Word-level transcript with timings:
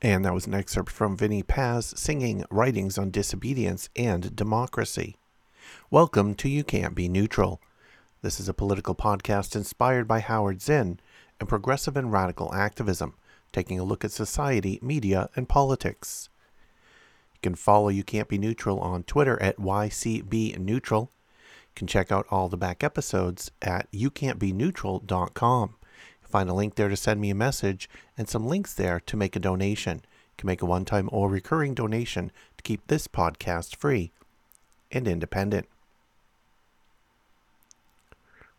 And 0.00 0.24
that 0.24 0.32
was 0.34 0.46
an 0.46 0.54
excerpt 0.54 0.92
from 0.92 1.16
Vinnie 1.16 1.42
Paz 1.42 1.92
singing 1.96 2.44
Writings 2.52 2.98
on 2.98 3.10
Disobedience 3.10 3.88
and 3.96 4.36
Democracy. 4.36 5.16
Welcome 5.90 6.36
to 6.36 6.48
You 6.48 6.62
Can't 6.62 6.94
Be 6.94 7.08
Neutral. 7.08 7.60
This 8.22 8.38
is 8.38 8.48
a 8.48 8.54
political 8.54 8.94
podcast 8.94 9.56
inspired 9.56 10.06
by 10.06 10.20
Howard 10.20 10.62
Zinn 10.62 11.00
and 11.40 11.48
progressive 11.48 11.96
and 11.96 12.12
radical 12.12 12.54
activism, 12.54 13.16
taking 13.50 13.80
a 13.80 13.84
look 13.84 14.04
at 14.04 14.12
society, 14.12 14.78
media, 14.80 15.30
and 15.34 15.48
politics. 15.48 16.28
You 17.34 17.40
can 17.42 17.56
follow 17.56 17.88
You 17.88 18.04
Can't 18.04 18.28
Be 18.28 18.38
Neutral 18.38 18.78
on 18.78 19.02
Twitter 19.02 19.42
at 19.42 19.56
YCBNeutral. 19.56 21.08
You 21.08 21.74
can 21.74 21.88
check 21.88 22.12
out 22.12 22.26
all 22.30 22.48
the 22.48 22.56
back 22.56 22.84
episodes 22.84 23.50
at 23.62 23.90
youcan'tbeneutral.com. 23.90 25.74
Find 26.28 26.50
a 26.50 26.54
link 26.54 26.74
there 26.74 26.88
to 26.88 26.96
send 26.96 27.20
me 27.20 27.30
a 27.30 27.34
message 27.34 27.88
and 28.16 28.28
some 28.28 28.46
links 28.46 28.74
there 28.74 29.00
to 29.00 29.16
make 29.16 29.34
a 29.34 29.40
donation. 29.40 29.98
You 29.98 30.34
can 30.38 30.46
make 30.46 30.62
a 30.62 30.66
one 30.66 30.84
time 30.84 31.08
or 31.10 31.28
recurring 31.28 31.74
donation 31.74 32.30
to 32.56 32.62
keep 32.62 32.86
this 32.86 33.08
podcast 33.08 33.76
free 33.76 34.12
and 34.92 35.08
independent. 35.08 35.66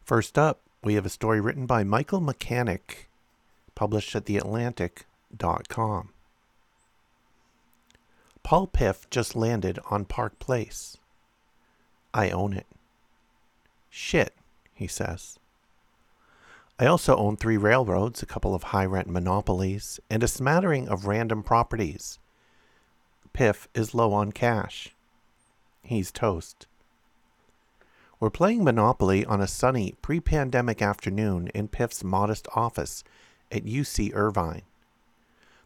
First 0.03 0.37
up, 0.37 0.61
we 0.83 0.95
have 0.95 1.05
a 1.05 1.09
story 1.09 1.39
written 1.39 1.65
by 1.65 1.83
Michael 1.83 2.21
Mechanic, 2.21 3.09
published 3.75 4.15
at 4.15 4.25
theatlantic.com. 4.25 6.09
Paul 8.43 8.67
Piff 8.67 9.09
just 9.09 9.35
landed 9.35 9.79
on 9.91 10.05
Park 10.05 10.39
Place. 10.39 10.97
I 12.13 12.29
own 12.31 12.53
it. 12.53 12.65
Shit, 13.89 14.33
he 14.73 14.87
says. 14.87 15.38
I 16.81 16.85
also 16.85 17.17
own 17.17 17.35
three 17.35 17.57
railroads, 17.57 18.23
a 18.23 18.25
couple 18.25 18.55
of 18.55 18.63
high 18.63 18.85
rent 18.85 19.09
monopolies, 19.09 19.99
and 20.09 20.23
a 20.23 20.29
smattering 20.29 20.87
of 20.87 21.07
random 21.07 21.43
properties. 21.43 22.19
Piff 23.33 23.67
is 23.75 23.93
low 23.93 24.13
on 24.13 24.31
cash. 24.31 24.95
He's 25.83 26.09
toast. 26.09 26.67
We're 28.21 28.29
playing 28.29 28.63
Monopoly 28.63 29.25
on 29.25 29.41
a 29.41 29.47
sunny 29.47 29.95
pre 30.01 30.21
pandemic 30.21 30.81
afternoon 30.81 31.49
in 31.49 31.67
Piff's 31.67 32.01
modest 32.01 32.47
office 32.55 33.03
at 33.51 33.65
UC 33.65 34.13
Irvine. 34.13 34.61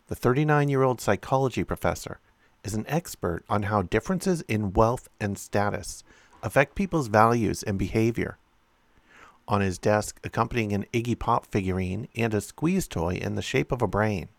The 0.07 0.15
39 0.15 0.67
year 0.69 0.81
old 0.81 0.99
psychology 0.99 1.63
professor 1.63 2.19
is 2.63 2.73
an 2.73 2.85
expert 2.87 3.43
on 3.49 3.63
how 3.63 3.83
differences 3.83 4.41
in 4.47 4.73
wealth 4.73 5.09
and 5.19 5.37
status 5.37 6.03
affect 6.41 6.73
people's 6.73 7.07
values 7.07 7.61
and 7.61 7.77
behavior. 7.77 8.37
On 9.47 9.61
his 9.61 9.77
desk, 9.77 10.19
accompanying 10.23 10.71
an 10.71 10.85
Iggy 10.93 11.17
Pop 11.19 11.45
figurine 11.45 12.07
and 12.15 12.33
a 12.33 12.41
squeeze 12.41 12.87
toy 12.87 13.15
in 13.15 13.35
the 13.35 13.41
shape 13.41 13.71
of 13.71 13.81
a 13.81 13.87
brain, 13.87 14.29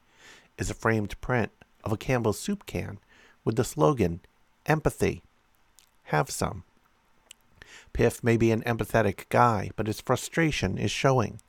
is 0.56 0.70
a 0.70 0.74
framed 0.74 1.20
print 1.20 1.52
of 1.82 1.92
a 1.92 1.96
Campbell's 1.96 2.38
soup 2.38 2.64
can 2.66 2.98
with 3.44 3.56
the 3.56 3.64
slogan, 3.64 4.20
Empathy. 4.66 5.22
Have 6.04 6.30
some. 6.30 6.64
Piff 7.92 8.24
may 8.24 8.36
be 8.36 8.50
an 8.50 8.62
empathetic 8.62 9.28
guy, 9.28 9.70
but 9.76 9.86
his 9.86 10.00
frustration 10.00 10.78
is 10.78 10.90
showing. 10.90 11.40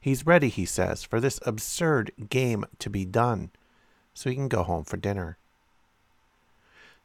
He's 0.00 0.26
ready, 0.26 0.48
he 0.48 0.66
says, 0.66 1.02
for 1.02 1.20
this 1.20 1.40
absurd 1.46 2.12
game 2.28 2.64
to 2.78 2.90
be 2.90 3.04
done, 3.04 3.50
so 4.12 4.28
he 4.28 4.36
can 4.36 4.48
go 4.48 4.62
home 4.62 4.84
for 4.84 4.96
dinner. 4.96 5.38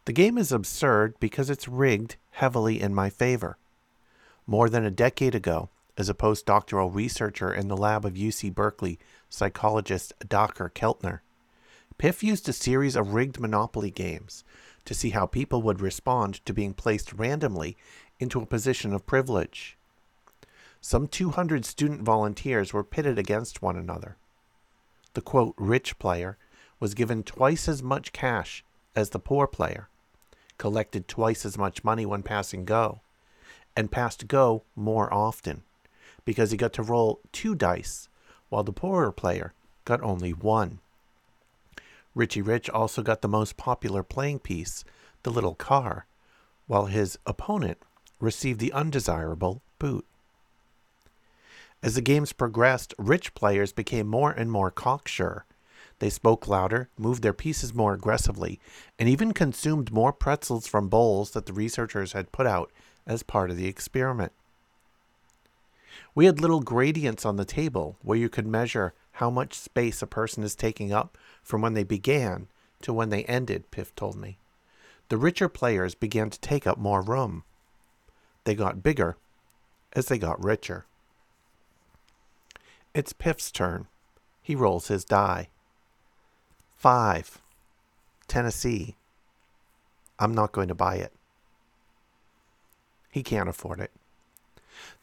The 0.05 0.13
game 0.13 0.37
is 0.37 0.51
absurd 0.51 1.15
because 1.19 1.49
it's 1.49 1.67
rigged 1.67 2.15
heavily 2.31 2.81
in 2.81 2.93
my 2.93 3.09
favor. 3.09 3.57
More 4.47 4.69
than 4.69 4.85
a 4.85 4.91
decade 4.91 5.35
ago, 5.35 5.69
as 5.97 6.09
a 6.09 6.13
postdoctoral 6.13 6.93
researcher 6.93 7.53
in 7.53 7.67
the 7.67 7.77
lab 7.77 8.05
of 8.05 8.13
UC 8.13 8.53
Berkeley 8.53 8.97
psychologist 9.29 10.13
Dacher 10.19 10.69
Keltner, 10.71 11.19
Piff 11.97 12.23
used 12.23 12.49
a 12.49 12.53
series 12.53 12.95
of 12.95 13.13
rigged 13.13 13.39
Monopoly 13.39 13.91
games 13.91 14.43
to 14.85 14.95
see 14.95 15.11
how 15.11 15.27
people 15.27 15.61
would 15.61 15.81
respond 15.81 16.43
to 16.45 16.53
being 16.53 16.73
placed 16.73 17.13
randomly 17.13 17.77
into 18.19 18.41
a 18.41 18.45
position 18.45 18.93
of 18.93 19.05
privilege. 19.05 19.77
Some 20.81 21.07
200 21.07 21.63
student 21.63 22.01
volunteers 22.01 22.73
were 22.73 22.83
pitted 22.83 23.19
against 23.19 23.61
one 23.61 23.77
another. 23.77 24.17
The 25.13 25.21
quote, 25.21 25.53
rich 25.57 25.99
player 25.99 26.37
was 26.79 26.95
given 26.95 27.21
twice 27.21 27.67
as 27.67 27.83
much 27.83 28.13
cash 28.13 28.63
as 28.95 29.11
the 29.11 29.19
poor 29.19 29.45
player, 29.45 29.89
collected 30.57 31.07
twice 31.07 31.45
as 31.45 31.57
much 31.57 31.83
money 31.83 32.05
when 32.07 32.23
passing 32.23 32.65
go, 32.65 33.01
and 33.75 33.91
passed 33.91 34.27
go 34.27 34.63
more 34.75 35.13
often 35.13 35.63
because 36.25 36.51
he 36.51 36.57
got 36.57 36.73
to 36.73 36.83
roll 36.83 37.19
two 37.31 37.55
dice 37.55 38.09
while 38.49 38.63
the 38.63 38.73
poorer 38.73 39.11
player 39.11 39.53
got 39.85 40.01
only 40.01 40.31
one. 40.31 40.79
Richie 42.13 42.41
Rich 42.41 42.69
also 42.69 43.01
got 43.01 43.21
the 43.21 43.27
most 43.27 43.55
popular 43.57 44.03
playing 44.03 44.39
piece, 44.39 44.83
the 45.23 45.31
little 45.31 45.55
car, 45.55 46.05
while 46.67 46.87
his 46.87 47.17
opponent 47.25 47.77
received 48.19 48.59
the 48.59 48.73
undesirable 48.73 49.61
boot. 49.79 50.05
As 51.81 51.95
the 51.95 52.01
games 52.01 52.33
progressed, 52.33 52.93
rich 52.97 53.33
players 53.33 53.71
became 53.71 54.07
more 54.07 54.31
and 54.31 54.51
more 54.51 54.69
cocksure. 54.69 55.45
They 55.99 56.09
spoke 56.09 56.47
louder, 56.47 56.89
moved 56.97 57.23
their 57.23 57.33
pieces 57.33 57.73
more 57.73 57.93
aggressively, 57.93 58.59
and 58.99 59.09
even 59.09 59.33
consumed 59.33 59.91
more 59.91 60.13
pretzels 60.13 60.67
from 60.67 60.89
bowls 60.89 61.31
that 61.31 61.45
the 61.45 61.53
researchers 61.53 62.11
had 62.11 62.31
put 62.31 62.45
out 62.45 62.71
as 63.05 63.23
part 63.23 63.49
of 63.49 63.57
the 63.57 63.67
experiment. 63.67 64.31
We 66.13 66.25
had 66.25 66.39
little 66.39 66.61
gradients 66.61 67.25
on 67.25 67.35
the 67.35 67.45
table 67.45 67.97
where 68.01 68.17
you 68.17 68.29
could 68.29 68.47
measure 68.47 68.93
how 69.13 69.29
much 69.29 69.53
space 69.53 70.01
a 70.01 70.07
person 70.07 70.43
is 70.43 70.55
taking 70.55 70.91
up 70.91 71.17
from 71.43 71.61
when 71.61 71.73
they 71.73 71.83
began 71.83 72.47
to 72.81 72.93
when 72.93 73.09
they 73.09 73.23
ended, 73.25 73.69
Piff 73.71 73.93
told 73.95 74.15
me. 74.15 74.37
The 75.09 75.17
richer 75.17 75.49
players 75.49 75.95
began 75.95 76.29
to 76.29 76.39
take 76.39 76.65
up 76.65 76.77
more 76.77 77.01
room. 77.01 77.43
They 78.45 78.55
got 78.55 78.83
bigger 78.83 79.17
as 79.93 80.07
they 80.07 80.17
got 80.17 80.43
richer. 80.43 80.85
It's 82.93 83.13
Piff's 83.13 83.51
turn. 83.51 83.87
He 84.41 84.55
rolls 84.55 84.87
his 84.87 85.05
die. 85.05 85.49
Five. 86.77 87.41
Tennessee. 88.27 88.95
I'm 90.17 90.33
not 90.33 90.51
going 90.51 90.67
to 90.67 90.75
buy 90.75 90.95
it. 90.95 91.13
He 93.11 93.23
can't 93.23 93.49
afford 93.49 93.81
it. 93.81 93.91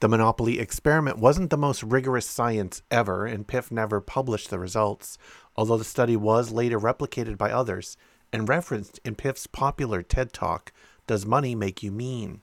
The 0.01 0.09
Monopoly 0.09 0.59
experiment 0.59 1.19
wasn't 1.19 1.51
the 1.51 1.57
most 1.57 1.83
rigorous 1.83 2.27
science 2.27 2.83
ever, 2.91 3.27
and 3.27 3.47
Piff 3.47 3.71
never 3.71 4.01
published 4.01 4.51
the 4.51 4.59
results, 4.59 5.19
although 5.57 5.77
the 5.77 5.85
study 5.85 6.17
was 6.17 6.51
later 6.51 6.81
replicated 6.81 7.37
by 7.37 7.53
others 7.53 7.97
and 8.33 8.49
referenced 8.49 8.99
in 9.05 9.15
Piff's 9.15 9.47
popular 9.47 10.03
TED 10.03 10.33
Talk, 10.33 10.73
Does 11.07 11.27
Money 11.27 11.55
Make 11.55 11.83
You 11.83 11.93
Mean? 11.93 12.41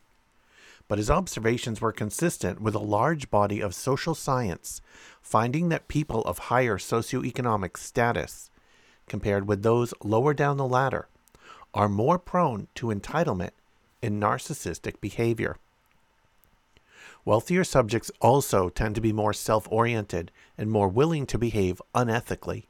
But 0.88 1.00
his 1.00 1.10
observations 1.10 1.82
were 1.82 1.92
consistent 1.92 2.62
with 2.62 2.76
a 2.76 2.80
large 2.80 3.32
body 3.32 3.60
of 3.60 3.74
social 3.74 4.14
science, 4.14 4.82
finding 5.22 5.70
that 5.70 5.88
people 5.88 6.22
of 6.24 6.38
higher 6.38 6.78
socioeconomic 6.78 7.78
status, 7.78 8.52
compared 9.08 9.48
with 9.48 9.64
those 9.64 9.94
lower 10.04 10.34
down 10.34 10.58
the 10.58 10.68
ladder, 10.68 11.08
are 11.74 11.90
more 11.90 12.20
prone 12.20 12.68
to 12.76 12.88
entitlement 12.88 13.52
and 14.06 14.22
narcissistic 14.22 15.02
behavior. 15.02 15.58
Wealthier 17.26 17.64
subjects 17.64 18.12
also 18.22 18.70
tend 18.70 18.94
to 18.96 19.02
be 19.02 19.12
more 19.12 19.34
self 19.34 19.68
oriented 19.72 20.32
and 20.58 20.70
more 20.70 20.88
willing 20.88 21.26
to 21.26 21.40
behave 21.40 21.82
unethically 21.96 22.66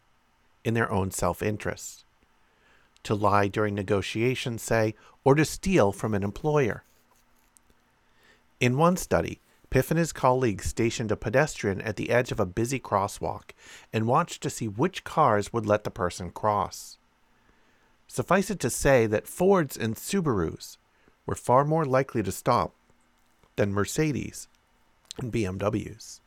in 0.64 0.74
their 0.74 0.90
own 0.92 1.12
self 1.12 1.44
interest. 1.44 2.06
To 3.04 3.14
lie 3.14 3.48
during 3.48 3.76
negotiations, 3.76 4.64
say, 4.64 4.96
or 5.24 5.36
to 5.36 5.46
steal 5.46 5.92
from 5.92 6.14
an 6.14 6.24
employer. 6.24 6.84
In 8.60 8.78
one 8.78 8.96
study, 8.96 9.42
Piff 9.70 9.92
and 9.92 10.00
his 10.00 10.14
colleagues 10.14 10.66
stationed 10.66 11.12
a 11.12 11.18
pedestrian 11.18 11.82
at 11.82 11.98
the 11.98 12.10
edge 12.10 12.32
of 12.32 12.40
a 12.40 12.46
busy 12.46 12.80
crosswalk 12.80 13.52
and 13.92 14.08
watched 14.08 14.42
to 14.44 14.50
see 14.50 14.70
which 14.70 15.04
cars 15.04 15.52
would 15.52 15.66
let 15.66 15.84
the 15.84 15.92
person 15.92 16.32
cross. 16.32 16.98
Suffice 18.08 18.50
it 18.50 18.60
to 18.62 18.70
say 18.70 19.06
that 19.06 19.28
Fords 19.28 19.76
and 19.76 19.96
Subarus 19.96 20.78
were 21.26 21.36
far 21.36 21.66
more 21.66 21.86
likely 21.86 22.24
to 22.24 22.32
stop 22.32 22.74
than 23.56 23.74
Mercedes 23.74 24.48
and 25.18 25.32
BMWs. 25.32 26.20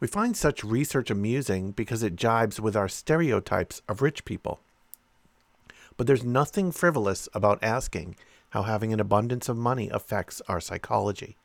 We 0.00 0.06
find 0.06 0.36
such 0.36 0.62
research 0.62 1.10
amusing 1.10 1.72
because 1.72 2.02
it 2.02 2.14
jibes 2.14 2.60
with 2.60 2.76
our 2.76 2.88
stereotypes 2.88 3.82
of 3.88 4.00
rich 4.00 4.24
people. 4.24 4.60
But 5.96 6.06
there's 6.06 6.24
nothing 6.24 6.70
frivolous 6.70 7.28
about 7.34 7.62
asking 7.62 8.14
how 8.50 8.62
having 8.62 8.92
an 8.92 9.00
abundance 9.00 9.48
of 9.48 9.56
money 9.56 9.88
affects 9.92 10.40
our 10.48 10.60
psychology. 10.60 11.36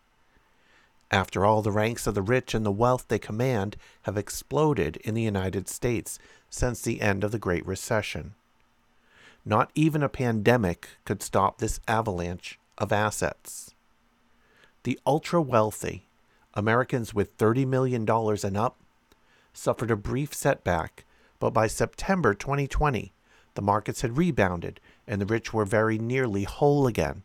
After 1.09 1.45
all, 1.45 1.61
the 1.61 1.71
ranks 1.71 2.07
of 2.07 2.15
the 2.15 2.21
rich 2.21 2.53
and 2.53 2.65
the 2.65 2.71
wealth 2.71 3.05
they 3.07 3.19
command 3.19 3.75
have 4.03 4.17
exploded 4.17 4.97
in 4.97 5.13
the 5.15 5.21
United 5.21 5.67
States 5.67 6.17
since 6.49 6.81
the 6.81 7.01
end 7.01 7.23
of 7.23 7.31
the 7.31 7.39
Great 7.39 7.65
Recession. 7.65 8.35
Not 9.45 9.71
even 9.75 10.01
a 10.01 10.09
pandemic 10.09 10.89
could 11.05 11.21
stop 11.21 11.57
this 11.57 11.79
avalanche 11.87 12.59
of 12.77 12.91
assets. 12.91 13.73
The 14.83 14.99
ultra 15.05 15.41
wealthy, 15.41 16.07
Americans 16.53 17.13
with 17.13 17.37
$30 17.37 17.67
million 17.67 18.09
and 18.09 18.57
up, 18.57 18.77
suffered 19.53 19.91
a 19.91 19.95
brief 19.95 20.33
setback, 20.33 21.05
but 21.39 21.51
by 21.51 21.67
September 21.67 22.33
2020, 22.33 23.11
the 23.55 23.61
markets 23.61 24.01
had 24.01 24.17
rebounded 24.17 24.79
and 25.07 25.21
the 25.21 25.25
rich 25.25 25.53
were 25.53 25.65
very 25.65 25.97
nearly 25.97 26.43
whole 26.43 26.87
again, 26.87 27.23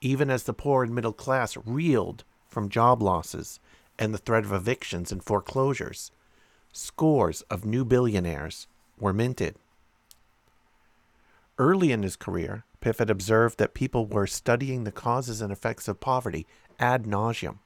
even 0.00 0.30
as 0.30 0.44
the 0.44 0.52
poor 0.52 0.82
and 0.82 0.94
middle 0.94 1.12
class 1.12 1.56
reeled 1.64 2.24
from 2.48 2.68
job 2.68 3.02
losses 3.02 3.60
and 3.98 4.12
the 4.12 4.18
threat 4.18 4.44
of 4.44 4.52
evictions 4.52 5.12
and 5.12 5.22
foreclosures. 5.22 6.10
Scores 6.72 7.42
of 7.42 7.64
new 7.64 7.84
billionaires 7.84 8.66
were 8.98 9.12
minted. 9.12 9.56
Early 11.58 11.90
in 11.90 12.02
his 12.02 12.16
career, 12.16 12.64
Piff 12.80 12.98
had 12.98 13.08
observed 13.08 13.58
that 13.58 13.74
people 13.74 14.06
were 14.06 14.26
studying 14.26 14.84
the 14.84 14.92
causes 14.92 15.40
and 15.40 15.50
effects 15.50 15.88
of 15.88 16.00
poverty 16.00 16.46
ad 16.78 17.04
nauseum, 17.04 17.58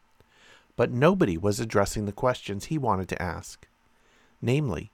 but 0.76 0.92
nobody 0.92 1.36
was 1.36 1.58
addressing 1.58 2.06
the 2.06 2.12
questions 2.12 2.66
he 2.66 2.78
wanted 2.78 3.08
to 3.08 3.20
ask. 3.20 3.66
Namely, 4.40 4.92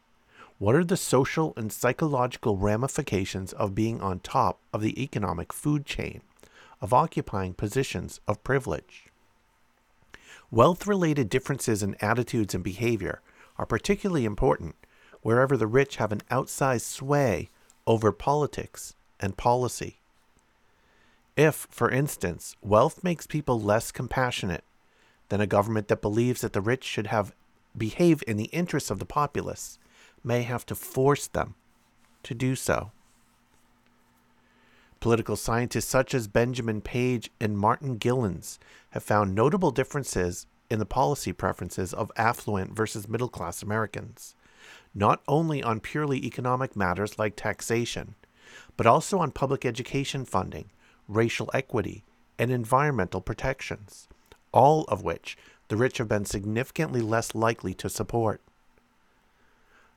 what 0.59 0.75
are 0.75 0.85
the 0.85 0.97
social 0.97 1.53
and 1.57 1.71
psychological 1.71 2.57
ramifications 2.57 3.53
of 3.53 3.75
being 3.75 4.01
on 4.01 4.21
top 4.21 4.59
of 4.73 4.81
the 4.81 5.01
economic 5.03 5.53
food 5.53 5.85
chain, 5.85 6.23
of 6.81 6.95
occupying 6.95 7.53
positions 7.53 8.21
of 8.27 8.43
privilege? 8.43 9.09
Wealth 10.51 10.87
related 10.87 11.29
differences 11.29 11.83
in 11.83 11.97
attitudes 12.01 12.55
and 12.55 12.65
behavior 12.65 13.21
are 13.59 13.67
particularly 13.67 14.25
important 14.25 14.75
wherever 15.21 15.57
the 15.57 15.67
rich 15.67 15.97
have 15.97 16.13
an 16.13 16.23
outsized 16.31 16.83
sway 16.83 17.51
over 17.87 18.13
politics 18.13 18.95
and 19.21 19.37
policy. 19.37 19.99
If, 21.37 21.67
for 21.71 21.91
instance, 21.91 22.57
wealth 22.63 23.05
makes 23.05 23.27
people 23.27 23.61
less 23.61 23.93
compassionate 23.93 24.65
then 25.29 25.41
a 25.41 25.47
government 25.47 25.89
that 25.89 26.03
believes 26.03 26.41
that 26.41 26.53
the 26.53 26.61
rich 26.61 26.85
should 26.85 27.09
have 27.09 27.35
behave 27.77 28.23
in 28.27 28.37
the 28.37 28.45
interests 28.45 28.91
of 28.91 28.99
the 28.99 29.07
populace, 29.07 29.79
may 30.23 30.43
have 30.43 30.65
to 30.67 30.75
force 30.75 31.27
them 31.27 31.55
to 32.23 32.35
do 32.35 32.55
so. 32.55 32.91
Political 35.01 35.37
scientists 35.37 35.87
such 35.87 36.15
as 36.15 36.27
Benjamin 36.27 36.81
Page 36.81 37.31
and 37.41 37.59
Martin 37.59 37.99
Gilens 37.99 38.59
have 38.91 39.03
found 39.03 39.35
notable 39.35 39.71
differences 39.71 40.47
in 40.71 40.79
the 40.79 40.87
policy 40.87 41.33
preferences 41.33 41.93
of 41.93 42.11
affluent 42.17 42.75
versus 42.75 43.09
middle 43.09 43.29
class 43.29 43.63
Americans, 43.63 44.35
not 44.97 45.21
only 45.29 45.63
on 45.63 45.79
purely 45.79 46.25
economic 46.25 46.75
matters 46.75 47.19
like 47.19 47.37
taxation, 47.37 48.15
but 48.79 48.87
also 48.87 49.19
on 49.19 49.31
public 49.31 49.67
education 49.67 50.25
funding, 50.25 50.71
racial 51.07 51.51
equity, 51.53 52.03
and 52.39 52.51
environmental 52.51 53.21
protections, 53.21 54.09
all 54.53 54.85
of 54.85 55.03
which 55.03 55.37
the 55.69 55.77
rich 55.77 55.99
have 55.99 56.09
been 56.09 56.25
significantly 56.25 57.03
less 57.03 57.35
likely 57.35 57.75
to 57.75 57.91
support. 57.91 58.41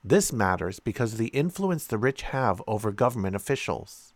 This 0.03 0.33
matters 0.33 0.79
because 0.81 1.13
of 1.13 1.19
the 1.19 1.27
influence 1.27 1.85
the 1.85 1.97
rich 1.97 2.23
have 2.23 2.61
over 2.67 2.91
government 2.91 3.37
officials. 3.37 4.13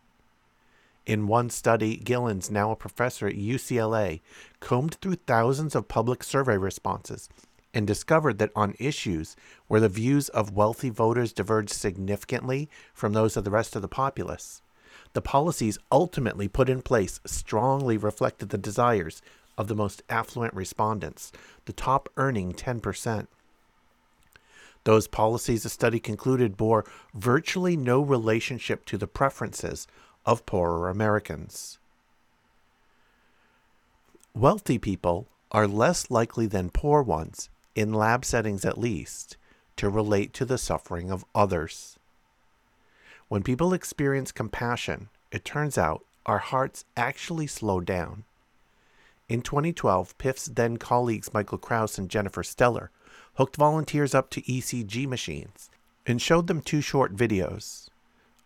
In 1.06 1.26
one 1.26 1.48
study, 1.48 1.96
Gilens, 1.96 2.50
now 2.50 2.70
a 2.70 2.76
professor 2.76 3.26
at 3.26 3.36
UCLA, 3.36 4.20
combed 4.60 4.96
through 4.96 5.16
thousands 5.16 5.74
of 5.74 5.88
public 5.88 6.22
survey 6.22 6.58
responses 6.58 7.28
and 7.74 7.86
discovered 7.86 8.38
that 8.38 8.52
on 8.54 8.76
issues 8.78 9.36
where 9.66 9.80
the 9.80 9.88
views 9.88 10.28
of 10.30 10.52
wealthy 10.52 10.88
voters 10.88 11.32
diverged 11.32 11.72
significantly 11.72 12.70
from 12.94 13.12
those 13.12 13.36
of 13.36 13.44
the 13.44 13.50
rest 13.50 13.74
of 13.74 13.82
the 13.82 13.88
populace, 13.88 14.62
the 15.12 15.20
policies 15.20 15.78
ultimately 15.90 16.48
put 16.48 16.68
in 16.70 16.80
place 16.80 17.20
strongly 17.26 17.96
reflected 17.96 18.48
the 18.48 18.58
desires 18.58 19.20
of 19.58 19.68
the 19.68 19.74
most 19.74 20.02
affluent 20.08 20.54
respondents, 20.54 21.32
the 21.66 21.72
top 21.72 22.08
earning 22.16 22.52
10%. 22.52 23.26
Those 24.84 25.08
policies, 25.08 25.62
the 25.62 25.68
study 25.68 25.98
concluded, 25.98 26.56
bore 26.56 26.84
virtually 27.14 27.76
no 27.76 28.00
relationship 28.00 28.84
to 28.86 28.98
the 28.98 29.06
preferences 29.06 29.86
of 30.26 30.46
poorer 30.46 30.88
Americans. 30.88 31.78
Wealthy 34.34 34.78
people 34.78 35.26
are 35.52 35.66
less 35.66 36.10
likely 36.10 36.46
than 36.46 36.68
poor 36.68 37.02
ones, 37.02 37.48
in 37.74 37.92
lab 37.92 38.24
settings 38.24 38.64
at 38.64 38.78
least, 38.78 39.36
to 39.76 39.88
relate 39.88 40.32
to 40.34 40.44
the 40.44 40.58
suffering 40.58 41.10
of 41.10 41.24
others. 41.34 41.98
When 43.28 43.42
people 43.42 43.72
experience 43.72 44.32
compassion, 44.32 45.08
it 45.32 45.44
turns 45.44 45.76
out 45.76 46.04
our 46.26 46.38
hearts 46.38 46.84
actually 46.96 47.46
slow 47.46 47.80
down. 47.80 48.24
In 49.28 49.42
2012, 49.42 50.16
Piff's 50.18 50.46
then 50.46 50.76
colleagues 50.76 51.32
Michael 51.32 51.58
Kraus 51.58 51.98
and 51.98 52.10
Jennifer 52.10 52.42
Stellar 52.42 52.90
hooked 53.34 53.56
volunteers 53.56 54.14
up 54.14 54.30
to 54.30 54.42
ECG 54.42 55.06
machines 55.06 55.70
and 56.06 56.20
showed 56.20 56.46
them 56.46 56.60
two 56.60 56.80
short 56.80 57.16
videos 57.16 57.88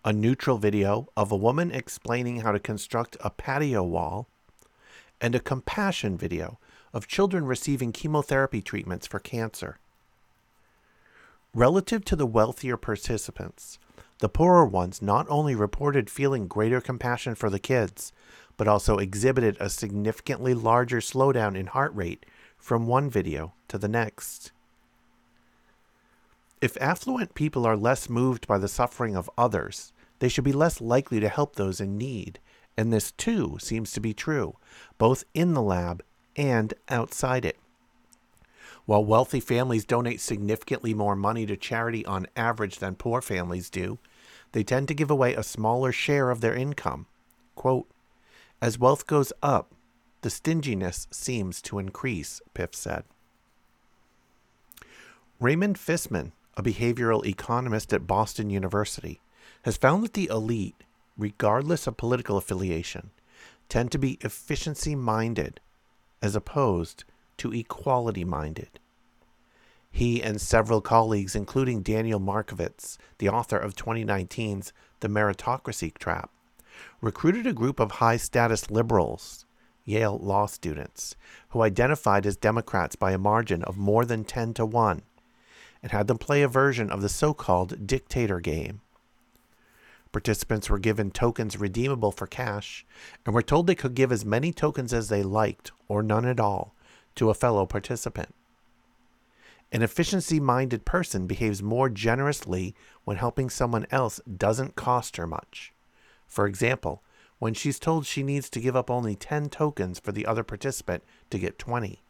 a 0.05 0.13
neutral 0.13 0.59
video 0.59 1.09
of 1.17 1.33
a 1.33 1.37
woman 1.37 1.71
explaining 1.73 2.41
how 2.41 2.53
to 2.53 2.59
construct 2.59 3.17
a 3.21 3.29
patio 3.29 3.83
wall, 3.83 4.27
and 5.21 5.35
a 5.35 5.41
compassion 5.41 6.17
video 6.17 6.59
of 6.93 7.07
children 7.07 7.45
receiving 7.47 7.93
chemotherapy 7.93 8.63
treatments 8.63 9.07
for 9.07 9.19
cancer. 9.19 9.79
Relative 11.55 12.05
to 12.05 12.17
the 12.17 12.27
wealthier 12.27 12.77
participants, 12.77 13.79
the 14.19 14.29
poorer 14.29 14.65
ones 14.65 15.01
not 15.01 15.27
only 15.29 15.55
reported 15.55 16.11
feeling 16.11 16.47
greater 16.47 16.81
compassion 16.81 17.35
for 17.35 17.51
the 17.51 17.59
kids, 17.59 18.13
but 18.57 18.69
also 18.69 18.99
exhibited 18.99 19.57
a 19.61 19.71
significantly 19.71 20.53
larger 20.53 20.99
slowdown 20.99 21.57
in 21.57 21.67
heart 21.67 21.95
rate 21.95 22.27
from 22.59 22.87
one 22.87 23.09
video 23.09 23.55
to 23.69 23.79
the 23.79 23.89
next. 23.89 24.53
If 26.61 26.77
affluent 26.81 27.35
people 27.35 27.65
are 27.65 27.77
less 27.77 28.09
moved 28.09 28.49
by 28.49 28.59
the 28.59 28.67
suffering 28.67 29.15
of 29.15 29.31
others, 29.39 29.93
they 30.19 30.29
should 30.29 30.45
be 30.45 30.53
less 30.53 30.81
likely 30.81 31.21
to 31.21 31.29
help 31.29 31.55
those 31.55 31.81
in 31.81 31.97
need. 31.97 32.41
And 32.77 32.93
this 32.93 33.13
too 33.13 33.59
seems 33.61 33.93
to 33.93 34.01
be 34.01 34.13
true, 34.13 34.57
both 34.99 35.25
in 35.35 35.55
the 35.55 35.63
lab 35.63 36.03
and 36.39 36.73
outside 36.89 37.45
it. 37.45 37.59
While 38.87 39.05
wealthy 39.05 39.41
families 39.41 39.85
donate 39.85 40.21
significantly 40.21 40.95
more 40.95 41.17
money 41.17 41.45
to 41.45 41.57
charity 41.59 42.07
on 42.07 42.27
average 42.37 42.79
than 42.79 42.95
poor 42.95 43.21
families 43.21 43.69
do, 43.69 43.99
they 44.53 44.63
tend 44.63 44.89
to 44.89 44.95
give 44.95 45.11
away 45.11 45.35
a 45.35 45.43
smaller 45.43 45.93
share 45.93 46.31
of 46.31 46.41
their 46.41 46.55
income. 46.55 47.05
Quote, 47.55 47.87
As 48.63 48.79
wealth 48.79 49.07
goes 49.07 49.31
up, 49.43 49.75
the 50.23 50.31
stinginess 50.31 51.07
seems 51.11 51.61
to 51.63 51.79
increase, 51.79 52.41
Piff 52.55 52.75
said. 52.75 53.05
Raymond 55.39 55.77
Fisman, 55.77 56.33
a 56.57 56.63
behavioral 56.63 57.27
economist 57.27 57.93
at 57.93 58.07
Boston 58.07 58.49
University, 58.49 59.21
has 59.63 59.77
found 59.77 60.03
that 60.03 60.15
the 60.15 60.29
elite, 60.29 60.83
regardless 61.17 61.87
of 61.87 61.97
political 61.97 62.37
affiliation, 62.37 63.11
tend 63.69 63.93
to 63.93 63.99
be 63.99 64.19
efficiency 64.23 64.95
minded 64.95 65.61
as 66.23 66.35
opposed 66.35 67.05
to 67.39 67.53
equality 67.53 68.25
minded. 68.25 68.81
He 69.91 70.23
and 70.23 70.41
several 70.41 70.81
colleagues, 70.81 71.35
including 71.35 71.83
Daniel 71.83 72.21
Markovits, 72.21 72.99
the 73.19 73.29
author 73.29 73.57
of 73.57 73.75
2019's 73.75 74.73
The 75.01 75.09
Meritocracy 75.09 75.97
Trap, 75.97 76.31
recruited 77.01 77.47
a 77.47 77.53
group 77.53 77.81
of 77.81 77.93
high 77.93 78.17
status 78.17 78.71
liberals, 78.71 79.47
Yale 79.85 80.19
law 80.19 80.47
students, 80.47 81.17
who 81.51 81.63
identified 81.63 82.27
as 82.27 82.37
Democrats 82.37 82.95
by 82.95 83.13
a 83.13 83.19
margin 83.19 83.63
of 83.65 83.79
more 83.79 84.05
than 84.05 84.25
10 84.25 84.55
to 84.55 84.67
1 84.67 85.03
and 85.83 85.93
had 85.93 86.07
them 86.07 86.19
play 86.19 86.43
a 86.43 86.49
version 86.49 86.91
of 86.91 87.03
the 87.03 87.09
so 87.09 87.33
called 87.33 87.87
dictator 87.87 88.41
game. 88.41 88.81
Participants 90.13 90.71
were 90.71 90.79
given 90.79 91.11
tokens 91.11 91.59
redeemable 91.59 92.13
for 92.13 92.27
cash 92.27 92.87
and 93.27 93.35
were 93.35 93.43
told 93.43 93.67
they 93.67 93.75
could 93.75 93.95
give 93.95 94.11
as 94.11 94.25
many 94.25 94.53
tokens 94.53 94.93
as 94.93 95.09
they 95.09 95.23
liked, 95.23 95.71
or 95.87 96.03
none 96.03 96.25
at 96.25 96.41
all, 96.41 96.75
to 97.15 97.31
a 97.31 97.35
fellow 97.35 97.67
participant. 97.67 98.35
An 99.71 99.83
efficiency 99.83 100.41
minded 100.41 100.87
person 100.87 101.27
behaves 101.27 101.63
more 101.63 101.91
generously 101.91 102.75
when 103.05 103.19
helping 103.19 103.51
someone 103.51 103.87
else 103.91 104.19
doesn't 104.35 104.77
cost 104.77 105.19
her 105.19 105.27
much. 105.27 105.75
For 106.27 106.47
example, 106.47 107.03
when 107.39 107.53
she's 107.53 107.79
told 107.79 108.07
she 108.07 108.23
needs 108.23 108.49
to 108.51 108.61
give 108.61 108.75
up 108.75 108.91
only 108.91 109.15
10 109.15 109.51
tokens 109.51 110.01
for 110.01 110.11
the 110.11 110.27
other 110.27 110.43
participant 110.43 111.05
to 111.31 111.39
get 111.39 111.59
20. 111.59 112.03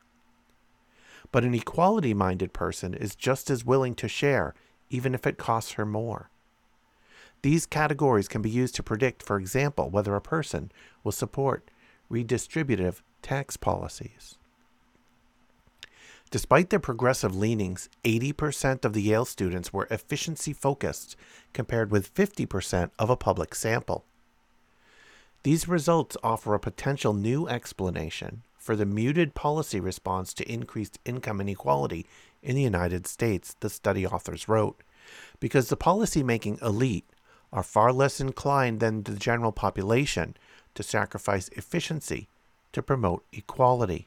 but 1.31 1.45
an 1.45 1.55
equality 1.55 2.15
minded 2.15 2.53
person 2.53 2.95
is 2.95 3.15
just 3.15 3.51
as 3.51 3.65
willing 3.65 3.95
to 3.95 4.09
share, 4.09 4.55
even 4.89 5.15
if 5.15 5.27
it 5.27 5.37
costs 5.37 5.73
her 5.73 5.85
more. 5.85 6.31
These 7.43 7.67
categories 7.67 8.29
can 8.29 8.43
be 8.43 8.51
used 8.51 8.75
to 8.77 8.83
predict, 8.83 9.23
for 9.23 9.39
example, 9.39 9.91
whether 9.91 10.15
a 10.15 10.21
person 10.21 10.73
will 11.05 11.13
support 11.13 11.71
redistributive 12.11 13.01
tax 13.23 13.57
policies. 13.57 14.39
Despite 16.31 16.69
their 16.69 16.79
progressive 16.79 17.35
leanings, 17.35 17.89
80% 18.05 18.85
of 18.85 18.93
the 18.93 19.01
Yale 19.01 19.25
students 19.25 19.73
were 19.73 19.89
efficiency 19.91 20.53
focused, 20.53 21.17
compared 21.55 21.91
with 21.91 22.15
50% 22.15 22.91
of 22.99 23.09
a 23.09 23.17
public 23.17 23.55
sample. 23.55 24.05
These 25.43 25.69
results 25.69 26.17
offer 26.23 26.53
a 26.53 26.61
potential 26.61 27.15
new 27.15 27.49
explanation 27.49 28.43
for 28.59 28.77
the 28.77 28.85
muted 28.85 29.35
policy 29.35 29.81
response 29.81 30.35
to 30.35 30.53
increased 30.53 30.99
income 31.07 31.41
inequality 31.41 32.05
in 32.43 32.55
the 32.55 32.63
United 32.63 33.07
States, 33.07 33.57
the 33.61 33.71
study 33.71 34.07
authors 34.07 34.49
wrote, 34.49 34.83
because 35.41 35.69
the 35.69 35.77
policymaking 35.77 36.61
elite 36.61 37.07
are 37.53 37.63
far 37.63 37.93
less 37.93 38.21
inclined 38.21 38.81
than 38.81 39.03
the 39.03 39.15
general 39.15 39.53
population 39.53 40.37
to 40.75 40.83
sacrifice 40.83 41.49
efficiency 41.51 42.29
to 42.73 42.83
promote 42.83 43.25
equality. 43.33 44.07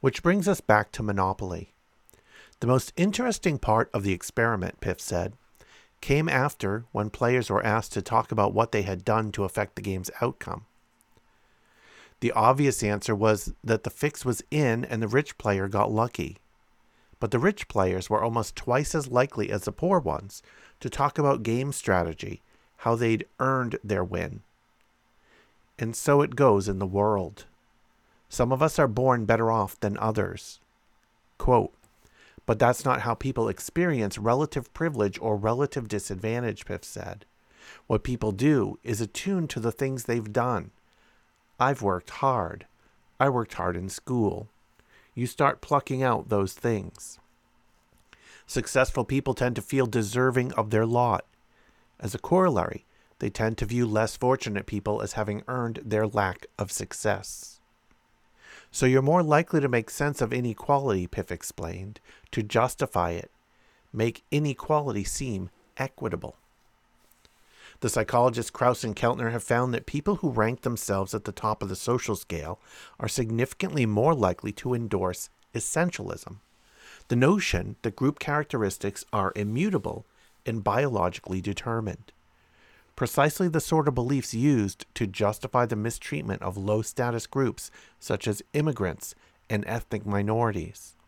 Which 0.00 0.22
brings 0.22 0.48
us 0.48 0.60
back 0.60 0.92
to 0.92 1.02
monopoly. 1.02 1.72
The 2.60 2.66
most 2.66 2.92
interesting 2.96 3.58
part 3.58 3.90
of 3.94 4.02
the 4.02 4.12
experiment, 4.12 4.80
Piff 4.80 5.00
said, 5.00 5.34
came 6.00 6.28
after 6.28 6.84
when 6.92 7.10
players 7.10 7.50
were 7.50 7.64
asked 7.64 7.92
to 7.92 8.02
talk 8.02 8.32
about 8.32 8.54
what 8.54 8.72
they 8.72 8.82
had 8.82 9.04
done 9.04 9.32
to 9.32 9.44
affect 9.44 9.76
the 9.76 9.82
game's 9.82 10.10
outcome. 10.20 10.64
The 12.20 12.32
obvious 12.32 12.82
answer 12.82 13.14
was 13.14 13.52
that 13.64 13.84
the 13.84 13.90
fix 13.90 14.24
was 14.24 14.42
in 14.50 14.84
and 14.84 15.02
the 15.02 15.08
rich 15.08 15.38
player 15.38 15.68
got 15.68 15.90
lucky. 15.90 16.36
But 17.20 17.30
the 17.30 17.38
rich 17.38 17.68
players 17.68 18.10
were 18.10 18.22
almost 18.22 18.56
twice 18.56 18.94
as 18.94 19.08
likely 19.08 19.50
as 19.50 19.62
the 19.62 19.72
poor 19.72 20.00
ones 20.00 20.42
to 20.80 20.90
talk 20.90 21.18
about 21.18 21.42
game 21.42 21.72
strategy, 21.72 22.42
how 22.78 22.96
they'd 22.96 23.26
earned 23.38 23.78
their 23.84 24.02
win. 24.02 24.40
And 25.78 25.94
so 25.94 26.22
it 26.22 26.34
goes 26.34 26.68
in 26.68 26.78
the 26.78 26.86
world. 26.86 27.44
Some 28.28 28.52
of 28.52 28.62
us 28.62 28.78
are 28.78 28.88
born 28.88 29.26
better 29.26 29.50
off 29.50 29.78
than 29.80 29.98
others. 29.98 30.60
Quote, 31.38 31.72
but 32.46 32.58
that's 32.58 32.84
not 32.84 33.02
how 33.02 33.14
people 33.14 33.48
experience 33.48 34.18
relative 34.18 34.72
privilege 34.74 35.18
or 35.20 35.36
relative 35.36 35.88
disadvantage, 35.88 36.64
Piff 36.64 36.84
said. 36.84 37.24
What 37.86 38.02
people 38.02 38.32
do 38.32 38.78
is 38.82 39.00
attune 39.00 39.46
to 39.48 39.60
the 39.60 39.72
things 39.72 40.04
they've 40.04 40.32
done. 40.32 40.70
I've 41.58 41.82
worked 41.82 42.10
hard. 42.10 42.66
I 43.18 43.28
worked 43.28 43.54
hard 43.54 43.76
in 43.76 43.88
school. 43.88 44.48
You 45.14 45.26
start 45.26 45.60
plucking 45.60 46.02
out 46.02 46.28
those 46.28 46.52
things. 46.52 47.18
Successful 48.46 49.04
people 49.04 49.34
tend 49.34 49.56
to 49.56 49.62
feel 49.62 49.86
deserving 49.86 50.52
of 50.54 50.70
their 50.70 50.86
lot. 50.86 51.24
As 52.00 52.14
a 52.14 52.18
corollary, 52.18 52.84
they 53.20 53.30
tend 53.30 53.58
to 53.58 53.66
view 53.66 53.86
less 53.86 54.16
fortunate 54.16 54.66
people 54.66 55.02
as 55.02 55.12
having 55.12 55.44
earned 55.46 55.80
their 55.84 56.06
lack 56.06 56.46
of 56.58 56.72
success. 56.72 57.60
So 58.72 58.86
you're 58.86 59.02
more 59.02 59.22
likely 59.22 59.60
to 59.60 59.68
make 59.68 59.90
sense 59.90 60.20
of 60.20 60.32
inequality, 60.32 61.06
Piff 61.06 61.30
explained, 61.30 62.00
to 62.32 62.42
justify 62.42 63.10
it, 63.10 63.30
make 63.92 64.24
inequality 64.30 65.04
seem 65.04 65.50
equitable. 65.76 66.36
The 67.80 67.88
psychologists 67.88 68.50
Kraus 68.50 68.84
and 68.84 68.94
Keltner 68.94 69.32
have 69.32 69.42
found 69.42 69.72
that 69.72 69.86
people 69.86 70.16
who 70.16 70.30
rank 70.30 70.62
themselves 70.62 71.14
at 71.14 71.24
the 71.24 71.32
top 71.32 71.62
of 71.62 71.68
the 71.68 71.76
social 71.76 72.14
scale 72.14 72.60
are 72.98 73.08
significantly 73.08 73.86
more 73.86 74.14
likely 74.14 74.52
to 74.52 74.74
endorse 74.74 75.30
essentialism. 75.54 76.36
The 77.08 77.16
notion 77.16 77.76
that 77.82 77.96
group 77.96 78.18
characteristics 78.18 79.04
are 79.12 79.32
immutable 79.34 80.06
and 80.44 80.62
biologically 80.62 81.40
determined 81.40 82.12
precisely 83.00 83.48
the 83.48 83.60
sort 83.62 83.88
of 83.88 83.94
beliefs 83.94 84.34
used 84.34 84.84
to 84.92 85.06
justify 85.06 85.64
the 85.64 85.74
mistreatment 85.74 86.42
of 86.42 86.58
low 86.58 86.82
status 86.82 87.26
groups 87.26 87.70
such 87.98 88.28
as 88.28 88.42
immigrants 88.52 89.14
and 89.48 89.64
ethnic 89.66 90.04
minorities. 90.04 90.98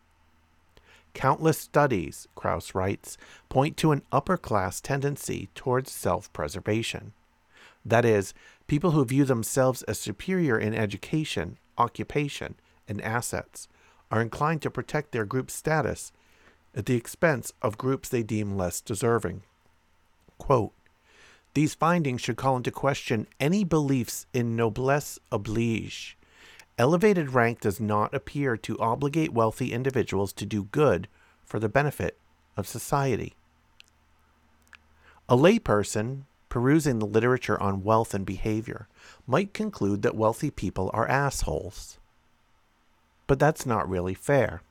Countless 1.13 1.57
studies, 1.57 2.27
Kraus 2.35 2.73
writes, 2.73 3.17
point 3.49 3.77
to 3.77 3.91
an 3.91 4.01
upper 4.11 4.37
class 4.37 4.81
tendency 4.81 5.49
towards 5.53 5.91
self 5.91 6.31
preservation. 6.33 7.13
That 7.85 8.05
is, 8.05 8.33
people 8.67 8.91
who 8.91 9.05
view 9.05 9.25
themselves 9.25 9.83
as 9.83 9.99
superior 9.99 10.57
in 10.57 10.73
education, 10.73 11.57
occupation, 11.77 12.55
and 12.87 13.01
assets 13.01 13.67
are 14.09 14.21
inclined 14.21 14.61
to 14.61 14.71
protect 14.71 15.11
their 15.11 15.25
group 15.25 15.51
status 15.51 16.11
at 16.75 16.85
the 16.85 16.95
expense 16.95 17.51
of 17.61 17.77
groups 17.77 18.09
they 18.09 18.23
deem 18.23 18.57
less 18.57 18.81
deserving. 18.81 19.43
Quote, 20.37 20.73
these 21.53 21.75
findings 21.75 22.21
should 22.21 22.35
call 22.35 22.57
into 22.57 22.71
question 22.71 23.27
any 23.39 23.63
beliefs 23.63 24.25
in 24.33 24.55
noblesse 24.55 25.19
oblige. 25.31 26.17
Elevated 26.77 27.33
rank 27.33 27.61
does 27.61 27.79
not 27.79 28.13
appear 28.13 28.57
to 28.57 28.79
obligate 28.79 29.31
wealthy 29.31 29.71
individuals 29.71 30.33
to 30.33 30.45
do 30.45 30.63
good 30.65 31.07
for 31.43 31.59
the 31.59 31.69
benefit 31.69 32.17
of 32.57 32.67
society. 32.67 33.35
A 35.29 35.37
layperson 35.37 36.23
perusing 36.49 36.99
the 36.99 37.05
literature 37.05 37.61
on 37.61 37.83
wealth 37.83 38.13
and 38.13 38.25
behavior 38.25 38.87
might 39.25 39.53
conclude 39.53 40.01
that 40.01 40.15
wealthy 40.15 40.51
people 40.51 40.89
are 40.93 41.07
assholes. 41.07 41.97
But 43.27 43.39
that's 43.39 43.65
not 43.65 43.89
really 43.89 44.13
fair. 44.13 44.61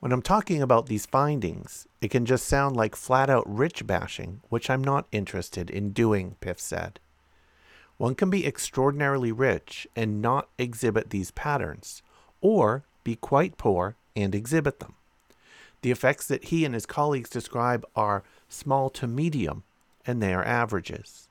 When 0.00 0.12
I'm 0.12 0.22
talking 0.22 0.62
about 0.62 0.86
these 0.86 1.04
findings, 1.04 1.86
it 2.00 2.10
can 2.10 2.24
just 2.24 2.46
sound 2.46 2.76
like 2.76 2.96
flat 2.96 3.28
out 3.28 3.44
rich 3.46 3.86
bashing, 3.86 4.40
which 4.48 4.70
I'm 4.70 4.82
not 4.82 5.06
interested 5.12 5.68
in 5.68 5.90
doing, 5.90 6.36
Piff 6.40 6.58
said. 6.58 7.00
One 8.00 8.14
can 8.14 8.30
be 8.30 8.46
extraordinarily 8.46 9.30
rich 9.30 9.86
and 9.94 10.22
not 10.22 10.48
exhibit 10.56 11.10
these 11.10 11.32
patterns, 11.32 12.02
or 12.40 12.82
be 13.04 13.14
quite 13.14 13.58
poor 13.58 13.94
and 14.16 14.34
exhibit 14.34 14.80
them. 14.80 14.94
The 15.82 15.90
effects 15.90 16.26
that 16.28 16.44
he 16.44 16.64
and 16.64 16.72
his 16.72 16.86
colleagues 16.86 17.28
describe 17.28 17.84
are 17.94 18.22
small 18.48 18.88
to 18.88 19.06
medium, 19.06 19.64
and 20.06 20.22
they 20.22 20.32
are 20.32 20.42
averages. 20.42 21.28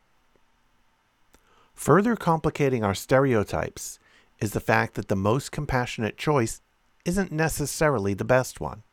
Further 1.73 2.15
complicating 2.15 2.83
our 2.83 2.93
stereotypes 2.93 3.97
is 4.39 4.51
the 4.51 4.59
fact 4.59 4.93
that 4.93 5.07
the 5.07 5.15
most 5.15 5.51
compassionate 5.51 6.17
choice 6.17 6.61
isn't 7.03 7.31
necessarily 7.31 8.13
the 8.13 8.23
best 8.23 8.61
one. 8.61 8.83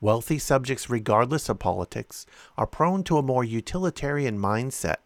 Wealthy 0.00 0.38
subjects, 0.38 0.88
regardless 0.88 1.48
of 1.48 1.58
politics, 1.58 2.24
are 2.56 2.68
prone 2.68 3.02
to 3.02 3.18
a 3.18 3.22
more 3.22 3.42
utilitarian 3.42 4.38
mindset 4.38 4.98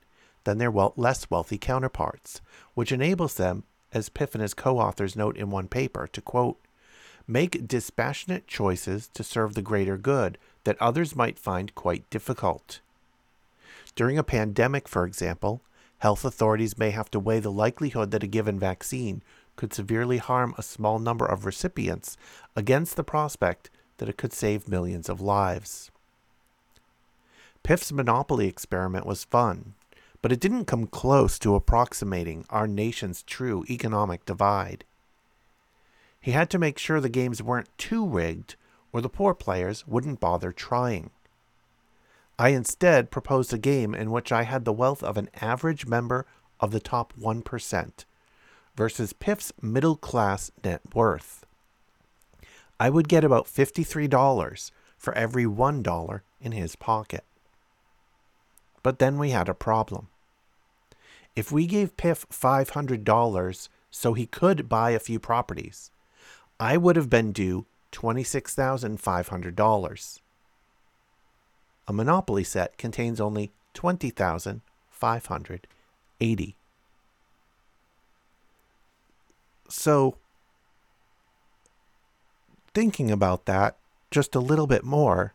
than 0.48 0.56
their 0.56 0.72
less 0.72 1.28
wealthy 1.28 1.58
counterparts, 1.58 2.40
which 2.72 2.90
enables 2.90 3.34
them, 3.34 3.64
as 3.92 4.08
Piff 4.08 4.34
and 4.34 4.40
his 4.40 4.54
co 4.54 4.78
authors 4.78 5.14
note 5.14 5.36
in 5.36 5.50
one 5.50 5.68
paper, 5.68 6.06
to 6.06 6.22
quote, 6.22 6.58
make 7.26 7.68
dispassionate 7.68 8.46
choices 8.46 9.08
to 9.08 9.22
serve 9.22 9.52
the 9.52 9.60
greater 9.60 9.98
good 9.98 10.38
that 10.64 10.80
others 10.80 11.14
might 11.14 11.38
find 11.38 11.74
quite 11.74 12.08
difficult. 12.08 12.80
During 13.94 14.16
a 14.16 14.22
pandemic, 14.22 14.88
for 14.88 15.04
example, 15.04 15.60
health 15.98 16.24
authorities 16.24 16.78
may 16.78 16.92
have 16.92 17.10
to 17.10 17.20
weigh 17.20 17.40
the 17.40 17.52
likelihood 17.52 18.10
that 18.12 18.22
a 18.22 18.26
given 18.26 18.58
vaccine 18.58 19.20
could 19.56 19.74
severely 19.74 20.16
harm 20.16 20.54
a 20.56 20.62
small 20.62 20.98
number 20.98 21.26
of 21.26 21.44
recipients 21.44 22.16
against 22.56 22.96
the 22.96 23.04
prospect 23.04 23.68
that 23.98 24.08
it 24.08 24.16
could 24.16 24.32
save 24.32 24.66
millions 24.66 25.10
of 25.10 25.20
lives. 25.20 25.90
Piff's 27.62 27.92
Monopoly 27.92 28.48
experiment 28.48 29.04
was 29.04 29.24
fun, 29.24 29.74
but 30.20 30.32
it 30.32 30.40
didn't 30.40 30.64
come 30.64 30.86
close 30.86 31.38
to 31.38 31.54
approximating 31.54 32.44
our 32.50 32.66
nation's 32.66 33.22
true 33.22 33.64
economic 33.68 34.24
divide. 34.24 34.84
He 36.20 36.32
had 36.32 36.50
to 36.50 36.58
make 36.58 36.78
sure 36.78 37.00
the 37.00 37.08
games 37.08 37.42
weren't 37.42 37.68
too 37.78 38.06
rigged, 38.06 38.56
or 38.92 39.00
the 39.00 39.08
poor 39.08 39.34
players 39.34 39.86
wouldn't 39.86 40.20
bother 40.20 40.52
trying. 40.52 41.10
I 42.38 42.50
instead 42.50 43.10
proposed 43.10 43.52
a 43.52 43.58
game 43.58 43.94
in 43.94 44.10
which 44.10 44.32
I 44.32 44.42
had 44.44 44.64
the 44.64 44.72
wealth 44.72 45.02
of 45.02 45.16
an 45.16 45.28
average 45.40 45.86
member 45.86 46.26
of 46.60 46.70
the 46.70 46.80
top 46.80 47.12
1%, 47.20 48.04
versus 48.76 49.12
Piff's 49.12 49.52
middle 49.60 49.96
class 49.96 50.50
net 50.64 50.80
worth. 50.94 51.44
I 52.80 52.90
would 52.90 53.08
get 53.08 53.24
about 53.24 53.46
$53 53.46 54.70
for 54.96 55.12
every 55.14 55.44
$1 55.44 56.20
in 56.40 56.52
his 56.52 56.76
pocket. 56.76 57.24
But 58.82 58.98
then 58.98 59.18
we 59.18 59.30
had 59.30 59.48
a 59.48 59.54
problem. 59.54 60.08
If 61.36 61.52
we 61.52 61.66
gave 61.66 61.96
Piff 61.96 62.26
$500 62.30 63.68
so 63.90 64.12
he 64.12 64.26
could 64.26 64.68
buy 64.68 64.90
a 64.90 64.98
few 64.98 65.18
properties, 65.18 65.90
I 66.60 66.76
would 66.76 66.96
have 66.96 67.08
been 67.08 67.32
due 67.32 67.64
$26,500. 67.92 70.20
A 71.86 71.92
Monopoly 71.92 72.42
set 72.44 72.76
contains 72.76 73.18
only 73.20 73.52
20,580. 73.74 76.56
So, 79.70 80.16
thinking 82.74 83.10
about 83.10 83.46
that 83.46 83.76
just 84.10 84.34
a 84.34 84.40
little 84.40 84.66
bit 84.66 84.84
more, 84.84 85.32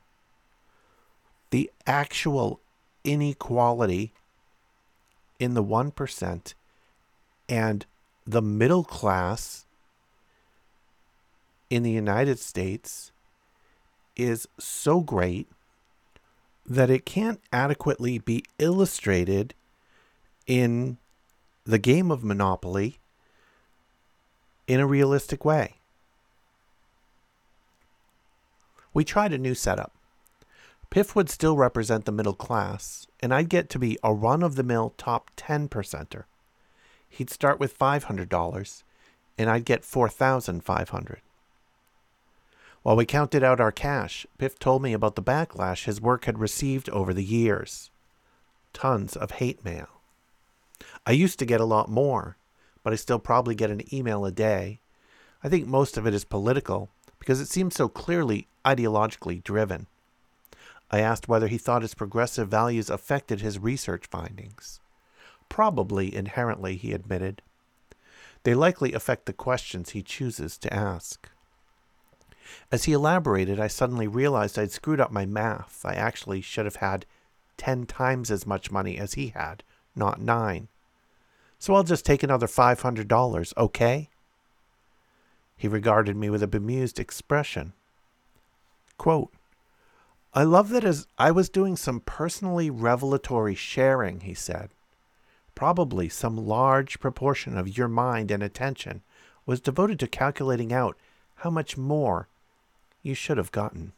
the 1.52 1.72
actual 1.86 2.60
inequality 3.04 4.14
in 5.40 5.54
the 5.54 5.64
1% 5.64 6.54
and 7.50 7.86
the 8.26 8.42
middle 8.42 8.84
class 8.84 9.66
in 11.70 11.84
the 11.84 11.92
United 11.92 12.40
States 12.40 13.12
is 14.16 14.48
so 14.60 15.02
great 15.02 15.48
that 16.66 16.90
it 16.90 17.06
can't 17.06 17.42
adequately 17.52 18.20
be 18.20 18.44
illustrated 18.58 19.54
in 20.48 20.98
the 21.66 21.80
game 21.80 22.12
of 22.12 22.24
Monopoly 22.24 23.00
in 24.68 24.80
a 24.80 24.88
realistic 24.88 25.44
way. 25.44 25.76
We 28.94 29.04
tried 29.04 29.34
a 29.34 29.38
new 29.38 29.56
setup. 29.56 29.92
Piff 30.94 31.16
would 31.16 31.28
still 31.28 31.58
represent 31.58 32.06
the 32.06 32.12
middle 32.12 32.36
class, 32.36 33.08
and 33.20 33.34
I'd 33.34 33.50
get 33.50 33.68
to 33.72 33.80
be 33.80 33.98
a 34.04 34.14
run 34.14 34.44
of 34.44 34.56
the 34.56 34.62
mill 34.62 34.94
top 34.96 35.32
10 35.36 35.68
percenter. 35.68 36.26
He'd 37.10 37.32
start 37.32 37.60
with 37.60 37.80
$500, 37.80 38.84
and 39.36 39.50
I'd 39.50 39.66
get 39.66 39.84
4500 39.84 41.22
While 42.84 42.96
we 42.96 43.06
counted 43.08 43.44
out 43.44 43.60
our 43.60 43.72
cash, 43.72 44.28
Piff 44.38 44.60
told 44.60 44.84
me 44.84 44.94
about 44.94 45.16
the 45.16 45.24
backlash 45.24 45.86
his 45.86 46.00
work 46.00 46.26
had 46.26 46.38
received 46.38 46.88
over 46.92 47.12
the 47.12 47.24
years. 47.24 47.90
Tons 48.72 49.16
of 49.16 49.32
hate 49.32 49.66
mail. 49.66 49.90
I 51.08 51.14
used 51.14 51.40
to 51.40 51.46
get 51.48 51.60
a 51.60 51.66
lot 51.66 51.90
more, 51.90 52.38
but 52.84 52.94
I 52.94 52.98
still 52.98 53.18
probably 53.18 53.56
get 53.56 53.72
an 53.72 53.92
email 53.92 54.26
a 54.26 54.32
day. 54.32 54.80
I 55.44 55.50
think 55.50 55.66
most 55.66 55.98
of 55.98 56.06
it 56.06 56.14
is 56.14 56.24
political 56.24 56.92
because 57.18 57.42
it 57.42 57.48
seems 57.48 57.74
so 57.74 57.90
clearly 57.90 58.48
ideologically 58.64 59.44
driven. 59.44 59.88
I 60.94 61.00
asked 61.00 61.28
whether 61.28 61.48
he 61.48 61.58
thought 61.58 61.82
his 61.82 61.96
progressive 61.96 62.50
values 62.50 62.92
affected 62.92 63.42
his 63.42 63.58
research 63.58 64.06
findings. 64.06 64.80
Probably 65.50 66.14
inherently, 66.14 66.76
he 66.76 66.94
admitted. 66.94 67.42
They 68.44 68.54
likely 68.54 68.94
affect 68.94 69.26
the 69.26 69.34
questions 69.34 69.90
he 69.90 70.04
chooses 70.04 70.56
to 70.60 70.72
ask. 70.72 71.32
As 72.72 72.84
he 72.84 72.94
elaborated, 72.94 73.60
I 73.60 73.70
suddenly 73.70 74.08
realized 74.08 74.60
I'd 74.60 74.70
screwed 74.70 75.02
up 75.02 75.12
my 75.12 75.26
math. 75.26 75.84
I 75.84 75.96
actually 75.96 76.42
should 76.42 76.66
have 76.66 76.76
had 76.76 77.08
ten 77.58 77.88
times 77.88 78.30
as 78.30 78.46
much 78.46 78.70
money 78.70 79.00
as 79.00 79.16
he 79.16 79.30
had, 79.30 79.64
not 79.96 80.22
nine. 80.22 80.68
So 81.58 81.74
I'll 81.74 81.84
just 81.84 82.06
take 82.06 82.22
another 82.22 82.46
$500, 82.46 83.58
okay? 83.58 84.10
He 85.58 85.68
regarded 85.68 86.16
me 86.16 86.30
with 86.30 86.44
a 86.44 86.48
bemused 86.48 87.00
expression. 87.00 87.74
Quote, 89.00 89.34
I 90.36 90.44
love 90.44 90.70
that 90.70 90.84
as 90.84 91.06
I 91.18 91.32
was 91.32 91.50
doing 91.50 91.76
some 91.76 92.00
personally 92.00 92.72
revelatory 92.72 93.54
sharing, 93.54 94.22
he 94.22 94.34
said. 94.34 94.70
Probably 95.54 96.10
some 96.10 96.48
large 96.48 97.00
proportion 97.00 97.56
of 97.58 97.78
your 97.78 97.88
mind 97.88 98.32
and 98.32 98.42
attention 98.42 99.04
was 99.46 99.60
devoted 99.60 100.00
to 100.00 100.08
calculating 100.08 100.74
out 100.74 100.98
how 101.36 101.52
much 101.52 101.78
more 101.78 102.28
you 103.04 103.14
should 103.14 103.38
have 103.38 103.52
gotten. 103.52 103.92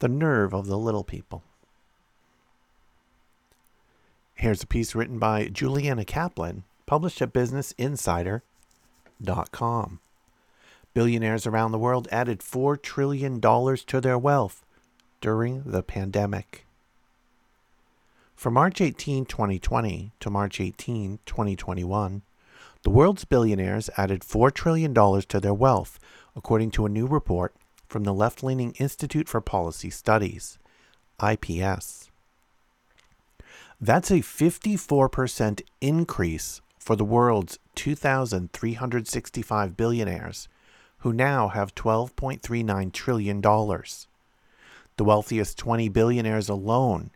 The 0.00 0.08
nerve 0.08 0.52
of 0.52 0.66
the 0.66 0.78
little 0.78 1.04
people. 1.04 1.44
Here's 4.34 4.64
a 4.64 4.66
piece 4.66 4.96
written 4.96 5.20
by 5.20 5.46
Juliana 5.46 6.04
Kaplan, 6.04 6.64
published 6.86 7.22
at 7.22 7.32
BusinessInsider.com. 7.32 10.00
Billionaires 10.94 11.46
around 11.46 11.72
the 11.72 11.78
world 11.78 12.06
added 12.12 12.40
$4 12.40 12.80
trillion 12.80 13.40
to 13.40 14.00
their 14.00 14.18
wealth 14.18 14.64
during 15.20 15.62
the 15.64 15.82
pandemic. 15.82 16.66
From 18.34 18.54
March 18.54 18.80
18, 18.80 19.24
2020 19.24 20.12
to 20.20 20.30
March 20.30 20.60
18, 20.60 21.18
2021, 21.24 22.22
the 22.82 22.90
world's 22.90 23.24
billionaires 23.24 23.88
added 23.96 24.22
$4 24.22 24.52
trillion 24.52 24.92
to 24.92 25.40
their 25.40 25.54
wealth, 25.54 25.98
according 26.34 26.72
to 26.72 26.84
a 26.84 26.90
new 26.90 27.06
report 27.06 27.54
from 27.86 28.04
the 28.04 28.12
left 28.12 28.42
leaning 28.42 28.72
Institute 28.72 29.28
for 29.28 29.40
Policy 29.40 29.90
Studies, 29.90 30.58
IPS. 31.22 32.10
That's 33.80 34.10
a 34.10 34.20
54% 34.20 35.62
increase 35.80 36.60
for 36.78 36.96
the 36.96 37.04
world's 37.04 37.58
2,365 37.76 39.76
billionaires 39.76 40.48
who 41.02 41.12
now 41.12 41.48
have 41.48 41.74
$12.39 41.74 42.92
trillion. 42.92 43.40
The 43.40 45.04
wealthiest 45.04 45.58
20 45.58 45.88
billionaires 45.88 46.48
alone 46.48 47.10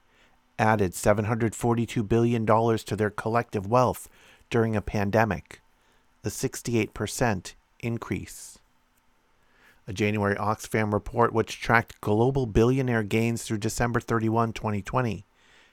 added 0.59 0.92
$742 0.92 2.09
billion 2.09 2.44
to 2.44 2.96
their 2.96 3.11
collective 3.11 3.68
wealth 3.68 4.09
during 4.51 4.75
a 4.75 4.83
pandemic, 4.83 5.61
a 6.25 6.29
68% 6.29 7.55
increase. 7.79 8.59
A 9.87 9.92
January 9.92 10.35
Oxfam 10.35 10.92
report, 10.92 11.33
which 11.33 11.61
tracked 11.61 12.01
global 12.01 12.46
billionaire 12.46 13.05
gains 13.05 13.44
through 13.44 13.59
December 13.59 14.01
31, 14.01 14.53
2020, 14.53 15.25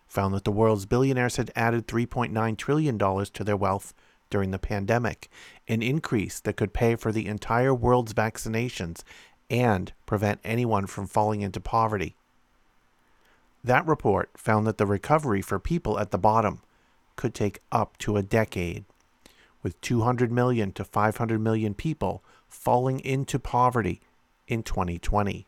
found 0.06 0.36
that 0.36 0.44
the 0.44 0.52
world's 0.52 0.86
billionaires 0.86 1.38
had 1.38 1.52
added 1.56 1.88
$3.9 1.88 2.58
trillion 2.58 3.00
to 3.00 3.44
their 3.44 3.58
wealth 3.58 3.96
during 4.30 4.52
the 4.52 4.60
pandemic, 4.60 5.30
an 5.68 5.82
increase 5.82 6.40
that 6.40 6.58
could 6.58 6.74
pay 6.74 6.96
for 6.96 7.12
the 7.12 7.28
entire 7.28 7.74
world's 7.74 8.14
vaccinations 8.14 9.04
and 9.50 9.94
prevent 10.06 10.40
anyone 10.44 10.88
from 10.88 11.08
falling 11.08 11.42
into 11.42 11.60
poverty. 11.60 12.16
That 13.64 13.86
report 13.86 14.30
found 14.36 14.68
that 14.68 14.78
the 14.78 14.86
recovery 14.86 15.42
for 15.42 15.60
people 15.60 16.00
at 16.00 16.12
the 16.12 16.18
bottom 16.18 16.62
could 17.16 17.34
take 17.34 17.62
up 17.72 17.98
to 18.00 18.18
a 18.18 18.24
decade, 18.24 18.84
with 19.62 19.80
200 19.82 20.32
million 20.32 20.72
to 20.74 20.84
500 20.84 21.40
million 21.40 21.74
people 21.74 22.24
falling 22.50 23.00
into 23.00 23.40
poverty 23.40 24.02
in 24.48 24.64
2020. 24.64 25.48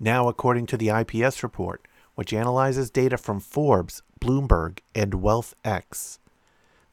Now, 0.00 0.28
according 0.28 0.66
to 0.66 0.76
the 0.76 0.88
IPS 0.88 1.42
report, 1.42 1.86
which 2.14 2.32
analyzes 2.32 2.90
data 2.90 3.18
from 3.18 3.40
Forbes, 3.40 4.02
Bloomberg, 4.20 4.78
and 4.94 5.12
WealthX, 5.12 6.18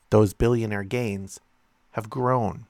those 0.10 0.34
billionaire 0.34 0.84
gains 0.84 1.40
have 1.94 2.10
grown. 2.10 2.66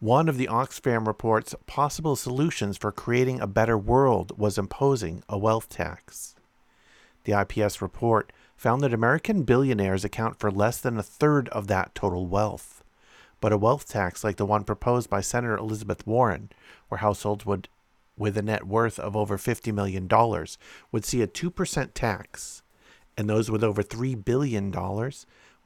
One 0.00 0.28
of 0.28 0.36
the 0.36 0.46
Oxfam 0.46 1.06
report's 1.06 1.56
possible 1.66 2.14
solutions 2.14 2.76
for 2.76 2.92
creating 2.92 3.40
a 3.40 3.48
better 3.48 3.76
world 3.76 4.38
was 4.38 4.56
imposing 4.56 5.24
a 5.28 5.36
wealth 5.36 5.68
tax. 5.68 6.36
The 7.24 7.38
IPS 7.40 7.82
report 7.82 8.32
found 8.56 8.80
that 8.82 8.94
American 8.94 9.42
billionaires 9.42 10.04
account 10.04 10.38
for 10.38 10.50
less 10.50 10.78
than 10.78 10.98
a 10.98 11.02
third 11.02 11.48
of 11.48 11.66
that 11.66 11.94
total 11.94 12.26
wealth. 12.26 12.84
But 13.40 13.52
a 13.52 13.58
wealth 13.58 13.88
tax 13.88 14.22
like 14.22 14.36
the 14.36 14.46
one 14.46 14.64
proposed 14.64 15.10
by 15.10 15.20
Senator 15.20 15.56
Elizabeth 15.56 16.06
Warren, 16.06 16.50
where 16.88 16.98
households 16.98 17.44
would 17.44 17.68
with 18.16 18.36
a 18.36 18.42
net 18.42 18.66
worth 18.66 18.98
of 18.98 19.16
over 19.16 19.38
$50 19.38 19.72
million 19.72 20.08
would 20.90 21.04
see 21.04 21.22
a 21.22 21.26
2% 21.26 21.90
tax 21.94 22.62
and 23.16 23.28
those 23.28 23.50
with 23.50 23.64
over 23.64 23.82
$3 23.82 24.24
billion 24.24 24.72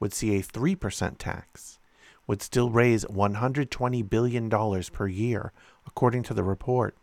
would 0.03 0.13
see 0.13 0.37
a 0.37 0.43
3% 0.43 1.17
tax, 1.17 1.79
would 2.27 2.43
still 2.43 2.71
raise 2.71 3.05
$120 3.05 4.11
billion 4.11 4.51
per 4.51 5.07
year, 5.07 5.53
according 5.87 6.25
to 6.25 6.35
the 6.35 6.43
report. 6.43 6.97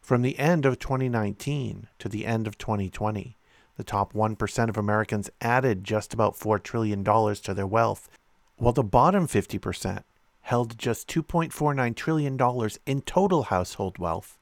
From 0.00 0.22
the 0.22 0.36
end 0.40 0.66
of 0.66 0.80
2019 0.80 1.86
to 2.00 2.08
the 2.08 2.26
end 2.26 2.48
of 2.48 2.58
2020, 2.58 3.36
the 3.76 3.84
top 3.84 4.12
1% 4.12 4.68
of 4.68 4.76
Americans 4.76 5.30
added 5.40 5.84
just 5.84 6.12
about 6.12 6.34
$4 6.34 6.60
trillion 6.60 7.04
to 7.04 7.54
their 7.54 7.64
wealth, 7.64 8.10
while 8.56 8.72
the 8.72 8.82
bottom 8.82 9.28
50% 9.28 10.02
held 10.40 10.76
just 10.76 11.08
$2.49 11.08 11.94
trillion 11.94 12.70
in 12.86 13.02
total 13.02 13.44
household 13.44 13.98
wealth 13.98 14.36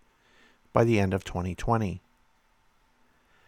by 0.73 0.85
the 0.85 0.99
end 0.99 1.13
of 1.13 1.25
2020. 1.25 2.01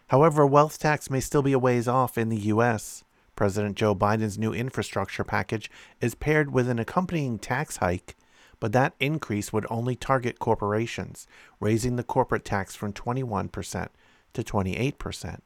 However, 0.08 0.42
a 0.42 0.46
wealth 0.46 0.78
tax 0.78 1.08
may 1.08 1.20
still 1.20 1.40
be 1.40 1.54
a 1.54 1.58
ways 1.58 1.88
off 1.88 2.18
in 2.18 2.28
the 2.28 2.36
U.S. 2.36 3.02
President 3.42 3.76
Joe 3.76 3.92
Biden's 3.92 4.38
new 4.38 4.52
infrastructure 4.52 5.24
package 5.24 5.68
is 6.00 6.14
paired 6.14 6.52
with 6.52 6.68
an 6.68 6.78
accompanying 6.78 7.40
tax 7.40 7.78
hike, 7.78 8.14
but 8.60 8.70
that 8.70 8.94
increase 9.00 9.52
would 9.52 9.66
only 9.68 9.96
target 9.96 10.38
corporations, 10.38 11.26
raising 11.58 11.96
the 11.96 12.04
corporate 12.04 12.44
tax 12.44 12.76
from 12.76 12.92
21% 12.92 13.88
to 14.34 14.44
28%, 14.44 15.40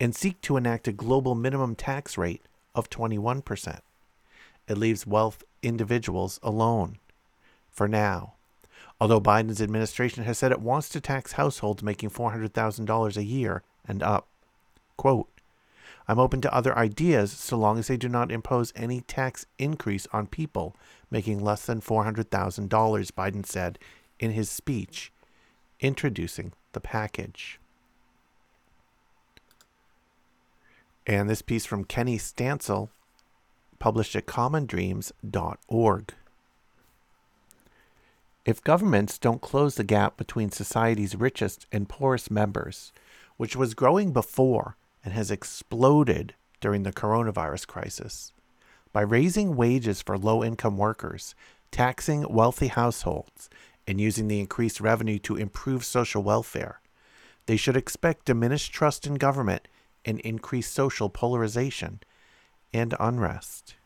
and 0.00 0.16
seek 0.16 0.40
to 0.40 0.56
enact 0.56 0.88
a 0.88 0.92
global 0.92 1.34
minimum 1.34 1.74
tax 1.74 2.16
rate 2.16 2.40
of 2.74 2.88
21%. 2.88 3.80
It 4.66 4.78
leaves 4.78 5.06
wealth 5.06 5.44
individuals 5.62 6.40
alone. 6.42 6.96
For 7.70 7.86
now. 7.86 8.32
Although 8.98 9.20
Biden's 9.20 9.60
administration 9.60 10.24
has 10.24 10.38
said 10.38 10.52
it 10.52 10.62
wants 10.62 10.88
to 10.88 11.02
tax 11.02 11.32
households 11.32 11.82
making 11.82 12.08
$400,000 12.08 13.16
a 13.18 13.24
year 13.24 13.62
and 13.86 14.02
up. 14.02 14.26
Quote, 14.96 15.28
I'm 16.08 16.18
open 16.18 16.40
to 16.42 16.54
other 16.54 16.76
ideas 16.76 17.32
so 17.32 17.56
long 17.56 17.78
as 17.78 17.88
they 17.88 17.96
do 17.96 18.08
not 18.08 18.30
impose 18.30 18.72
any 18.76 19.00
tax 19.00 19.46
increase 19.58 20.06
on 20.12 20.28
people 20.28 20.76
making 21.10 21.42
less 21.42 21.66
than 21.66 21.80
$400,000, 21.80 22.68
Biden 22.68 23.44
said 23.44 23.78
in 24.18 24.30
his 24.32 24.48
speech 24.48 25.12
introducing 25.80 26.52
the 26.72 26.80
package. 26.80 27.58
And 31.06 31.28
this 31.28 31.42
piece 31.42 31.66
from 31.66 31.84
Kenny 31.84 32.18
Stancil, 32.18 32.88
published 33.78 34.16
at 34.16 34.26
commondreams.org. 34.26 36.14
If 38.44 38.62
governments 38.62 39.18
don't 39.18 39.40
close 39.40 39.74
the 39.74 39.84
gap 39.84 40.16
between 40.16 40.50
society's 40.50 41.16
richest 41.16 41.66
and 41.72 41.88
poorest 41.88 42.30
members, 42.30 42.92
which 43.36 43.56
was 43.56 43.74
growing 43.74 44.12
before 44.12 44.76
and 45.06 45.14
has 45.14 45.30
exploded 45.30 46.34
during 46.60 46.82
the 46.82 46.92
coronavirus 46.92 47.68
crisis, 47.68 48.32
by 48.92 49.00
raising 49.02 49.54
wages 49.54 50.02
for 50.02 50.18
low 50.18 50.42
income 50.42 50.76
workers, 50.76 51.36
taxing 51.70 52.26
wealthy 52.28 52.66
households, 52.66 53.48
and 53.86 54.00
using 54.00 54.26
the 54.26 54.40
increased 54.40 54.80
revenue 54.80 55.20
to 55.20 55.36
improve 55.36 55.84
social 55.84 56.24
welfare, 56.24 56.80
they 57.46 57.56
should 57.56 57.76
expect 57.76 58.24
diminished 58.24 58.72
trust 58.72 59.06
in 59.06 59.14
government 59.14 59.68
and 60.04 60.18
increased 60.20 60.74
social 60.74 61.08
polarization 61.08 62.00
and 62.72 62.92
unrest. 62.98 63.76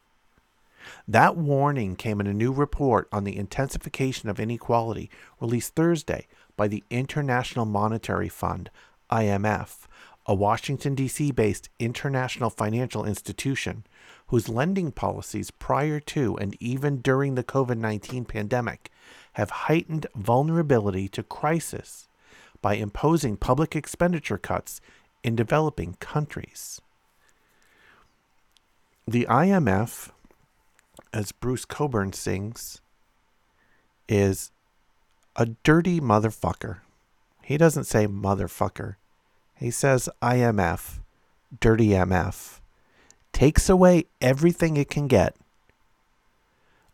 That 1.06 1.36
warning 1.36 1.96
came 1.96 2.18
in 2.20 2.26
a 2.26 2.32
new 2.32 2.50
report 2.50 3.08
on 3.12 3.24
the 3.24 3.36
intensification 3.36 4.30
of 4.30 4.40
inequality 4.40 5.10
released 5.38 5.74
Thursday 5.74 6.26
by 6.56 6.66
the 6.66 6.82
International 6.88 7.66
Monetary 7.66 8.30
Fund, 8.30 8.70
IMF, 9.10 9.86
a 10.26 10.34
Washington, 10.34 10.94
D.C. 10.94 11.32
based 11.32 11.68
international 11.78 12.50
financial 12.50 13.04
institution 13.04 13.84
whose 14.28 14.48
lending 14.48 14.92
policies 14.92 15.50
prior 15.50 15.98
to 15.98 16.36
and 16.36 16.56
even 16.60 16.98
during 16.98 17.34
the 17.34 17.44
COVID 17.44 17.78
19 17.78 18.24
pandemic 18.24 18.90
have 19.34 19.50
heightened 19.50 20.06
vulnerability 20.14 21.08
to 21.08 21.22
crisis 21.22 22.08
by 22.62 22.74
imposing 22.74 23.36
public 23.36 23.74
expenditure 23.74 24.38
cuts 24.38 24.80
in 25.24 25.34
developing 25.34 25.94
countries. 26.00 26.80
The 29.06 29.26
IMF, 29.28 30.10
as 31.12 31.32
Bruce 31.32 31.64
Cockburn 31.64 32.12
sings, 32.12 32.80
is 34.08 34.52
a 35.34 35.46
dirty 35.46 36.00
motherfucker. 36.00 36.80
He 37.42 37.56
doesn't 37.56 37.84
say 37.84 38.06
motherfucker. 38.06 38.96
He 39.60 39.70
says 39.70 40.08
IMF, 40.22 41.00
dirty 41.60 41.88
MF, 41.88 42.60
takes 43.30 43.68
away 43.68 44.06
everything 44.18 44.78
it 44.78 44.88
can 44.88 45.06
get, 45.06 45.36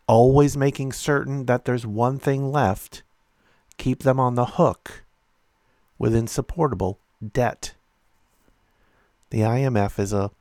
always 0.05 0.57
making 0.57 0.91
certain 0.91 1.45
that 1.45 1.63
there's 1.63 1.87
one 1.87 2.19
thing 2.19 2.51
left, 2.51 3.03
keep 3.77 4.03
them 4.03 4.19
on 4.19 4.35
the 4.35 4.45
hook 4.45 5.05
with 5.97 6.13
insupportable 6.13 6.99
debt. 7.31 7.73
The 9.29 9.39
IMF 9.39 9.97
is 9.97 10.11
a 10.11 10.31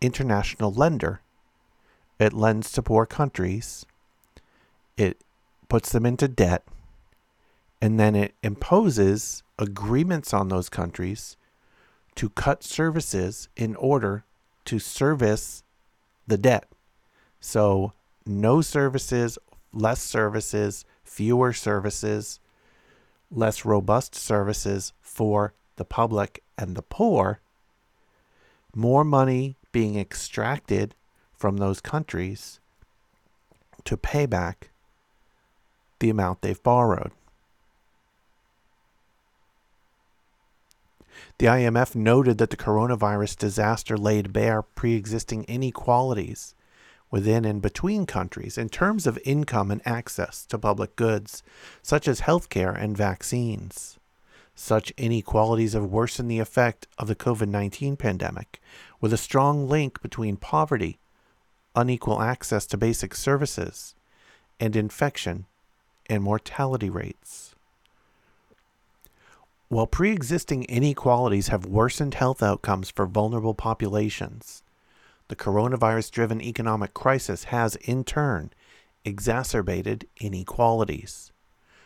international 0.00 0.72
lender. 0.72 1.22
It 2.20 2.32
lends 2.32 2.70
to 2.72 2.82
poor 2.82 3.04
countries. 3.04 3.84
It 4.96 5.20
puts 5.68 5.90
them 5.90 6.06
into 6.06 6.28
debt 6.28 6.62
and 7.82 7.98
then 7.98 8.14
it 8.14 8.32
imposes 8.44 9.42
agreements 9.58 10.32
on 10.32 10.48
those 10.48 10.68
countries 10.68 11.36
to 12.14 12.28
cut 12.28 12.62
services 12.62 13.48
in 13.56 13.74
order 13.74 14.24
to 14.64 14.78
service 14.78 15.64
the 16.28 16.38
debt. 16.38 16.68
So, 17.40 17.92
no 18.24 18.60
services, 18.60 19.36
less 19.72 20.00
services, 20.00 20.84
fewer 21.02 21.52
services, 21.52 22.38
less 23.32 23.64
robust 23.64 24.14
services 24.14 24.92
for 25.00 25.52
the 25.74 25.84
public 25.84 26.44
and 26.56 26.76
the 26.76 26.82
poor 26.82 27.40
more 28.74 29.04
money 29.04 29.56
being 29.72 29.98
extracted 29.98 30.94
from 31.34 31.56
those 31.56 31.80
countries 31.80 32.60
to 33.84 33.96
pay 33.96 34.24
back 34.24 34.70
the 35.98 36.08
amount 36.08 36.42
they've 36.42 36.62
borrowed. 36.62 37.10
The 41.38 41.46
IMF 41.46 41.94
noted 41.94 42.38
that 42.38 42.50
the 42.50 42.56
coronavirus 42.56 43.36
disaster 43.36 43.96
laid 43.96 44.32
bare 44.32 44.62
pre 44.62 44.94
existing 44.94 45.44
inequalities 45.44 46.54
within 47.10 47.44
and 47.44 47.60
between 47.60 48.06
countries 48.06 48.58
in 48.58 48.68
terms 48.68 49.06
of 49.06 49.18
income 49.24 49.70
and 49.70 49.82
access 49.86 50.44
to 50.46 50.58
public 50.58 50.96
goods, 50.96 51.42
such 51.82 52.08
as 52.08 52.22
healthcare 52.22 52.76
and 52.76 52.96
vaccines. 52.96 53.98
Such 54.54 54.92
inequalities 54.92 55.74
have 55.74 55.84
worsened 55.84 56.30
the 56.30 56.38
effect 56.38 56.86
of 56.98 57.08
the 57.08 57.14
COVID 57.14 57.48
19 57.48 57.96
pandemic, 57.96 58.60
with 59.00 59.12
a 59.12 59.18
strong 59.18 59.68
link 59.68 60.02
between 60.02 60.36
poverty, 60.36 60.98
unequal 61.74 62.20
access 62.20 62.66
to 62.66 62.76
basic 62.76 63.14
services, 63.14 63.94
and 64.58 64.74
infection 64.74 65.46
and 66.06 66.22
mortality 66.22 66.90
rates. 66.90 67.51
While 69.72 69.86
pre 69.86 70.12
existing 70.12 70.64
inequalities 70.64 71.48
have 71.48 71.64
worsened 71.64 72.12
health 72.12 72.42
outcomes 72.42 72.90
for 72.90 73.06
vulnerable 73.06 73.54
populations, 73.54 74.62
the 75.28 75.34
coronavirus 75.34 76.10
driven 76.10 76.42
economic 76.42 76.92
crisis 76.92 77.44
has, 77.44 77.76
in 77.76 78.04
turn, 78.04 78.50
exacerbated 79.06 80.06
inequalities. 80.20 81.32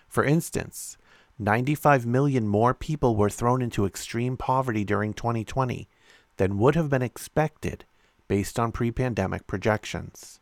For 0.08 0.24
instance, 0.24 0.96
95 1.38 2.04
million 2.04 2.48
more 2.48 2.74
people 2.74 3.14
were 3.14 3.30
thrown 3.30 3.62
into 3.62 3.86
extreme 3.86 4.36
poverty 4.36 4.82
during 4.82 5.14
2020 5.14 5.88
than 6.38 6.58
would 6.58 6.74
have 6.74 6.90
been 6.90 7.02
expected 7.02 7.84
based 8.26 8.58
on 8.58 8.72
pre 8.72 8.90
pandemic 8.90 9.46
projections. 9.46 10.40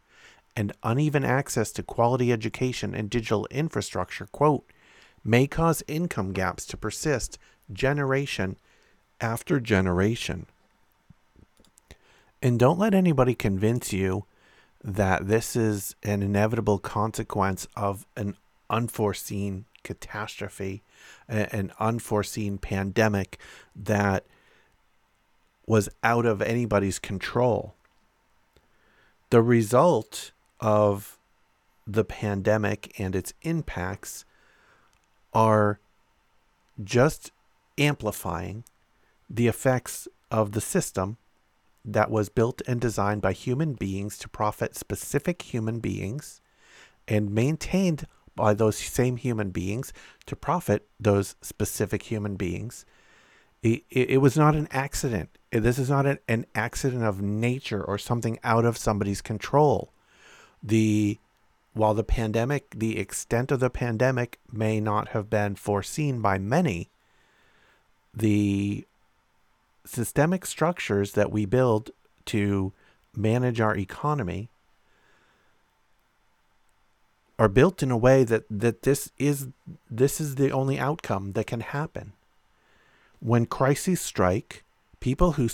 And 0.57 0.73
uneven 0.83 1.27
access 1.27 1.73
to 1.73 1.83
quality 1.83 2.33
education 2.33 2.95
and 2.95 3.11
digital 3.11 3.47
infrastructure, 3.51 4.25
quote, 4.33 4.65
may 5.25 5.47
cause 5.47 5.83
income 5.89 6.33
gaps 6.33 6.67
to 6.67 6.77
persist 6.77 7.39
generation 7.73 8.57
after 9.21 9.59
generation. 9.59 10.47
And 12.43 12.59
don't 12.59 12.79
let 12.79 12.95
anybody 12.95 13.35
convince 13.35 13.93
you 13.93 14.27
that 14.83 15.29
this 15.29 15.57
is 15.57 15.97
an 16.03 16.23
inevitable 16.23 16.79
consequence 16.79 17.67
of 17.75 18.07
an 18.17 18.37
unforeseen 18.69 19.65
catastrophe, 19.83 20.83
an 21.27 21.73
unforeseen 21.81 22.59
pandemic 22.59 23.39
that 23.75 24.25
was 25.67 25.89
out 26.03 26.27
of 26.27 26.43
anybody's 26.43 26.99
control. 26.99 27.75
The 29.31 29.41
result 29.41 30.33
of 30.61 31.19
the 31.87 32.05
pandemic 32.05 32.93
and 32.99 33.17
its 33.17 33.33
impacts 33.43 34.27
are 35.35 35.81
just 36.83 37.33
amplifying 37.79 38.65
the 39.29 39.49
effects 39.49 40.07
of 40.31 40.53
the 40.53 40.61
system 40.61 41.17
that 41.85 42.11
was 42.11 42.29
built 42.29 42.63
and 42.67 42.81
designed 42.81 43.21
by 43.21 43.33
human 43.33 43.75
beings 43.75 44.17
to 44.19 44.29
profit 44.29 44.75
specific 44.75 45.43
human 45.43 45.81
beings 45.81 46.41
and 47.07 47.35
maintained 47.35 48.07
by 48.37 48.55
those 48.55 48.77
same 48.77 49.17
human 49.17 49.51
beings 49.51 49.93
to 50.27 50.35
profit 50.35 50.89
those 50.99 51.37
specific 51.41 52.05
human 52.05 52.37
beings. 52.37 52.85
It, 53.63 53.85
it, 53.91 54.11
it 54.11 54.19
was 54.19 54.37
not 54.37 54.55
an 54.55 54.69
accident. 54.71 55.31
This 55.53 55.79
is 55.79 55.91
not 55.91 56.07
an, 56.07 56.19
an 56.27 56.47
accident 56.55 57.05
of 57.05 57.21
nature 57.21 57.83
or 57.83 57.99
something 57.99 58.39
out 58.43 58.65
of 58.65 58.77
somebody's 58.77 59.21
control. 59.21 59.93
The 60.63 61.19
while 61.75 61.93
the 61.93 62.05
pandemic, 62.05 62.71
the 62.71 62.99
extent 62.99 63.51
of 63.51 63.61
the 63.61 63.69
pandemic 63.69 64.39
may 64.51 64.81
not 64.81 65.09
have 65.09 65.29
been 65.29 65.57
foreseen 65.57 66.21
by 66.21 66.39
many, 66.39 66.89
the 68.15 68.87
systemic 69.85 70.47
structures 70.47 71.13
that 71.13 71.33
we 71.33 71.45
build 71.45 71.91
to 72.27 72.73
manage 73.15 73.61
our 73.61 73.77
economy 73.77 74.49
are 77.39 77.49
built 77.49 77.83
in 77.83 77.91
a 77.91 77.97
way 77.97 78.23
that, 78.23 78.45
that 78.49 78.83
this 78.83 79.11
is 79.19 79.49
this 79.91 80.21
is 80.21 80.37
the 80.37 80.53
only 80.53 80.79
outcome 80.79 81.33
that 81.33 81.49
can 81.49 81.61
happen. 81.61 82.13
When 83.19 83.47
crises 83.47 84.01
strike, 84.01 84.63
people 85.01 85.33
who 85.33 85.49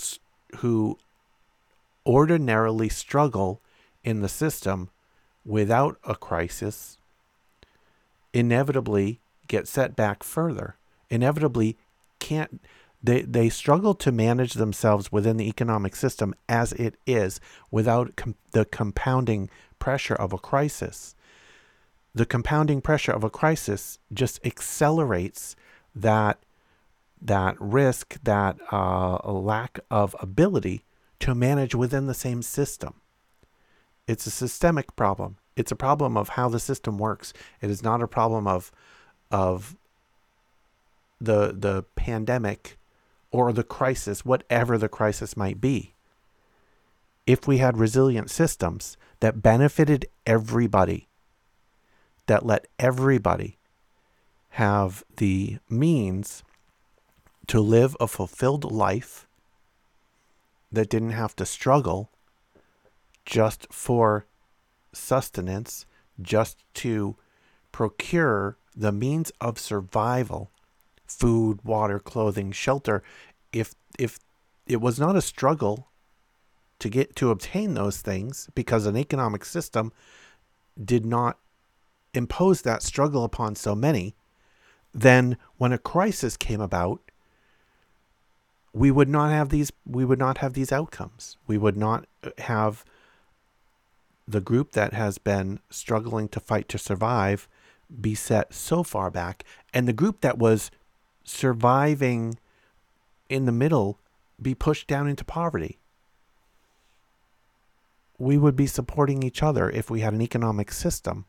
who 0.57 0.99
ordinarily 2.05 2.89
struggle 2.89 3.59
in 4.03 4.21
the 4.21 4.29
system 4.29 4.89
without 5.45 5.97
a 6.03 6.15
crisis 6.15 6.97
inevitably 8.33 9.19
get 9.47 9.67
set 9.67 9.95
back 9.95 10.23
further. 10.23 10.75
Inevitably 11.09 11.77
can't 12.19 12.61
They, 13.03 13.23
they 13.23 13.49
struggle 13.49 13.95
to 13.95 14.11
manage 14.11 14.53
themselves 14.53 15.11
within 15.11 15.37
the 15.37 15.49
economic 15.49 15.95
system 15.95 16.35
as 16.47 16.71
it 16.73 16.95
is 17.07 17.39
without 17.71 18.15
com- 18.15 18.35
the 18.51 18.65
compounding 18.65 19.49
pressure 19.79 20.13
of 20.13 20.31
a 20.33 20.37
crisis. 20.37 21.15
The 22.13 22.27
compounding 22.27 22.81
pressure 22.81 23.11
of 23.11 23.23
a 23.23 23.29
crisis 23.29 23.97
just 24.13 24.39
accelerates 24.45 25.55
that 25.95 26.37
that 27.23 27.55
risk, 27.59 28.17
that 28.23 28.57
uh, 28.71 29.31
lack 29.31 29.79
of 29.89 30.15
ability 30.19 30.83
to 31.19 31.35
manage 31.35 31.75
within 31.75 32.07
the 32.07 32.13
same 32.13 32.41
system. 32.41 32.93
It's 34.07 34.27
a 34.27 34.31
systemic 34.31 34.95
problem. 34.95 35.37
It's 35.55 35.71
a 35.71 35.75
problem 35.75 36.17
of 36.17 36.29
how 36.29 36.49
the 36.49 36.59
system 36.59 36.97
works. 36.97 37.33
It 37.61 37.69
is 37.69 37.83
not 37.83 38.01
a 38.01 38.07
problem 38.07 38.47
of 38.47 38.71
of 39.29 39.75
the 41.19 41.53
the 41.57 41.83
pandemic 41.95 42.77
or 43.31 43.53
the 43.53 43.63
crisis, 43.63 44.25
whatever 44.25 44.77
the 44.77 44.89
crisis 44.89 45.37
might 45.37 45.61
be. 45.61 45.93
If 47.25 47.47
we 47.47 47.59
had 47.59 47.77
resilient 47.77 48.29
systems 48.29 48.97
that 49.19 49.41
benefited 49.41 50.07
everybody, 50.25 51.07
that 52.25 52.45
let 52.45 52.67
everybody 52.79 53.57
have 54.55 55.03
the 55.17 55.59
means 55.69 56.43
to 57.47 57.61
live 57.61 57.95
a 57.99 58.07
fulfilled 58.07 58.69
life 58.69 59.27
that 60.71 60.89
didn't 60.89 61.11
have 61.11 61.35
to 61.35 61.45
struggle 61.45 62.09
just 63.31 63.65
for 63.71 64.25
sustenance, 64.91 65.85
just 66.21 66.57
to 66.73 67.15
procure 67.71 68.57
the 68.75 68.91
means 68.91 69.31
of 69.39 69.57
survival 69.57 70.51
food, 71.07 71.59
water, 71.63 71.97
clothing, 71.97 72.51
shelter 72.51 73.01
if 73.53 73.73
if 73.97 74.19
it 74.67 74.81
was 74.81 74.99
not 74.99 75.15
a 75.15 75.21
struggle 75.21 75.87
to 76.79 76.89
get 76.89 77.15
to 77.15 77.31
obtain 77.31 77.73
those 77.73 78.01
things 78.01 78.49
because 78.53 78.85
an 78.85 78.97
economic 78.97 79.45
system 79.45 79.93
did 80.83 81.05
not 81.05 81.37
impose 82.13 82.61
that 82.63 82.83
struggle 82.83 83.23
upon 83.23 83.55
so 83.55 83.73
many, 83.73 84.13
then 84.93 85.37
when 85.57 85.71
a 85.71 85.77
crisis 85.77 86.35
came 86.35 86.59
about, 86.59 86.99
we 88.73 88.91
would 88.91 89.09
not 89.09 89.31
have 89.31 89.49
these 89.49 89.71
we 89.85 90.03
would 90.03 90.19
not 90.19 90.39
have 90.39 90.51
these 90.51 90.73
outcomes. 90.73 91.37
We 91.47 91.57
would 91.57 91.77
not 91.77 92.05
uh, 92.25 92.31
have 92.37 92.83
the 94.27 94.41
group 94.41 94.71
that 94.71 94.93
has 94.93 95.17
been 95.17 95.59
struggling 95.69 96.27
to 96.29 96.39
fight 96.39 96.69
to 96.69 96.77
survive 96.77 97.47
be 97.99 98.15
set 98.15 98.53
so 98.53 98.83
far 98.83 99.11
back 99.11 99.43
and 99.73 99.87
the 99.87 99.93
group 99.93 100.21
that 100.21 100.37
was 100.37 100.71
surviving 101.23 102.37
in 103.29 103.45
the 103.45 103.51
middle 103.51 103.99
be 104.41 104.55
pushed 104.55 104.87
down 104.87 105.07
into 105.07 105.23
poverty. 105.23 105.79
We 108.17 108.37
would 108.37 108.55
be 108.55 108.67
supporting 108.67 109.23
each 109.23 109.41
other 109.41 109.69
if 109.69 109.89
we 109.89 110.01
had 110.01 110.13
an 110.13 110.21
economic 110.21 110.71
system 110.71 111.25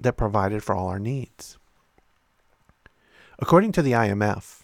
that 0.00 0.16
provided 0.16 0.62
for 0.62 0.74
all 0.74 0.88
our 0.88 0.98
needs. 0.98 1.58
According 3.38 3.72
to 3.72 3.82
the 3.82 3.92
IMF, 3.92 4.57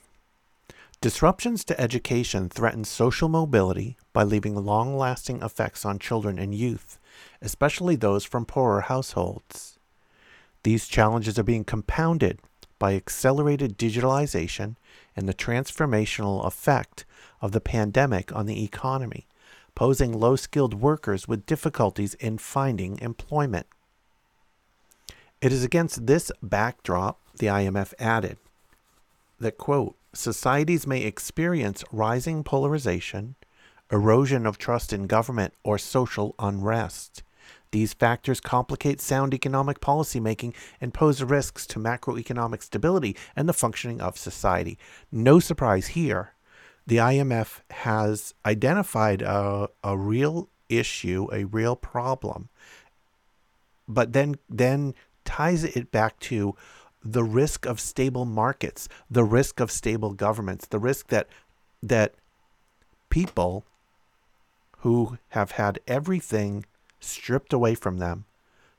disruptions 1.05 1.67
to 1.67 1.79
education 1.79 2.49
threaten 2.49 2.83
social 2.83 3.29
mobility 3.29 3.95
by 4.15 4.23
leaving 4.23 4.55
long 4.65 4.97
lasting 4.97 5.43
effects 5.43 5.85
on 5.85 5.99
children 5.99 6.39
and 6.39 6.55
youth, 6.55 6.99
especially 7.43 7.95
those 7.95 8.25
from 8.25 8.47
poorer 8.47 8.81
households. 8.81 9.79
These 10.63 10.89
challenges 10.89 11.39
are 11.39 11.43
being 11.43 11.63
compounded 11.63 12.39
by 12.79 12.95
accelerated 12.95 13.77
digitalization 13.77 14.77
and 15.15 15.29
the 15.29 15.35
transformational 15.35 16.47
effect 16.47 17.05
of 17.43 17.53
the 17.53 17.61
pandemic 17.61 18.35
on 18.35 18.47
the 18.47 18.65
economy, 18.65 19.27
posing 19.75 20.19
low 20.19 20.37
skilled 20.37 20.73
workers 20.73 21.29
with 21.29 21.45
difficulties 21.45 22.15
in 22.15 22.39
finding 22.39 22.99
employment. 23.01 23.67
It 25.43 25.53
is 25.53 25.65
against 25.65 26.07
this 26.07 26.33
backdrop, 26.43 27.21
the 27.37 27.49
IMF 27.49 27.93
added, 27.99 28.39
that, 29.39 29.59
quote, 29.59 29.97
societies 30.17 30.87
may 30.87 31.03
experience 31.03 31.85
rising 31.93 32.45
polarization, 32.45 33.37
erosion 33.91 34.47
of 34.47 34.59
trust 34.59 34.93
in 34.93 35.07
government, 35.07 35.55
or 35.63 35.79
social 35.79 36.35
unrest. 36.39 37.23
These 37.71 37.93
factors 37.93 38.41
complicate 38.41 39.01
sound 39.01 39.35
economic 39.35 39.81
policymaking 39.81 40.55
and 40.81 40.95
pose 40.95 41.23
risks 41.23 41.67
to 41.67 41.81
macroeconomic 41.81 42.63
stability 42.63 43.17
and 43.35 43.49
the 43.49 43.53
functioning 43.53 44.01
of 44.01 44.17
society. 44.17 44.79
No 45.11 45.41
surprise 45.41 45.89
here. 45.89 46.35
The 46.87 46.99
IMF 46.99 47.63
has 47.71 48.35
identified 48.47 49.23
a, 49.23 49.69
a 49.83 49.97
real 49.97 50.51
issue, 50.69 51.27
a 51.33 51.45
real 51.45 51.77
problem, 51.77 52.49
but 53.89 54.13
then 54.13 54.37
then 54.49 54.95
ties 55.25 55.65
it 55.65 55.91
back 55.91 56.21
to 56.21 56.55
the 57.05 57.25
risk 57.25 57.67
of 57.67 57.79
stable 57.79 58.25
markets, 58.25 58.89
the 59.11 59.25
risk 59.25 59.61
of 59.61 59.71
stable 59.71 60.15
governments, 60.15 60.67
the 60.67 60.79
risk 60.79 61.09
that 61.09 61.29
that 61.83 62.15
people 63.11 63.65
who 64.79 65.19
have 65.31 65.53
had 65.53 65.79
everything 65.87 66.65
stripped 67.01 67.53
away 67.53 67.75
from 67.75 67.99
them, 67.99 68.25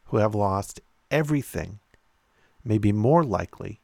who 0.06 0.18
have 0.18 0.34
lost 0.34 0.82
everything, 1.12 1.80
may 2.64 2.80
be 2.80 2.92
more 2.92 3.24
likely 3.24 3.80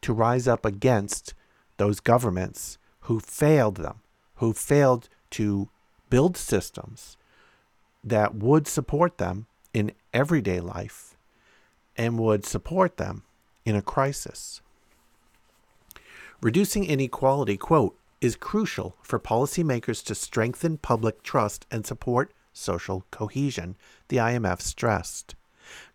to 0.00 0.12
rise 0.12 0.48
up 0.48 0.64
against 0.64 1.34
those 1.76 2.00
governments 2.00 2.76
who 3.02 3.20
failed 3.20 3.76
them, 3.76 4.00
who 4.36 4.52
failed 4.52 5.08
to 5.30 5.68
build 6.08 6.36
systems 6.36 7.16
that 8.02 8.34
would 8.34 8.66
support 8.66 9.18
them 9.18 9.46
in 9.72 9.92
everyday 10.12 10.58
life 10.58 11.16
and 11.96 12.18
would 12.18 12.44
support 12.44 12.96
them 12.96 13.22
in 13.64 13.76
a 13.76 13.82
crisis. 13.82 14.60
Reducing 16.40 16.84
inequality, 16.84 17.56
quote, 17.56 17.96
is 18.20 18.36
crucial 18.36 18.96
for 19.02 19.18
policymakers 19.18 20.04
to 20.04 20.14
strengthen 20.14 20.78
public 20.78 21.22
trust 21.22 21.66
and 21.70 21.86
support 21.86 22.32
social 22.52 23.04
cohesion, 23.10 23.76
the 24.08 24.16
IMF 24.16 24.60
stressed. 24.60 25.34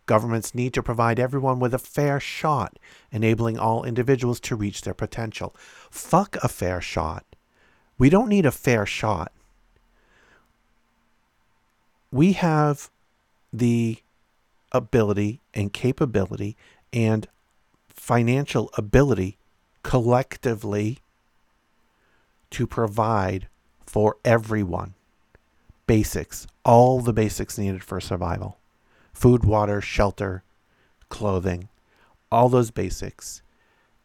Governments 0.06 0.54
need 0.54 0.72
to 0.74 0.82
provide 0.82 1.18
everyone 1.18 1.58
with 1.58 1.74
a 1.74 1.78
fair 1.78 2.20
shot, 2.20 2.78
enabling 3.10 3.58
all 3.58 3.84
individuals 3.84 4.40
to 4.40 4.56
reach 4.56 4.82
their 4.82 4.94
potential. 4.94 5.54
Fuck 5.90 6.36
a 6.42 6.48
fair 6.48 6.80
shot. 6.80 7.24
We 7.98 8.08
don't 8.08 8.28
need 8.28 8.46
a 8.46 8.52
fair 8.52 8.86
shot. 8.86 9.32
We 12.12 12.32
have 12.34 12.88
the 13.52 13.98
ability 14.70 15.40
and 15.54 15.72
capability 15.72 16.56
and 16.92 17.26
financial 18.06 18.70
ability 18.78 19.36
collectively 19.82 20.98
to 22.50 22.64
provide 22.64 23.48
for 23.84 24.16
everyone 24.24 24.94
basics, 25.88 26.46
all 26.64 27.00
the 27.00 27.12
basics 27.12 27.58
needed 27.58 27.82
for 27.82 28.00
survival 28.00 28.58
food, 29.12 29.44
water, 29.44 29.80
shelter, 29.80 30.44
clothing, 31.08 31.68
all 32.30 32.48
those 32.48 32.70
basics. 32.70 33.42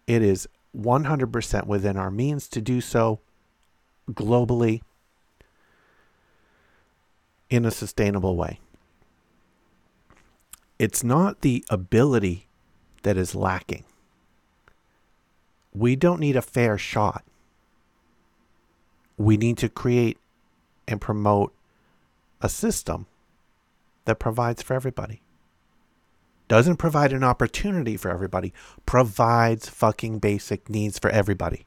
It 0.07 0.23
is 0.23 0.47
100% 0.75 1.67
within 1.67 1.95
our 1.95 2.09
means 2.09 2.47
to 2.47 2.59
do 2.59 2.81
so 2.81 3.19
globally 4.09 4.81
in 7.51 7.65
a 7.65 7.71
sustainable 7.71 8.35
way. 8.35 8.59
It's 10.79 11.03
not 11.03 11.41
the 11.41 11.63
ability 11.69 12.47
that 13.03 13.15
is 13.15 13.35
lacking. 13.35 13.83
We 15.73 15.95
don't 15.95 16.19
need 16.19 16.35
a 16.35 16.41
fair 16.41 16.77
shot. 16.77 17.23
We 19.17 19.37
need 19.37 19.57
to 19.59 19.69
create 19.69 20.17
and 20.87 20.99
promote 20.99 21.53
a 22.41 22.49
system 22.49 23.05
that 24.05 24.19
provides 24.19 24.61
for 24.61 24.73
everybody. 24.73 25.21
Doesn't 26.47 26.77
provide 26.77 27.13
an 27.13 27.23
opportunity 27.23 27.95
for 27.95 28.11
everybody, 28.11 28.53
provides 28.85 29.69
fucking 29.69 30.19
basic 30.19 30.69
needs 30.69 30.99
for 30.99 31.09
everybody. 31.09 31.65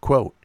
Quote 0.00 0.36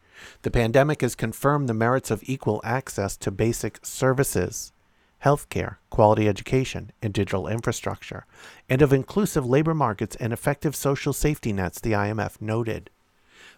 The 0.42 0.50
pandemic 0.50 1.02
has 1.02 1.14
confirmed 1.14 1.70
the 1.70 1.76
merits 1.76 2.10
of 2.10 2.24
equal 2.26 2.60
access 2.64 3.16
to 3.18 3.30
basic 3.30 3.86
services, 3.86 4.74
healthcare, 5.24 5.78
quality 5.90 6.28
education, 6.28 6.92
and 7.02 7.14
digital 7.14 7.48
infrastructure, 7.48 8.26
and 8.70 8.82
of 8.82 8.92
inclusive 8.92 9.46
labor 9.46 9.74
markets 9.74 10.16
and 10.18 10.34
effective 10.34 10.76
social 10.76 11.14
safety 11.14 11.54
nets, 11.54 11.80
the 11.80 11.92
IMF 11.92 12.42
noted. 12.42 12.90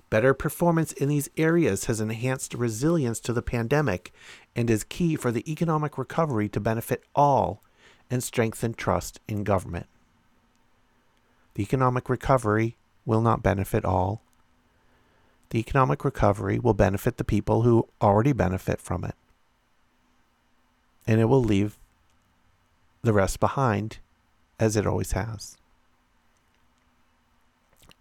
Better 0.10 0.34
performance 0.34 0.92
in 0.92 1.10
these 1.10 1.30
areas 1.38 1.86
has 1.86 2.00
enhanced 2.00 2.54
resilience 2.54 3.20
to 3.22 3.34
the 3.34 3.42
pandemic 3.42 4.14
and 4.56 4.70
is 4.70 4.84
key 4.84 5.16
for 5.16 5.32
the 5.32 5.50
economic 5.52 5.98
recovery 5.98 6.48
to 6.50 6.60
benefit 6.60 7.04
all 7.16 7.64
and 8.12 8.24
strengthen 8.24 8.74
trust 8.74 9.20
in 9.28 9.44
government. 9.44 9.88
The 11.56 11.64
economic 11.64 12.10
recovery 12.10 12.78
will 13.06 13.22
not 13.22 13.42
benefit 13.42 13.86
all. 13.86 14.22
The 15.50 15.60
economic 15.60 16.04
recovery 16.04 16.60
will 16.60 16.74
benefit 16.74 17.18
the 17.18 17.24
people 17.24 17.62
who 17.62 17.88
already 18.02 18.34
benefit 18.34 18.82
from 18.82 19.04
it. 19.04 19.16
And 21.06 21.20
it 21.20 21.26
will 21.26 21.44
leave 21.44 21.78
the 23.02 23.14
rest 23.14 23.40
behind, 23.40 23.98
as 24.60 24.76
it 24.76 24.88
always 24.88 25.12
has. 25.12 25.58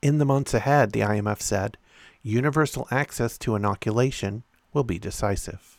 In 0.00 0.18
the 0.18 0.24
months 0.24 0.54
ahead, 0.54 0.92
the 0.92 1.00
IMF 1.00 1.40
said, 1.40 1.76
universal 2.22 2.86
access 2.90 3.36
to 3.38 3.56
inoculation 3.56 4.42
will 4.72 4.84
be 4.84 4.98
decisive. 4.98 5.78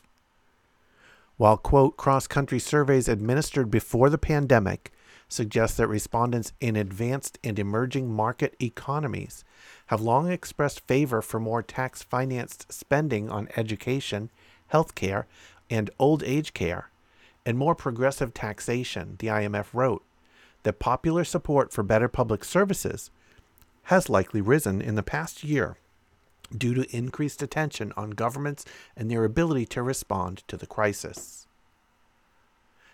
While, 1.38 1.58
quote, 1.58 1.98
cross 1.98 2.28
country 2.28 2.60
surveys 2.60 3.08
administered 3.08 3.72
before 3.72 4.10
the 4.10 4.18
pandemic 4.18 4.92
suggest 5.28 5.78
that 5.78 5.88
respondents 5.88 6.54
in 6.60 6.76
advanced 6.76 7.40
and 7.44 7.58
emerging 7.58 8.14
market 8.14 8.56
economies 8.62 9.44
have 9.88 10.00
long 10.00 10.32
expressed 10.32 10.82
favor 10.82 11.22
for 11.22 11.40
more 11.40 11.64
tax 11.64 12.04
financed 12.04 12.72
spending 12.72 13.30
on 13.30 13.50
education, 13.58 14.30
healthcare, 14.72 15.26
and 15.70 15.90
old 15.98 16.24
age 16.24 16.54
care, 16.54 16.90
and 17.46 17.58
more 17.58 17.76
progressive 17.76 18.34
taxation, 18.34 19.16
the 19.20 19.28
IMF 19.28 19.68
wrote 19.74 20.04
that 20.64 20.80
popular 20.80 21.24
support 21.24 21.74
for 21.74 21.84
better 21.84 22.08
public 22.08 22.44
services 22.44 23.12
has 23.84 24.10
likely 24.10 24.42
risen 24.42 24.82
in 24.82 24.96
the 24.96 25.04
past 25.04 25.44
year 25.44 25.78
due 26.56 26.74
to 26.74 26.96
increased 26.96 27.42
attention 27.42 27.92
on 27.98 28.12
governments 28.12 28.66
and 28.96 29.10
their 29.10 29.26
ability 29.26 29.66
to 29.66 29.82
respond 29.82 30.44
to 30.48 30.56
the 30.56 30.68
crisis. 30.68 31.48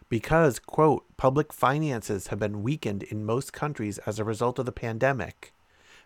Because, 0.08 0.58
quote, 0.58 1.06
public 1.18 1.54
finances 1.54 2.28
have 2.28 2.40
been 2.40 2.64
weakened 2.64 3.04
in 3.04 3.26
most 3.26 3.54
countries 3.54 4.00
as 4.00 4.18
a 4.18 4.24
result 4.24 4.58
of 4.58 4.66
the 4.66 4.72
pandemic, 4.72 5.54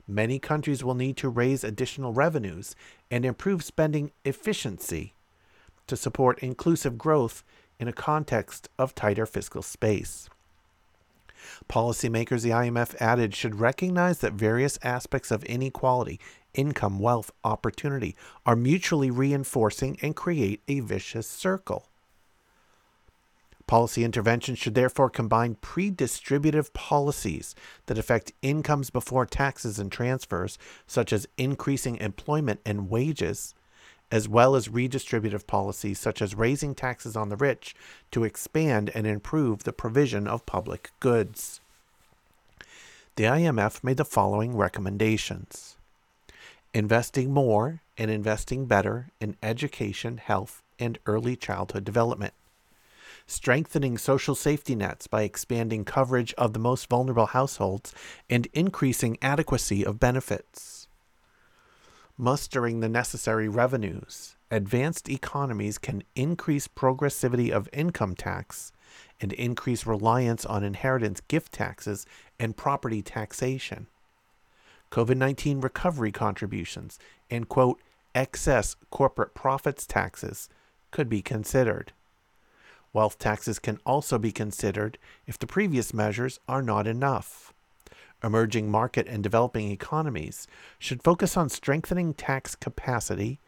many 0.05 0.39
countries 0.39 0.83
will 0.83 0.95
need 0.95 1.15
to 1.17 1.29
raise 1.29 1.63
additional 1.63 2.11
revenues 2.11 2.75
and 3.09 3.23
improve 3.23 3.63
spending 3.63 4.11
efficiency 4.25 5.13
to 5.87 5.95
support 5.95 6.39
inclusive 6.39 6.97
growth 6.97 7.43
in 7.83 7.89
a 7.89 7.93
context 7.93 8.69
of 8.79 8.95
tighter 8.95 9.25
fiscal 9.25 9.61
space. 9.61 10.29
Policymakers, 11.69 12.41
the 12.41 12.51
IMF 12.51 12.95
added, 13.01 13.35
should 13.35 13.59
recognize 13.59 14.19
that 14.19 14.31
various 14.31 14.79
aspects 14.83 15.31
of 15.31 15.43
inequality, 15.43 16.17
income, 16.53 16.97
wealth, 16.97 17.29
opportunity, 17.43 18.15
are 18.45 18.55
mutually 18.55 19.11
reinforcing 19.11 19.97
and 20.01 20.15
create 20.15 20.61
a 20.69 20.79
vicious 20.79 21.27
circle. 21.27 21.89
Policy 23.67 24.05
interventions 24.05 24.59
should 24.59 24.75
therefore 24.75 25.09
combine 25.09 25.55
pre-distributive 25.55 26.71
policies 26.71 27.53
that 27.87 27.97
affect 27.97 28.31
incomes 28.41 28.89
before 28.89 29.25
taxes 29.25 29.77
and 29.77 29.91
transfers, 29.91 30.57
such 30.87 31.11
as 31.11 31.27
increasing 31.37 31.97
employment 31.97 32.61
and 32.65 32.89
wages, 32.89 33.53
as 34.13 34.29
well 34.29 34.55
as 34.55 34.67
redistributive 34.67 35.47
policies 35.47 35.97
such 35.97 36.21
as 36.21 36.35
raising 36.35 36.75
taxes 36.75 37.15
on 37.15 37.29
the 37.29 37.35
rich 37.35 37.73
to 38.11 38.23
expand 38.23 38.91
and 38.93 39.07
improve 39.07 39.63
the 39.63 39.73
provision 39.73 40.27
of 40.27 40.45
public 40.45 40.91
goods. 40.99 41.59
The 43.15 43.23
IMF 43.23 43.83
made 43.83 43.97
the 43.97 44.05
following 44.05 44.55
recommendations 44.55 45.77
investing 46.75 47.33
more 47.33 47.81
and 47.97 48.11
investing 48.11 48.67
better 48.67 49.09
in 49.19 49.35
education, 49.41 50.17
health, 50.17 50.61
and 50.77 50.99
early 51.07 51.35
childhood 51.35 51.83
development 51.83 52.35
strengthening 53.25 53.97
social 53.97 54.35
safety 54.35 54.75
nets 54.75 55.07
by 55.07 55.23
expanding 55.23 55.85
coverage 55.85 56.33
of 56.33 56.53
the 56.53 56.59
most 56.59 56.87
vulnerable 56.87 57.27
households 57.27 57.95
and 58.29 58.47
increasing 58.53 59.17
adequacy 59.21 59.83
of 59.83 59.99
benefits. 59.99 60.72
Mustering 62.17 62.79
the 62.79 62.89
necessary 62.89 63.49
revenues, 63.49 64.35
advanced 64.51 65.09
economies 65.09 65.79
can 65.79 66.03
increase 66.15 66.67
progressivity 66.67 67.49
of 67.49 67.67
income 67.73 68.13
tax 68.15 68.71
and 69.19 69.33
increase 69.33 69.87
reliance 69.87 70.45
on 70.45 70.63
inheritance 70.63 71.21
gift 71.21 71.51
taxes 71.51 72.05
and 72.39 72.55
property 72.55 73.01
taxation. 73.01 73.87
COVID 74.91 75.17
19 75.17 75.59
recovery 75.59 76.11
contributions 76.11 76.99
and, 77.31 77.49
quote, 77.49 77.81
excess 78.13 78.75
corporate 78.91 79.33
profits 79.33 79.87
taxes 79.87 80.49
could 80.91 81.09
be 81.09 81.23
considered. 81.23 81.93
Wealth 82.93 83.17
taxes 83.17 83.57
can 83.57 83.79
also 83.87 84.19
be 84.19 84.31
considered 84.31 84.99
if 85.25 85.39
the 85.39 85.47
previous 85.47 85.95
measures 85.95 86.39
are 86.47 86.61
not 86.61 86.85
enough. 86.85 87.55
Emerging 88.23 88.71
market 88.71 89.07
and 89.07 89.21
developing 89.21 89.69
economies 89.69 90.47
should 90.79 91.03
focus 91.03 91.35
on 91.35 91.49
strengthening 91.49 92.13
tax 92.13 92.55
capacity 92.55 93.39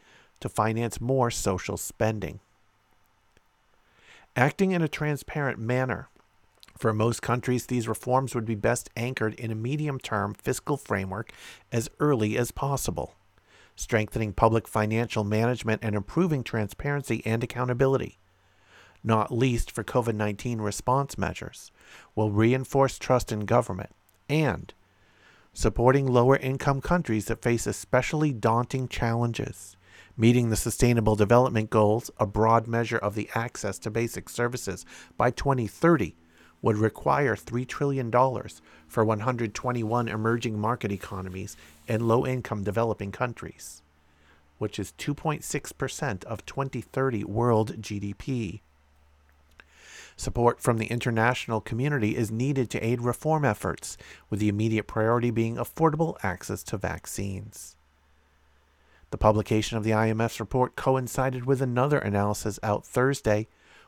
to 0.41 0.49
finance 0.49 0.99
more 0.99 1.31
social 1.31 1.77
spending. 1.77 2.39
Acting 4.35 4.71
in 4.71 4.81
a 4.81 4.87
transparent 4.87 5.59
manner. 5.59 6.09
For 6.77 6.91
most 6.91 7.21
countries, 7.21 7.67
these 7.67 7.87
reforms 7.87 8.35
would 8.35 8.43
be 8.43 8.55
best 8.55 8.89
anchored 8.97 9.33
in 9.35 9.49
a 9.49 9.55
medium 9.55 9.97
term 9.97 10.33
fiscal 10.33 10.75
framework 10.75 11.31
as 11.71 11.89
early 12.01 12.37
as 12.37 12.51
possible, 12.51 13.15
strengthening 13.77 14.33
public 14.33 14.67
financial 14.67 15.23
management 15.23 15.81
and 15.83 15.95
improving 15.95 16.43
transparency 16.43 17.21
and 17.25 17.43
accountability 17.43 18.19
not 19.05 19.31
least 19.31 19.69
for 19.71 19.83
COVID 19.83 20.15
19 20.15 20.59
response 20.59 21.15
measures, 21.15 21.71
will 22.15 22.31
reinforce 22.31 22.97
trust 22.97 23.31
in 23.31 23.41
government 23.41 23.91
and 24.29 24.73
supporting 25.53 26.05
lower 26.05 26.35
income 26.37 26.81
countries 26.81 27.25
that 27.25 27.41
face 27.41 27.65
especially 27.65 28.33
daunting 28.33 28.87
challenges. 28.87 29.77
Meeting 30.17 30.49
the 30.49 30.55
Sustainable 30.55 31.15
Development 31.15 31.69
Goals, 31.69 32.11
a 32.17 32.25
broad 32.25 32.67
measure 32.67 32.97
of 32.97 33.15
the 33.15 33.29
access 33.35 33.79
to 33.79 33.91
basic 33.91 34.29
services, 34.29 34.85
by 35.17 35.31
2030 35.31 36.15
would 36.61 36.77
require 36.77 37.35
$3 37.35 37.67
trillion 37.67 38.11
for 38.87 39.05
121 39.05 40.07
emerging 40.07 40.59
market 40.59 40.91
economies 40.91 41.55
and 41.87 42.07
low 42.07 42.25
income 42.25 42.63
developing 42.63 43.11
countries, 43.11 43.81
which 44.57 44.79
is 44.79 44.93
2.6% 44.97 46.23
of 46.23 46.45
2030 46.45 47.23
world 47.25 47.81
GDP. 47.81 48.61
Support 50.17 50.61
from 50.61 50.77
the 50.77 50.85
international 50.85 51.59
community 51.59 52.15
is 52.15 52.31
needed 52.31 52.69
to 52.69 52.85
aid 52.85 53.01
reform 53.01 53.43
efforts, 53.43 53.97
with 54.29 54.39
the 54.39 54.47
immediate 54.47 54.87
priority 54.87 55.29
being 55.29 55.57
affordable 55.57 56.17
access 56.23 56.63
to 56.63 56.77
vaccines. 56.77 57.75
The 59.11 59.17
publication 59.17 59.77
of 59.77 59.83
the 59.83 59.91
IMF's 59.91 60.39
report 60.39 60.75
coincided 60.75 61.45
with 61.45 61.61
another 61.61 61.99
analysis 61.99 62.59
out 62.63 62.85
Thursday 62.85 63.47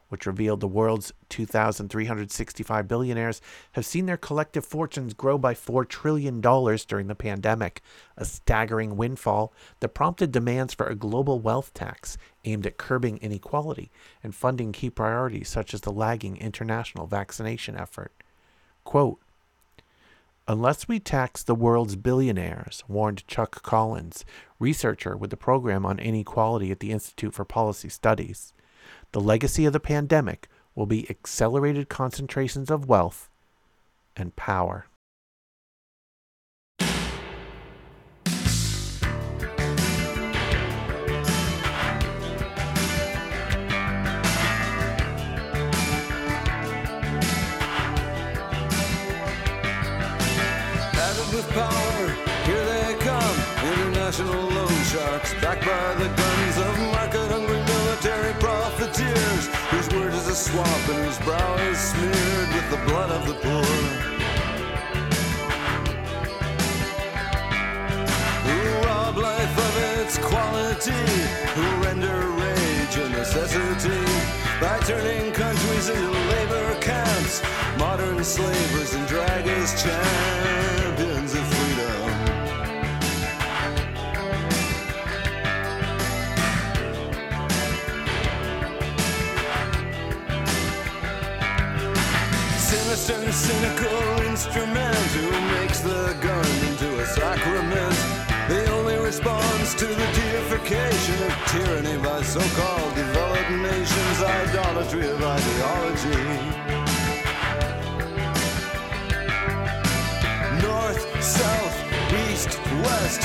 which 0.10 0.26
revealed 0.26 0.60
the 0.60 0.68
world's 0.68 1.14
2,365 1.30 2.88
billionaires 2.88 3.42
have 3.74 3.86
seen 3.86 4.06
their 4.06 4.18
collective 4.18 4.66
fortunes 4.66 5.14
grow 5.14 5.38
by 5.38 5.54
$4 5.54 5.88
trillion 5.88 6.42
during 6.42 7.08
the 7.08 7.16
pandemic, 7.16 7.82
a 8.16 8.26
staggering 8.26 8.98
windfall 8.98 9.54
that 9.80 9.90
prompted 9.90 10.32
demands 10.32 10.74
for 10.74 10.88
a 10.88 10.96
global 10.96 11.40
wealth 11.40 11.74
tax 11.74 12.18
aimed 12.46 12.66
at 12.66 12.78
curbing 12.78 13.18
inequality 13.18 13.92
and 14.24 14.36
funding 14.36 14.72
key 14.72 14.90
priorities 14.90 15.50
such 15.50 15.74
as 15.74 15.82
the 15.82 15.92
lagging 15.92 16.38
international 16.38 17.08
vaccination 17.08 17.76
effort. 17.76 18.12
Quote, 18.84 19.20
Unless 20.50 20.88
we 20.88 20.98
tax 20.98 21.44
the 21.44 21.56
world's 21.56 21.98
billionaires, 21.98 22.82
warned 22.88 23.28
Chuck 23.28 23.62
Collins, 23.64 24.24
researcher 24.60 25.18
with 25.18 25.30
the 25.30 25.36
program 25.36 25.86
on 25.86 26.00
inequality 26.00 26.72
at 26.72 26.80
the 26.80 26.94
Institute 26.94 27.34
for 27.34 27.44
Policy 27.44 27.90
Studies. 27.90 28.54
The 29.12 29.22
legacy 29.22 29.66
of 29.66 29.74
the 29.74 29.80
pandemic 29.80 30.48
will 30.76 30.86
be 30.86 31.10
accelerated 31.10 31.90
concentrations 31.90 32.70
of 32.70 32.88
wealth 32.88 33.30
and 34.16 34.36
power. 34.36 34.88
with 51.34 51.50
power, 51.50 52.08
here 52.46 52.66
they 52.66 52.96
come. 53.00 53.38
International 53.74 54.44
loan 54.50 54.84
sharks, 54.86 55.34
backed 55.36 55.66
by 55.66 55.94
the 55.96 56.10
is 60.68 60.90
and 60.90 60.98
whose 61.06 61.18
brow 61.20 61.56
is 61.70 61.78
smeared 61.78 62.50
with 62.54 62.70
the 62.70 62.78
blood 62.88 63.12
of 63.12 63.28
the 63.28 63.34
poor. 63.34 63.66
Who 68.48 68.88
rob 68.88 69.18
life 69.18 69.58
of 69.68 69.74
its 70.00 70.18
quality, 70.18 71.06
who 71.56 71.66
render 71.84 72.20
rage 72.44 72.96
a 72.98 73.10
necessity 73.10 74.06
by 74.62 74.78
turning 74.80 75.32
countries 75.34 75.90
into 75.90 76.12
labor 76.12 76.80
camps, 76.82 77.42
modern 77.78 78.24
slavers 78.24 78.94
and 78.94 79.08
drag 79.08 79.48
as 79.48 79.82
sinister, 93.08 93.54
cynical 93.54 94.28
instrument 94.28 94.96
who 95.16 95.32
makes 95.56 95.80
the 95.80 96.14
gun 96.20 96.46
into 96.68 97.00
a 97.00 97.06
sacrament. 97.06 97.96
The 98.50 98.70
only 98.74 98.98
response 98.98 99.74
to 99.76 99.86
the 99.86 100.08
deification 100.20 101.24
of 101.24 101.34
tyranny 101.48 101.98
by 102.04 102.22
so-called 102.22 102.96
developed 102.96 103.52
nations, 103.52 104.18
idolatry 104.22 105.08
of 105.10 105.24
ideology. 105.24 106.24
North, 110.68 111.24
south, 111.24 111.78
east, 112.28 112.60
west, 112.84 113.22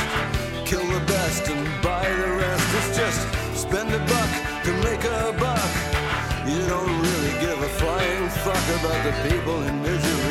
kill 0.64 0.86
the 0.86 1.04
best 1.06 1.48
and 1.48 1.82
buy 1.82 2.08
the 2.08 2.32
rest. 2.42 2.66
It's 2.78 2.96
just 2.96 3.20
spend 3.58 3.92
a 3.92 3.98
buck 3.98 4.30
to 4.64 4.72
make 4.84 5.04
a 5.04 5.36
buck. 5.40 5.51
About 8.84 9.04
the 9.04 9.30
people 9.30 9.62
in 9.62 9.80
misery. 9.82 10.21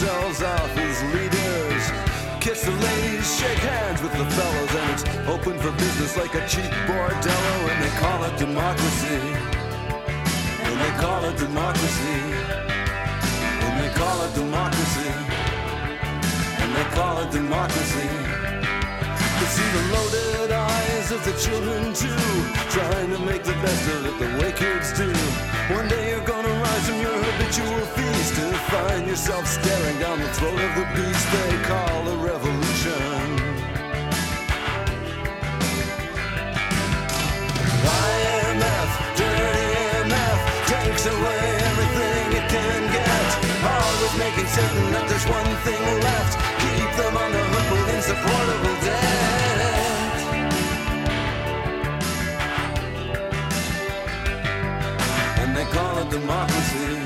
Themselves 0.00 0.42
off 0.42 0.78
as 0.78 1.02
leaders. 1.14 1.84
Kiss 2.40 2.64
the 2.64 2.70
ladies, 2.70 3.38
shake 3.38 3.58
hands 3.58 4.00
with 4.02 4.12
the 4.12 4.24
fellows, 4.24 4.74
and 4.74 4.90
it's 4.92 5.04
open 5.28 5.58
for 5.58 5.70
business 5.72 6.16
like 6.16 6.34
a 6.34 6.48
cheap 6.48 6.72
bordello, 6.88 7.70
and 7.70 7.82
they 7.84 7.90
call 8.00 8.24
it 8.24 8.34
democracy. 8.38 9.20
And 10.64 10.80
they 10.80 11.02
call 11.02 11.24
it 11.26 11.36
democracy. 11.36 12.20
And 13.60 13.84
they 13.84 13.92
call 13.92 14.24
it 14.24 14.34
democracy. 14.34 15.12
And 16.62 16.74
they 16.76 16.96
call 16.96 17.18
it 17.20 17.30
democracy. 17.30 18.49
See 19.50 19.66
the 19.66 19.82
loaded 19.94 20.52
eyes 20.52 21.10
of 21.10 21.24
the 21.24 21.32
children 21.32 21.92
too, 21.92 22.22
trying 22.70 23.10
to 23.10 23.18
make 23.18 23.42
the 23.42 23.58
best 23.64 23.84
of 23.90 24.06
it 24.06 24.16
the 24.22 24.30
way 24.38 24.52
kids 24.52 24.92
do. 24.92 25.10
One 25.74 25.88
day 25.88 26.10
you're 26.10 26.24
gonna 26.24 26.54
rise 26.62 26.86
from 26.86 27.00
your 27.00 27.18
habitual 27.18 27.82
feast 27.98 28.36
to 28.36 28.46
find 28.70 29.08
yourself 29.08 29.44
staring 29.48 29.98
down 29.98 30.20
the 30.20 30.28
throat 30.38 30.54
of 30.54 30.72
the 30.78 30.86
beast 30.94 31.26
they 31.34 31.52
call 31.66 32.00
a 32.14 32.16
revolution. 32.30 33.26
IMF, 38.06 38.90
dirty 39.18 39.68
MF, 40.06 40.38
takes 40.70 41.04
away 41.06 41.42
everything 41.70 42.26
it 42.38 42.46
can 42.54 42.80
get. 42.94 43.28
Always 43.66 44.14
making 44.14 44.46
certain 44.46 44.92
that 44.94 45.06
there's 45.10 45.26
one 45.26 45.50
thing 45.66 45.82
left. 46.06 46.32
Keep 46.62 46.90
them 47.02 47.16
on 47.16 47.32
the 47.32 47.42
hook 47.50 47.66
with 47.74 47.94
insupportable 47.96 48.78
debt. 48.86 49.29
Call 55.70 55.98
it 55.98 56.10
democracy. 56.10 56.96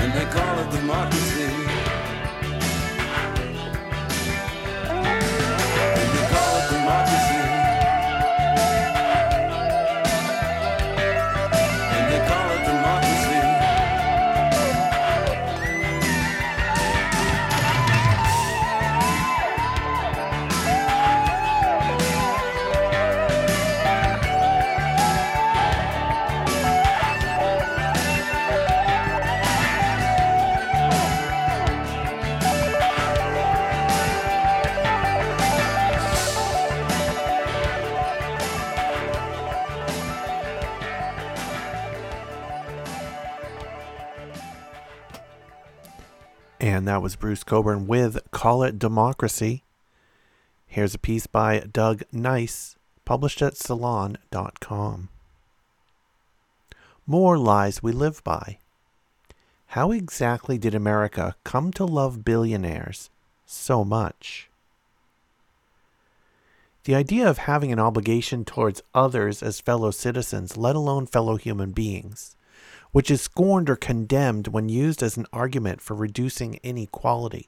And 0.00 0.12
they 0.12 0.26
call 0.36 0.58
it 0.58 0.70
democracy. 0.70 1.75
And 46.76 46.86
that 46.86 47.00
was 47.00 47.16
Bruce 47.16 47.42
Cockburn 47.42 47.86
with 47.86 48.18
Call 48.32 48.62
It 48.62 48.78
Democracy. 48.78 49.62
Here's 50.66 50.94
a 50.94 50.98
piece 50.98 51.26
by 51.26 51.60
Doug 51.60 52.02
Nice, 52.12 52.76
published 53.06 53.40
at 53.40 53.56
Salon.com. 53.56 55.08
More 57.06 57.38
lies 57.38 57.82
we 57.82 57.92
live 57.92 58.22
by. 58.24 58.58
How 59.68 59.90
exactly 59.90 60.58
did 60.58 60.74
America 60.74 61.34
come 61.44 61.72
to 61.72 61.86
love 61.86 62.26
billionaires 62.26 63.08
so 63.46 63.82
much? 63.82 64.50
The 66.84 66.94
idea 66.94 67.26
of 67.26 67.38
having 67.38 67.72
an 67.72 67.80
obligation 67.80 68.44
towards 68.44 68.82
others 68.94 69.42
as 69.42 69.60
fellow 69.60 69.90
citizens, 69.92 70.58
let 70.58 70.76
alone 70.76 71.06
fellow 71.06 71.36
human 71.36 71.72
beings, 71.72 72.35
which 72.96 73.10
is 73.10 73.20
scorned 73.20 73.68
or 73.68 73.76
condemned 73.76 74.48
when 74.48 74.70
used 74.70 75.02
as 75.02 75.18
an 75.18 75.26
argument 75.30 75.82
for 75.82 75.94
reducing 75.94 76.58
inequality, 76.62 77.46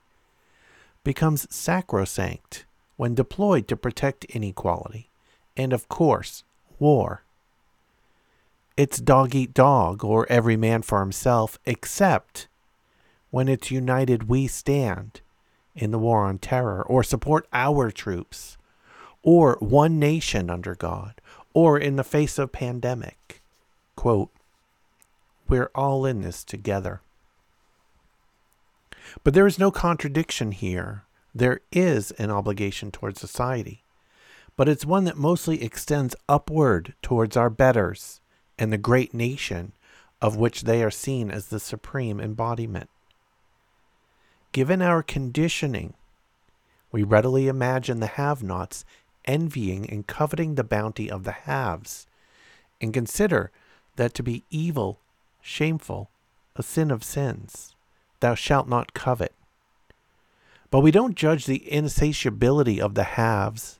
becomes 1.04 1.46
sacrosanct 1.48 2.66
when 2.98 3.14
deployed 3.14 3.66
to 3.66 3.74
protect 3.74 4.26
inequality, 4.26 5.08
and 5.56 5.72
of 5.72 5.88
course, 5.88 6.44
war. 6.78 7.22
It's 8.76 9.00
dog 9.00 9.34
eat 9.34 9.54
dog 9.54 10.04
or 10.04 10.30
every 10.30 10.58
man 10.58 10.82
for 10.82 11.00
himself, 11.00 11.58
except 11.64 12.46
when 13.30 13.48
it's 13.48 13.70
united 13.70 14.28
we 14.28 14.48
stand 14.48 15.22
in 15.74 15.92
the 15.92 15.98
war 15.98 16.26
on 16.26 16.36
terror 16.36 16.82
or 16.82 17.02
support 17.02 17.48
our 17.54 17.90
troops 17.90 18.58
or 19.22 19.56
one 19.60 19.98
nation 19.98 20.50
under 20.50 20.74
God 20.74 21.22
or 21.54 21.78
in 21.78 21.96
the 21.96 22.04
face 22.04 22.38
of 22.38 22.52
pandemic. 22.52 23.40
Quote, 23.96 24.28
we're 25.48 25.70
all 25.74 26.04
in 26.06 26.22
this 26.22 26.44
together. 26.44 27.00
But 29.24 29.34
there 29.34 29.46
is 29.46 29.58
no 29.58 29.70
contradiction 29.70 30.52
here. 30.52 31.04
There 31.34 31.60
is 31.72 32.10
an 32.12 32.30
obligation 32.30 32.90
towards 32.90 33.20
society, 33.20 33.82
but 34.56 34.68
it's 34.68 34.84
one 34.84 35.04
that 35.04 35.16
mostly 35.16 35.62
extends 35.62 36.16
upward 36.28 36.94
towards 37.02 37.36
our 37.36 37.50
betters 37.50 38.20
and 38.58 38.72
the 38.72 38.78
great 38.78 39.14
nation 39.14 39.72
of 40.20 40.36
which 40.36 40.62
they 40.62 40.82
are 40.82 40.90
seen 40.90 41.30
as 41.30 41.46
the 41.46 41.60
supreme 41.60 42.20
embodiment. 42.20 42.90
Given 44.52 44.82
our 44.82 45.02
conditioning, 45.02 45.94
we 46.90 47.02
readily 47.02 47.48
imagine 47.48 48.00
the 48.00 48.06
have 48.06 48.42
nots 48.42 48.84
envying 49.26 49.88
and 49.88 50.06
coveting 50.06 50.54
the 50.54 50.64
bounty 50.64 51.10
of 51.10 51.24
the 51.24 51.32
haves, 51.32 52.06
and 52.80 52.94
consider 52.94 53.50
that 53.96 54.14
to 54.14 54.22
be 54.22 54.44
evil, 54.50 54.98
shameful, 55.48 56.10
a 56.54 56.62
sin 56.62 56.90
of 56.90 57.02
sins. 57.02 57.74
Thou 58.20 58.34
shalt 58.34 58.68
not 58.68 58.94
covet. 58.94 59.32
But 60.70 60.80
we 60.80 60.90
don't 60.90 61.16
judge 61.16 61.46
the 61.46 61.72
insatiability 61.72 62.80
of 62.80 62.94
the 62.94 63.04
haves, 63.04 63.78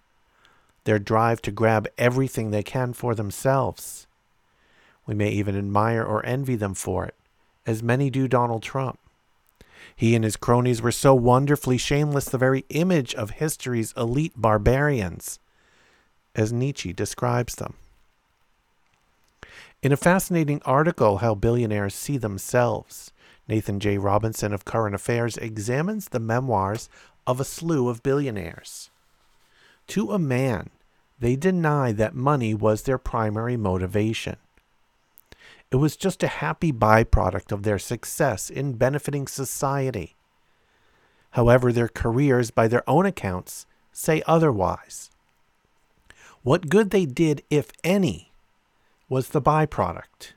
their 0.84 0.98
drive 0.98 1.42
to 1.42 1.50
grab 1.50 1.86
everything 1.98 2.50
they 2.50 2.62
can 2.62 2.94
for 2.94 3.14
themselves. 3.14 4.06
We 5.06 5.14
may 5.14 5.30
even 5.30 5.56
admire 5.56 6.02
or 6.02 6.24
envy 6.24 6.56
them 6.56 6.74
for 6.74 7.04
it, 7.04 7.14
as 7.66 7.82
many 7.82 8.08
do 8.08 8.26
Donald 8.26 8.62
Trump. 8.62 8.98
He 9.94 10.14
and 10.14 10.24
his 10.24 10.36
cronies 10.36 10.80
were 10.80 10.92
so 10.92 11.14
wonderfully 11.14 11.76
shameless, 11.76 12.26
the 12.26 12.38
very 12.38 12.64
image 12.70 13.14
of 13.14 13.30
history's 13.30 13.92
elite 13.96 14.34
barbarians, 14.36 15.38
as 16.34 16.52
Nietzsche 16.52 16.92
describes 16.92 17.56
them. 17.56 17.74
In 19.80 19.92
a 19.92 19.96
fascinating 19.96 20.60
article, 20.64 21.18
How 21.18 21.36
Billionaires 21.36 21.94
See 21.94 22.16
Themselves, 22.16 23.12
Nathan 23.46 23.78
J. 23.78 23.96
Robinson 23.96 24.52
of 24.52 24.64
Current 24.64 24.92
Affairs 24.92 25.36
examines 25.36 26.08
the 26.08 26.18
memoirs 26.18 26.88
of 27.28 27.38
a 27.38 27.44
slew 27.44 27.88
of 27.88 28.02
billionaires. 28.02 28.90
To 29.88 30.10
a 30.10 30.18
man, 30.18 30.70
they 31.20 31.36
deny 31.36 31.92
that 31.92 32.12
money 32.16 32.54
was 32.54 32.82
their 32.82 32.98
primary 32.98 33.56
motivation. 33.56 34.34
It 35.70 35.76
was 35.76 35.96
just 35.96 36.24
a 36.24 36.28
happy 36.28 36.72
byproduct 36.72 37.52
of 37.52 37.62
their 37.62 37.78
success 37.78 38.50
in 38.50 38.72
benefiting 38.72 39.28
society. 39.28 40.16
However, 41.30 41.72
their 41.72 41.86
careers, 41.86 42.50
by 42.50 42.66
their 42.66 42.88
own 42.90 43.06
accounts, 43.06 43.64
say 43.92 44.24
otherwise. 44.26 45.12
What 46.42 46.68
good 46.68 46.90
they 46.90 47.06
did, 47.06 47.44
if 47.48 47.70
any, 47.84 48.27
was 49.08 49.28
the 49.28 49.42
byproduct. 49.42 50.32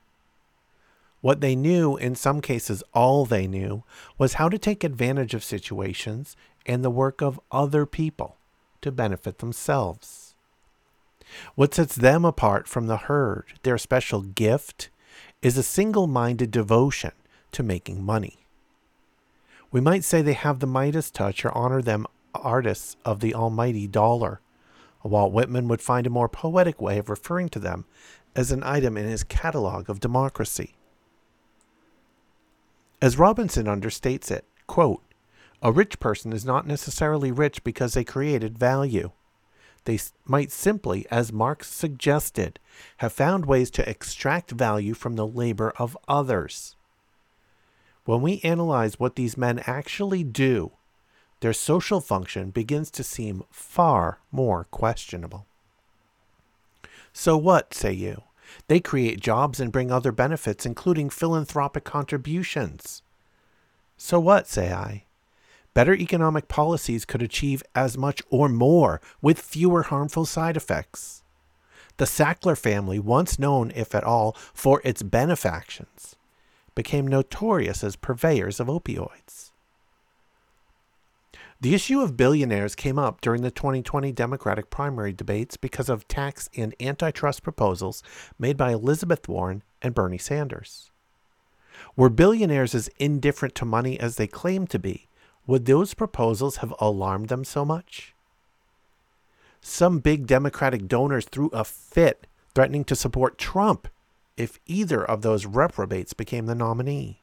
What 1.22 1.42
they 1.42 1.56
knew, 1.56 1.98
in 1.98 2.16
some 2.16 2.42
cases 2.42 2.84
all 2.94 3.26
they 3.26 3.48
knew, 3.48 3.84
was 4.18 4.34
how 4.34 4.50
to 4.50 4.58
take 4.58 4.84
advantage 4.84 5.34
of 5.34 5.44
situations 5.44 6.36
and 6.66 6.84
the 6.84 6.90
work 6.90 7.22
of 7.22 7.40
other 7.52 7.86
people 7.86 8.38
to 8.82 8.92
benefit 8.92 9.38
themselves. 9.38 10.34
What 11.56 11.74
sets 11.76 11.96
them 11.96 12.26
apart 12.26 12.68
from 12.68 12.88
the 12.88 12.98
herd, 12.98 13.46
their 13.64 13.78
special 13.78 14.22
gift, 14.22 14.90
is 15.42 15.58
a 15.58 15.64
single 15.64 16.08
minded 16.08 16.52
devotion 16.52 17.12
to 17.52 17.64
making 17.64 18.04
money. 18.04 18.46
We 19.72 19.80
might 19.80 20.04
say 20.04 20.22
they 20.22 20.34
have 20.34 20.60
the 20.60 20.68
Midas 20.68 21.10
touch 21.12 21.46
or 21.46 21.56
honor 21.56 21.82
them 21.82 22.06
artists 22.34 22.98
of 23.06 23.20
the 23.20 23.34
almighty 23.34 23.88
dollar. 23.88 24.42
Walt 25.04 25.34
Whitman 25.34 25.68
would 25.68 25.82
find 25.82 26.06
a 26.06 26.12
more 26.12 26.30
poetic 26.30 26.82
way 26.82 26.98
of 26.98 27.10
referring 27.10 27.50
to 27.50 27.60
them 27.60 27.86
as 28.36 28.52
an 28.52 28.64
item 28.64 28.98
in 28.98 29.06
his 29.06 29.24
catalog 29.24 29.90
of 29.90 30.00
democracy. 30.00 30.76
As 33.02 33.18
Robinson 33.18 33.66
understates 33.66 34.30
it, 34.30 34.46
quote, 34.68 35.02
a 35.62 35.72
rich 35.72 36.00
person 36.00 36.34
is 36.34 36.46
not 36.46 36.66
necessarily 36.66 37.32
rich 37.32 37.64
because 37.64 37.94
they 37.94 38.04
created 38.04 38.58
value. 38.58 39.12
They 39.86 40.00
might 40.26 40.52
simply, 40.52 41.06
as 41.10 41.34
Marx 41.34 41.70
suggested, 41.70 42.60
have 42.98 43.14
found 43.14 43.46
ways 43.46 43.70
to 43.72 43.90
extract 43.90 44.52
value 44.52 44.94
from 44.94 45.16
the 45.16 45.28
labor 45.28 45.74
of 45.78 45.98
others. 46.08 46.76
When 48.06 48.22
we 48.22 48.42
analyze 48.44 49.00
what 49.00 49.16
these 49.16 49.38
men 49.38 49.62
actually 49.66 50.24
do, 50.24 50.72
their 51.40 51.54
social 51.54 52.02
function 52.02 52.52
begins 52.52 52.92
to 52.92 53.04
seem 53.04 53.44
far 53.52 54.20
more 54.32 54.66
questionable. 54.66 55.48
So 57.14 57.38
what, 57.38 57.74
say 57.74 57.94
you? 57.94 58.24
They 58.68 58.80
create 58.80 59.20
jobs 59.20 59.60
and 59.60 59.72
bring 59.72 59.92
other 59.92 60.12
benefits, 60.12 60.66
including 60.66 61.10
philanthropic 61.10 61.84
contributions. 61.84 63.02
So 63.98 64.20
what, 64.20 64.48
say 64.48 64.72
I? 64.72 65.06
Better 65.74 65.94
economic 65.94 66.48
policies 66.48 67.06
could 67.06 67.22
achieve 67.22 67.64
as 67.76 67.98
much 67.98 68.22
or 68.30 68.50
more 68.50 69.00
with 69.22 69.40
fewer 69.40 69.84
harmful 69.84 70.26
side 70.26 70.58
effects. 70.58 71.24
The 71.98 72.06
Sackler 72.06 72.58
family, 72.58 73.00
once 73.00 73.38
known, 73.38 73.72
if 73.76 73.94
at 73.96 74.04
all, 74.04 74.36
for 74.54 74.82
its 74.84 75.04
benefactions, 75.04 76.16
became 76.76 77.08
notorious 77.08 77.84
as 77.84 77.96
purveyors 77.96 78.60
of 78.60 78.68
opioids. 78.68 79.51
The 81.62 81.76
issue 81.76 82.02
of 82.02 82.18
billionaires 82.18 82.74
came 82.74 82.98
up 82.98 83.22
during 83.22 83.44
the 83.44 83.52
2020 83.52 84.12
Democratic 84.14 84.72
primary 84.72 85.14
debates 85.14 85.58
because 85.58 85.90
of 85.90 86.08
tax 86.08 86.50
and 86.58 86.74
antitrust 86.80 87.44
proposals 87.44 88.02
made 88.40 88.58
by 88.58 88.72
Elizabeth 88.72 89.30
Warren 89.30 89.62
and 89.80 89.94
Bernie 89.94 90.18
Sanders. 90.18 90.90
Were 91.96 92.10
billionaires 92.10 92.74
as 92.74 92.90
indifferent 92.98 93.54
to 93.56 93.66
money 93.66 94.00
as 94.00 94.16
they 94.16 94.26
claim 94.26 94.66
to 94.68 94.80
be, 94.80 95.08
would 95.46 95.66
those 95.66 95.94
proposals 95.94 96.58
have 96.58 96.74
alarmed 96.80 97.30
them 97.30 97.44
so 97.44 97.64
much? 97.64 98.16
Some 99.62 100.00
big 100.00 100.26
Democratic 100.26 100.88
donors 100.88 101.26
threw 101.26 101.50
a 101.50 101.64
fit, 101.64 102.26
threatening 102.56 102.86
to 102.86 102.96
support 102.96 103.38
Trump 103.38 103.88
if 104.36 104.60
either 104.66 105.06
of 105.06 105.22
those 105.22 105.46
reprobates 105.46 106.14
became 106.14 106.48
the 106.48 106.56
nominee. 106.56 107.21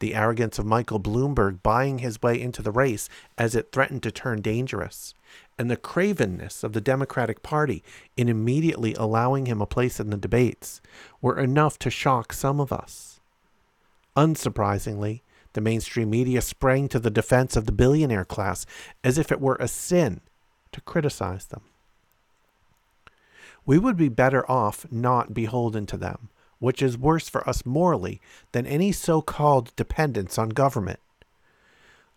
The 0.00 0.14
arrogance 0.14 0.58
of 0.58 0.66
Michael 0.66 1.00
Bloomberg 1.00 1.62
buying 1.62 1.98
his 1.98 2.22
way 2.22 2.40
into 2.40 2.62
the 2.62 2.70
race 2.70 3.08
as 3.36 3.54
it 3.54 3.72
threatened 3.72 4.02
to 4.04 4.12
turn 4.12 4.40
dangerous, 4.40 5.14
and 5.58 5.70
the 5.70 5.76
cravenness 5.76 6.62
of 6.62 6.72
the 6.72 6.80
Democratic 6.80 7.42
Party 7.42 7.82
in 8.16 8.28
immediately 8.28 8.94
allowing 8.94 9.46
him 9.46 9.60
a 9.60 9.66
place 9.66 9.98
in 9.98 10.10
the 10.10 10.16
debates 10.16 10.80
were 11.20 11.38
enough 11.38 11.78
to 11.80 11.90
shock 11.90 12.32
some 12.32 12.60
of 12.60 12.72
us. 12.72 13.20
Unsurprisingly, 14.16 15.22
the 15.54 15.60
mainstream 15.60 16.10
media 16.10 16.40
sprang 16.40 16.88
to 16.88 17.00
the 17.00 17.10
defense 17.10 17.56
of 17.56 17.66
the 17.66 17.72
billionaire 17.72 18.24
class 18.24 18.66
as 19.02 19.18
if 19.18 19.32
it 19.32 19.40
were 19.40 19.56
a 19.58 19.66
sin 19.66 20.20
to 20.70 20.80
criticize 20.82 21.46
them. 21.46 21.62
We 23.66 23.78
would 23.78 23.96
be 23.96 24.08
better 24.08 24.48
off 24.50 24.86
not 24.90 25.34
beholden 25.34 25.86
to 25.86 25.96
them, 25.96 26.28
which 26.58 26.82
is 26.82 26.98
worse 26.98 27.28
for 27.28 27.48
us 27.48 27.64
morally 27.64 28.20
than 28.52 28.66
any 28.66 28.92
so 28.92 29.20
called 29.20 29.74
dependence 29.76 30.38
on 30.38 30.48
government. 30.50 31.00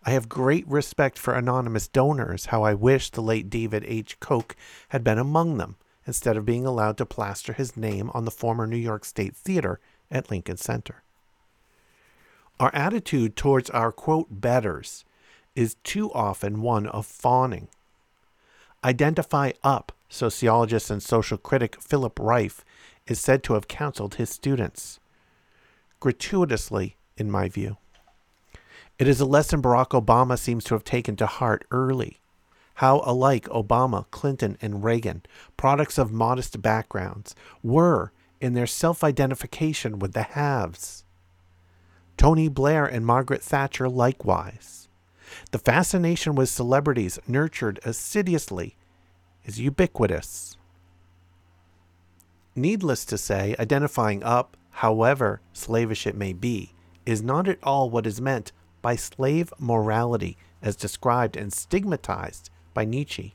I 0.04 0.10
have 0.10 0.28
great 0.28 0.66
respect 0.66 1.16
for 1.16 1.34
anonymous 1.34 1.86
donors, 1.86 2.46
how 2.46 2.64
I 2.64 2.74
wish 2.74 3.10
the 3.10 3.20
late 3.20 3.48
David 3.48 3.84
H. 3.86 4.18
Koch 4.18 4.56
had 4.88 5.04
been 5.04 5.18
among 5.18 5.58
them, 5.58 5.76
instead 6.06 6.36
of 6.36 6.44
being 6.44 6.66
allowed 6.66 6.96
to 6.98 7.06
plaster 7.06 7.52
his 7.52 7.76
name 7.76 8.10
on 8.12 8.24
the 8.24 8.30
former 8.30 8.66
New 8.66 8.76
York 8.76 9.04
State 9.04 9.36
Theater 9.36 9.78
at 10.10 10.30
Lincoln 10.30 10.56
Center. 10.56 11.02
Our 12.58 12.74
attitude 12.74 13.36
towards 13.36 13.70
our 13.70 13.92
quote 13.92 14.40
betters 14.40 15.04
is 15.54 15.76
too 15.84 16.12
often 16.12 16.62
one 16.62 16.86
of 16.86 17.06
fawning. 17.06 17.68
Identify 18.84 19.52
up, 19.62 19.92
sociologist 20.08 20.90
and 20.90 21.02
social 21.02 21.38
critic 21.38 21.80
Philip 21.80 22.16
Rieff 22.16 22.64
is 23.06 23.20
said 23.20 23.42
to 23.44 23.54
have 23.54 23.68
counseled 23.68 24.16
his 24.16 24.30
students. 24.30 25.00
Gratuitously, 26.00 26.96
in 27.16 27.30
my 27.30 27.48
view. 27.48 27.76
It 28.98 29.08
is 29.08 29.20
a 29.20 29.26
lesson 29.26 29.62
Barack 29.62 29.88
Obama 29.88 30.38
seems 30.38 30.64
to 30.64 30.74
have 30.74 30.84
taken 30.84 31.16
to 31.16 31.26
heart 31.26 31.64
early. 31.70 32.20
How 32.74 33.02
alike 33.04 33.44
Obama, 33.48 34.06
Clinton, 34.10 34.56
and 34.60 34.84
Reagan, 34.84 35.22
products 35.56 35.98
of 35.98 36.12
modest 36.12 36.62
backgrounds, 36.62 37.34
were 37.62 38.12
in 38.40 38.54
their 38.54 38.66
self 38.66 39.04
identification 39.04 39.98
with 39.98 40.12
the 40.12 40.22
haves. 40.22 41.04
Tony 42.16 42.48
Blair 42.48 42.84
and 42.86 43.04
Margaret 43.04 43.42
Thatcher 43.42 43.88
likewise. 43.88 44.88
The 45.50 45.58
fascination 45.58 46.34
with 46.34 46.48
celebrities 46.48 47.18
nurtured 47.26 47.80
assiduously 47.84 48.76
is 49.44 49.58
ubiquitous. 49.58 50.56
Needless 52.54 53.04
to 53.06 53.18
say, 53.18 53.56
identifying 53.58 54.22
up, 54.22 54.56
however 54.70 55.40
slavish 55.52 56.06
it 56.06 56.16
may 56.16 56.32
be, 56.32 56.72
is 57.06 57.22
not 57.22 57.48
at 57.48 57.58
all 57.62 57.88
what 57.88 58.06
is 58.06 58.20
meant 58.20 58.52
by 58.82 58.96
slave 58.96 59.52
morality 59.58 60.36
as 60.60 60.76
described 60.76 61.36
and 61.36 61.52
stigmatized 61.52 62.50
by 62.74 62.84
Nietzsche. 62.84 63.34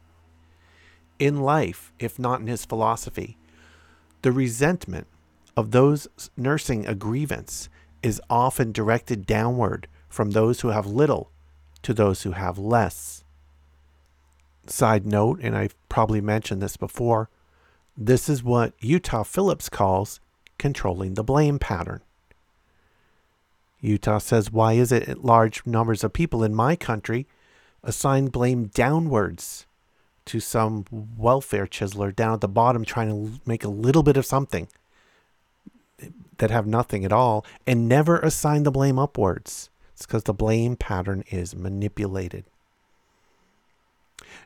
In 1.19 1.41
life, 1.41 1.91
if 1.99 2.19
not 2.19 2.41
in 2.41 2.47
his 2.47 2.65
philosophy, 2.65 3.37
the 4.21 4.31
resentment 4.31 5.07
of 5.55 5.71
those 5.71 6.07
nursing 6.35 6.85
a 6.85 6.93
grievance 6.93 7.69
is 8.03 8.21
often 8.29 8.71
directed 8.71 9.25
downward 9.25 9.87
from 10.07 10.31
those 10.31 10.61
who 10.61 10.69
have 10.69 10.85
little 10.85 11.31
to 11.81 11.93
those 11.93 12.23
who 12.23 12.31
have 12.31 12.59
less. 12.59 13.23
Side 14.67 15.05
note, 15.05 15.39
and 15.41 15.55
I've 15.55 15.75
probably 15.89 16.21
mentioned 16.21 16.61
this 16.61 16.77
before, 16.77 17.29
this 17.97 18.29
is 18.29 18.43
what 18.43 18.73
Utah 18.79 19.23
Phillips 19.23 19.69
calls 19.69 20.19
controlling 20.59 21.15
the 21.15 21.23
blame 21.23 21.57
pattern. 21.57 22.01
Utah 23.81 24.19
says, 24.19 24.51
Why 24.51 24.73
is 24.73 24.91
it 24.91 25.07
that 25.07 25.25
large 25.25 25.65
numbers 25.65 26.03
of 26.03 26.13
people 26.13 26.43
in 26.43 26.53
my 26.53 26.75
country 26.75 27.27
assign 27.83 28.27
blame 28.27 28.65
downwards 28.65 29.65
to 30.25 30.39
some 30.39 30.85
welfare 30.91 31.65
chiseler 31.65 32.15
down 32.15 32.33
at 32.33 32.41
the 32.41 32.47
bottom 32.47 32.85
trying 32.85 33.09
to 33.09 33.39
make 33.45 33.63
a 33.63 33.69
little 33.69 34.03
bit 34.03 34.17
of 34.17 34.25
something 34.25 34.67
that 36.37 36.51
have 36.51 36.67
nothing 36.67 37.03
at 37.03 37.13
all 37.13 37.45
and 37.65 37.87
never 37.87 38.19
assign 38.19 38.63
the 38.63 38.71
blame 38.71 38.99
upwards? 38.99 39.69
It's 39.93 40.05
because 40.05 40.23
the 40.23 40.33
blame 40.33 40.75
pattern 40.75 41.23
is 41.31 41.55
manipulated. 41.55 42.45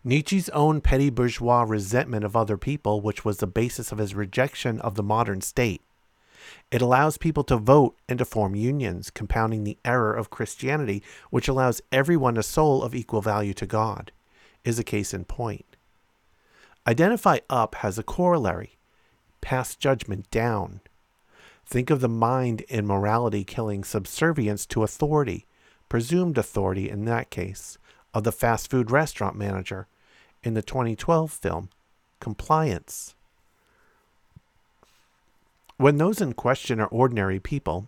Nietzsche's 0.03 0.49
own 0.49 0.81
petty 0.81 1.09
bourgeois 1.09 1.63
resentment 1.63 2.25
of 2.25 2.35
other 2.35 2.57
people, 2.57 3.01
which 3.01 3.23
was 3.25 3.37
the 3.37 3.47
basis 3.47 3.91
of 3.91 3.97
his 3.97 4.15
rejection 4.15 4.79
of 4.81 4.95
the 4.95 5.03
modern 5.03 5.41
state. 5.41 5.81
It 6.71 6.81
allows 6.81 7.17
people 7.17 7.43
to 7.45 7.57
vote 7.57 7.95
and 8.09 8.19
to 8.19 8.25
form 8.25 8.55
unions, 8.55 9.09
compounding 9.09 9.63
the 9.63 9.77
error 9.83 10.13
of 10.13 10.29
Christianity, 10.29 11.03
which 11.29 11.47
allows 11.47 11.81
everyone 11.91 12.37
a 12.37 12.43
soul 12.43 12.83
of 12.83 12.95
equal 12.95 13.21
value 13.21 13.53
to 13.55 13.65
God, 13.65 14.11
is 14.63 14.79
a 14.79 14.83
case 14.83 15.13
in 15.13 15.25
point. 15.25 15.65
Identify 16.87 17.39
up 17.49 17.75
has 17.75 17.99
a 17.99 18.03
corollary 18.03 18.77
pass 19.41 19.75
judgment 19.75 20.29
down. 20.31 20.81
Think 21.65 21.89
of 21.89 22.01
the 22.01 22.09
mind 22.09 22.61
in 22.61 22.85
morality 22.85 23.43
killing 23.43 23.83
subservience 23.83 24.65
to 24.67 24.83
authority, 24.83 25.45
presumed 25.89 26.37
authority 26.37 26.89
in 26.89 27.05
that 27.05 27.29
case, 27.29 27.77
of 28.13 28.23
the 28.23 28.31
fast 28.31 28.69
food 28.69 28.91
restaurant 28.91 29.35
manager 29.35 29.87
in 30.43 30.53
the 30.53 30.61
2012 30.61 31.31
film 31.31 31.69
compliance. 32.19 33.15
When 35.77 35.97
those 35.97 36.21
in 36.21 36.33
question 36.33 36.79
are 36.79 36.87
ordinary 36.87 37.39
people, 37.39 37.87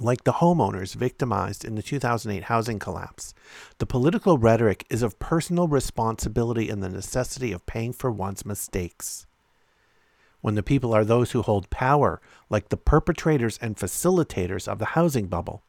like 0.00 0.24
the 0.24 0.32
homeowners 0.34 0.96
victimized 0.96 1.64
in 1.64 1.76
the 1.76 1.82
2008 1.82 2.44
housing 2.44 2.80
collapse, 2.80 3.32
the 3.78 3.86
political 3.86 4.38
rhetoric 4.38 4.84
is 4.90 5.02
of 5.02 5.20
personal 5.20 5.68
responsibility 5.68 6.68
and 6.68 6.82
the 6.82 6.88
necessity 6.88 7.52
of 7.52 7.66
paying 7.66 7.92
for 7.92 8.10
one's 8.10 8.44
mistakes. 8.44 9.26
When 10.40 10.56
the 10.56 10.62
people 10.62 10.92
are 10.92 11.04
those 11.04 11.30
who 11.30 11.42
hold 11.42 11.70
power, 11.70 12.20
like 12.50 12.68
the 12.68 12.76
perpetrators 12.76 13.58
and 13.62 13.76
facilitators 13.76 14.66
of 14.66 14.78
the 14.78 14.86
housing 14.86 15.28
bubble, 15.28 15.62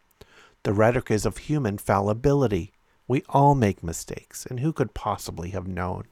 the 0.63 0.73
rhetoric 0.73 1.11
is 1.11 1.25
of 1.25 1.37
human 1.37 1.77
fallibility. 1.77 2.73
We 3.07 3.23
all 3.29 3.55
make 3.55 3.83
mistakes, 3.83 4.45
and 4.45 4.59
who 4.59 4.73
could 4.73 4.93
possibly 4.93 5.51
have 5.51 5.67
known? 5.67 6.05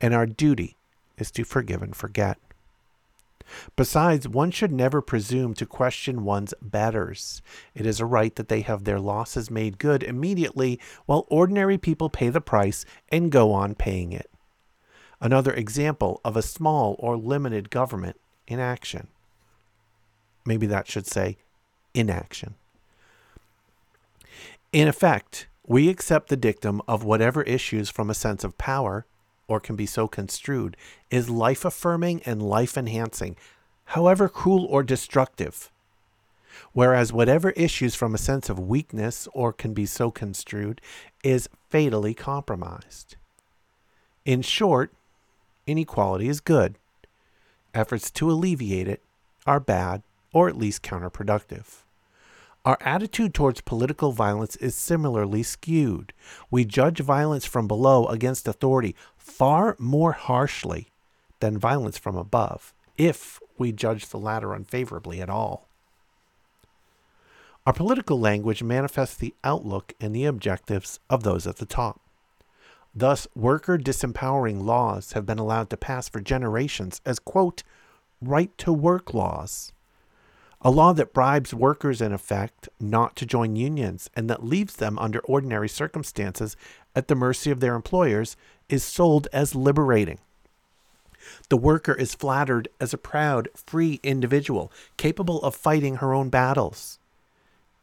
And 0.00 0.14
our 0.14 0.26
duty 0.26 0.76
is 1.18 1.30
to 1.32 1.44
forgive 1.44 1.82
and 1.82 1.94
forget. 1.94 2.38
Besides, 3.76 4.28
one 4.28 4.50
should 4.50 4.72
never 4.72 5.00
presume 5.00 5.54
to 5.54 5.66
question 5.66 6.24
one's 6.24 6.54
betters. 6.60 7.42
It 7.74 7.86
is 7.86 7.98
a 7.98 8.06
right 8.06 8.34
that 8.36 8.48
they 8.48 8.60
have 8.62 8.84
their 8.84 9.00
losses 9.00 9.50
made 9.50 9.78
good 9.78 10.02
immediately, 10.02 10.78
while 11.06 11.26
ordinary 11.28 11.78
people 11.78 12.10
pay 12.10 12.28
the 12.28 12.40
price 12.40 12.84
and 13.10 13.32
go 13.32 13.52
on 13.52 13.74
paying 13.74 14.12
it. 14.12 14.30
Another 15.20 15.52
example 15.52 16.20
of 16.24 16.36
a 16.36 16.42
small 16.42 16.94
or 16.98 17.16
limited 17.16 17.70
government 17.70 18.20
in 18.46 18.60
action. 18.60 19.08
Maybe 20.44 20.66
that 20.66 20.86
should 20.86 21.06
say 21.06 21.38
inaction. 21.94 22.54
In 24.72 24.88
effect, 24.88 25.48
we 25.68 25.90
accept 25.90 26.30
the 26.30 26.36
dictum 26.36 26.80
of 26.88 27.04
whatever 27.04 27.42
issues 27.42 27.90
from 27.90 28.08
a 28.08 28.14
sense 28.14 28.42
of 28.42 28.56
power 28.56 29.04
or 29.46 29.60
can 29.60 29.76
be 29.76 29.86
so 29.86 30.08
construed, 30.08 30.76
is 31.10 31.30
life 31.30 31.64
affirming 31.64 32.22
and 32.24 32.42
life 32.42 32.76
enhancing, 32.76 33.36
however 33.86 34.28
cruel 34.28 34.64
or 34.64 34.82
destructive. 34.82 35.70
Whereas 36.72 37.12
whatever 37.12 37.50
issues 37.50 37.94
from 37.94 38.14
a 38.14 38.18
sense 38.18 38.48
of 38.48 38.58
weakness 38.58 39.28
or 39.32 39.52
can 39.52 39.74
be 39.74 39.86
so 39.86 40.10
construed 40.10 40.80
is 41.22 41.48
fatally 41.68 42.14
compromised. 42.14 43.16
In 44.24 44.42
short, 44.42 44.92
inequality 45.66 46.28
is 46.28 46.40
good. 46.40 46.76
Efforts 47.74 48.10
to 48.12 48.30
alleviate 48.30 48.88
it 48.88 49.02
are 49.46 49.60
bad 49.60 50.02
or 50.32 50.48
at 50.48 50.58
least 50.58 50.82
counterproductive. 50.82 51.82
Our 52.68 52.76
attitude 52.82 53.32
towards 53.32 53.62
political 53.62 54.12
violence 54.12 54.54
is 54.56 54.74
similarly 54.74 55.42
skewed. 55.42 56.12
We 56.50 56.66
judge 56.66 57.00
violence 57.00 57.46
from 57.46 57.66
below 57.66 58.04
against 58.08 58.46
authority 58.46 58.94
far 59.16 59.74
more 59.78 60.12
harshly 60.12 60.90
than 61.40 61.56
violence 61.56 61.96
from 61.96 62.14
above, 62.14 62.74
if 62.98 63.40
we 63.56 63.72
judge 63.72 64.08
the 64.08 64.18
latter 64.18 64.52
unfavorably 64.52 65.22
at 65.22 65.30
all. 65.30 65.66
Our 67.66 67.72
political 67.72 68.20
language 68.20 68.62
manifests 68.62 69.16
the 69.16 69.34
outlook 69.42 69.94
and 69.98 70.14
the 70.14 70.26
objectives 70.26 71.00
of 71.08 71.22
those 71.22 71.46
at 71.46 71.56
the 71.56 71.64
top. 71.64 72.02
Thus, 72.94 73.26
worker 73.34 73.78
disempowering 73.78 74.62
laws 74.62 75.12
have 75.12 75.24
been 75.24 75.38
allowed 75.38 75.70
to 75.70 75.78
pass 75.78 76.10
for 76.10 76.20
generations 76.20 77.00
as, 77.06 77.18
quote, 77.18 77.62
right 78.20 78.50
to 78.58 78.74
work 78.74 79.14
laws 79.14 79.72
a 80.60 80.70
law 80.70 80.92
that 80.92 81.12
bribes 81.12 81.54
workers, 81.54 82.00
in 82.00 82.12
effect, 82.12 82.68
not 82.80 83.14
to 83.16 83.26
join 83.26 83.54
unions 83.54 84.10
and 84.14 84.28
that 84.28 84.44
leaves 84.44 84.76
them 84.76 84.98
under 84.98 85.20
ordinary 85.20 85.68
circumstances 85.68 86.56
at 86.96 87.08
the 87.08 87.14
mercy 87.14 87.50
of 87.50 87.60
their 87.60 87.76
employers 87.76 88.36
is 88.68 88.82
sold 88.82 89.28
as 89.32 89.54
liberating. 89.54 90.18
The 91.48 91.56
worker 91.56 91.94
is 91.94 92.14
flattered 92.14 92.68
as 92.80 92.92
a 92.92 92.98
proud, 92.98 93.48
free 93.54 94.00
individual 94.02 94.72
capable 94.96 95.40
of 95.42 95.54
fighting 95.54 95.96
her 95.96 96.12
own 96.12 96.28
battles. 96.28 96.98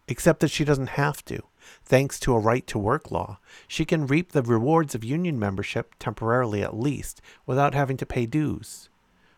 Except 0.08 0.40
that 0.42 0.52
she 0.52 0.66
doesn't 0.66 0.90
have 0.90 1.24
to. 1.26 1.42
Thanks 1.84 2.20
to 2.20 2.34
a 2.36 2.40
right 2.40 2.66
to 2.68 2.78
work 2.78 3.10
law, 3.10 3.40
she 3.68 3.86
can 3.86 4.06
reap 4.06 4.32
the 4.32 4.44
rewards 4.44 4.94
of 4.94 5.04
union 5.04 5.40
membership, 5.40 5.96
temporarily 5.98 6.62
at 6.62 6.78
least, 6.78 7.22
without 7.46 7.74
having 7.74 7.98
to 7.98 8.06
pay 8.06 8.26
dues. 8.26 8.90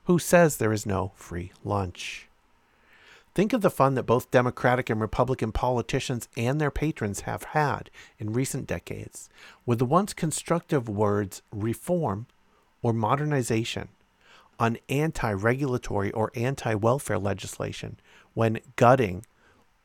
Who 0.05 0.19
says 0.19 0.57
there 0.57 0.73
is 0.73 0.85
no 0.85 1.13
free 1.15 1.51
lunch? 1.63 2.26
Think 3.37 3.53
of 3.53 3.61
the 3.61 3.69
fun 3.69 3.93
that 3.93 4.07
both 4.07 4.31
Democratic 4.31 4.89
and 4.89 4.99
Republican 4.99 5.51
politicians 5.51 6.27
and 6.35 6.59
their 6.59 6.71
patrons 6.71 7.19
have 7.19 7.43
had 7.43 7.91
in 8.17 8.33
recent 8.33 8.65
decades 8.65 9.29
with 9.63 9.77
the 9.77 9.85
once 9.85 10.11
constructive 10.11 10.89
words 10.89 11.43
reform 11.51 12.25
or 12.81 12.93
modernization 12.93 13.89
on 14.57 14.79
anti 14.89 15.31
regulatory 15.31 16.11
or 16.13 16.31
anti 16.33 16.73
welfare 16.73 17.19
legislation 17.19 17.99
when 18.33 18.59
gutting 18.75 19.23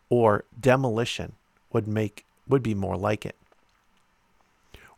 or 0.09 0.45
demolition 0.59 1.35
would 1.75 1.87
make 1.87 2.25
would 2.49 2.63
be 2.63 2.75
more 2.75 2.97
like 2.97 3.27
it. 3.27 3.37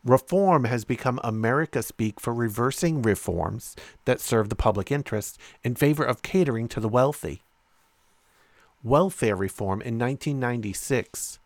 Reform 0.05 0.63
has 0.63 0.85
become 0.85 1.19
America 1.25 1.83
speak 1.83 2.21
for 2.21 2.33
reversing 2.33 3.01
reforms 3.01 3.75
that 4.05 4.21
serve 4.21 4.47
the 4.47 4.55
public 4.55 4.93
interest 4.93 5.37
in 5.61 5.75
favor 5.75 6.05
of 6.05 6.21
catering 6.21 6.69
to 6.69 6.79
the 6.79 6.87
wealthy 6.87 7.41
welfare 8.85 9.35
reform 9.35 9.81
in 9.81 9.97
1996, 9.97 11.39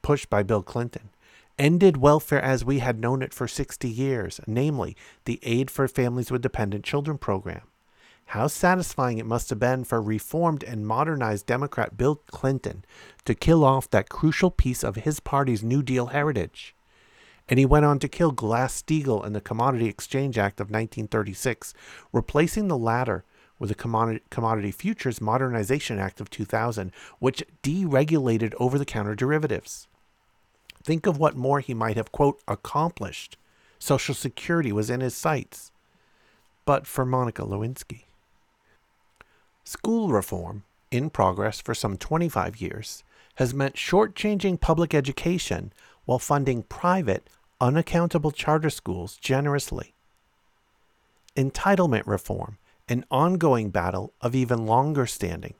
pushed 0.00 0.30
by 0.30 0.42
Bill 0.42 0.62
Clinton, 0.62 1.10
ended 1.58 1.98
welfare 1.98 2.40
as 2.40 2.64
we 2.64 2.78
had 2.78 2.98
known 2.98 3.20
it 3.20 3.34
for 3.34 3.46
60 3.46 3.86
years, 3.88 4.40
namely 4.46 4.96
the 5.26 5.38
Aid 5.42 5.70
for 5.70 5.86
Families 5.86 6.30
with 6.30 6.40
Dependent 6.40 6.82
Children 6.82 7.18
program. 7.18 7.60
How 8.30 8.46
satisfying 8.46 9.18
it 9.18 9.26
must 9.26 9.50
have 9.50 9.58
been 9.58 9.84
for 9.84 10.00
reformed 10.00 10.64
and 10.64 10.86
modernized 10.86 11.46
Democrat 11.46 11.96
Bill 11.98 12.16
Clinton 12.26 12.82
to 13.26 13.34
kill 13.34 13.62
off 13.62 13.90
that 13.90 14.08
crucial 14.08 14.50
piece 14.50 14.82
of 14.82 14.96
his 14.96 15.20
party's 15.20 15.62
New 15.62 15.82
Deal 15.82 16.06
heritage. 16.06 16.74
And 17.48 17.58
he 17.58 17.66
went 17.66 17.84
on 17.84 17.98
to 18.00 18.08
kill 18.08 18.32
Glass 18.32 18.82
Steagall 18.82 19.24
and 19.24 19.36
the 19.36 19.40
Commodity 19.40 19.86
Exchange 19.86 20.38
Act 20.38 20.58
of 20.58 20.68
1936, 20.68 21.74
replacing 22.12 22.66
the 22.66 22.78
latter 22.78 23.24
with 23.58 23.68
the 23.68 23.74
Commodity, 23.74 24.22
Commodity 24.30 24.70
Futures 24.70 25.20
Modernization 25.20 25.98
Act 25.98 26.20
of 26.20 26.30
2000, 26.30 26.92
which 27.18 27.44
deregulated 27.62 28.54
over 28.58 28.78
the 28.78 28.84
counter 28.84 29.14
derivatives. 29.14 29.86
Think 30.82 31.06
of 31.06 31.18
what 31.18 31.36
more 31.36 31.60
he 31.60 31.74
might 31.74 31.96
have, 31.96 32.12
quote, 32.12 32.40
accomplished. 32.46 33.36
Social 33.78 34.14
Security 34.14 34.72
was 34.72 34.90
in 34.90 35.00
his 35.00 35.14
sights. 35.14 35.72
But 36.64 36.86
for 36.86 37.04
Monica 37.04 37.42
Lewinsky. 37.42 38.04
School 39.64 40.10
reform, 40.10 40.62
in 40.90 41.10
progress 41.10 41.60
for 41.60 41.74
some 41.74 41.96
25 41.96 42.60
years, 42.60 43.02
has 43.36 43.52
meant 43.52 43.74
shortchanging 43.74 44.60
public 44.60 44.94
education 44.94 45.72
while 46.04 46.18
funding 46.18 46.62
private, 46.62 47.28
unaccountable 47.60 48.30
charter 48.30 48.70
schools 48.70 49.16
generously. 49.16 49.92
Entitlement 51.36 52.06
reform 52.06 52.58
an 52.88 53.04
ongoing 53.10 53.70
battle 53.70 54.12
of 54.20 54.34
even 54.34 54.66
longer 54.66 55.06
standing 55.06 55.54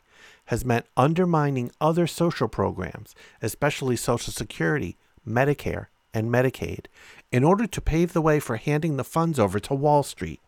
has 0.47 0.65
meant 0.65 0.87
undermining 0.97 1.71
other 1.81 2.07
social 2.07 2.49
programs, 2.49 3.15
especially 3.43 3.97
Social 3.97 4.33
Security, 4.33 4.97
Medicare, 5.29 5.87
and 6.15 6.31
Medicaid, 6.31 6.87
in 7.33 7.43
order 7.43 7.67
to 7.67 7.81
pave 7.81 8.13
the 8.13 8.23
way 8.23 8.39
for 8.39 8.57
handing 8.57 8.97
the 8.97 9.05
funds 9.05 9.39
over 9.39 9.59
to 9.59 9.75
Wall 9.75 10.03
Street. 10.03 10.41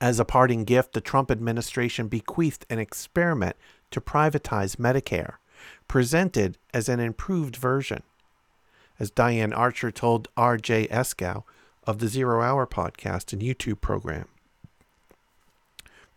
As 0.00 0.20
a 0.20 0.24
parting 0.24 0.64
gift, 0.64 0.92
the 0.92 1.00
Trump 1.00 1.30
administration 1.30 2.06
bequeathed 2.06 2.64
an 2.70 2.78
experiment 2.78 3.56
to 3.90 4.00
privatize 4.00 4.76
Medicare, 4.76 5.34
presented 5.88 6.56
as 6.72 6.88
an 6.88 7.00
improved 7.00 7.56
version. 7.56 8.04
As 9.00 9.10
Diane 9.10 9.52
Archer 9.52 9.90
told 9.90 10.28
R.J. 10.36 10.86
Eskow 10.88 11.42
of 11.84 11.98
the 11.98 12.08
Zero 12.08 12.42
Hour 12.42 12.66
podcast 12.66 13.32
and 13.32 13.42
YouTube 13.42 13.80
program, 13.80 14.28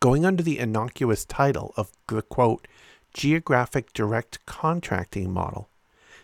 going 0.01 0.25
under 0.25 0.41
the 0.41 0.57
innocuous 0.57 1.23
title 1.23 1.73
of 1.77 1.91
the 2.07 2.23
quote, 2.23 2.67
Geographic 3.13 3.93
Direct 3.93 4.43
Contracting 4.47 5.31
Model. 5.31 5.69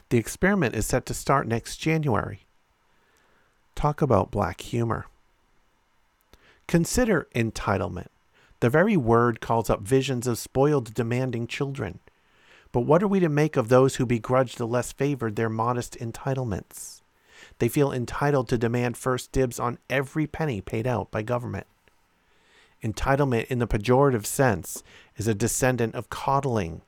The 0.09 0.17
experiment 0.17 0.75
is 0.75 0.87
set 0.87 1.05
to 1.05 1.13
start 1.13 1.47
next 1.47 1.77
January. 1.77 2.45
Talk 3.75 4.01
about 4.01 4.31
black 4.31 4.61
humor. 4.61 5.05
Consider 6.67 7.27
entitlement. 7.35 8.07
The 8.61 8.69
very 8.71 8.97
word 8.97 9.41
calls 9.41 9.69
up 9.69 9.81
visions 9.81 10.25
of 10.25 10.39
spoiled, 10.39 10.95
demanding 10.95 11.45
children. 11.45 11.99
But 12.71 12.81
what 12.81 13.03
are 13.03 13.07
we 13.07 13.19
to 13.19 13.29
make 13.29 13.55
of 13.55 13.69
those 13.69 13.97
who 13.97 14.07
begrudge 14.07 14.55
the 14.55 14.65
less 14.65 14.91
favored 14.91 15.35
their 15.35 15.49
modest 15.49 15.95
entitlements? 15.99 17.01
They 17.59 17.69
feel 17.69 17.91
entitled 17.91 18.49
to 18.49 18.57
demand 18.57 18.97
first 18.97 19.31
dibs 19.31 19.59
on 19.59 19.77
every 19.87 20.25
penny 20.25 20.61
paid 20.61 20.87
out 20.87 21.11
by 21.11 21.21
government. 21.21 21.67
Entitlement, 22.83 23.45
in 23.45 23.59
the 23.59 23.67
pejorative 23.67 24.25
sense, 24.25 24.83
is 25.15 25.27
a 25.27 25.33
descendant 25.33 25.95
of 25.95 26.09
coddling, 26.09 26.81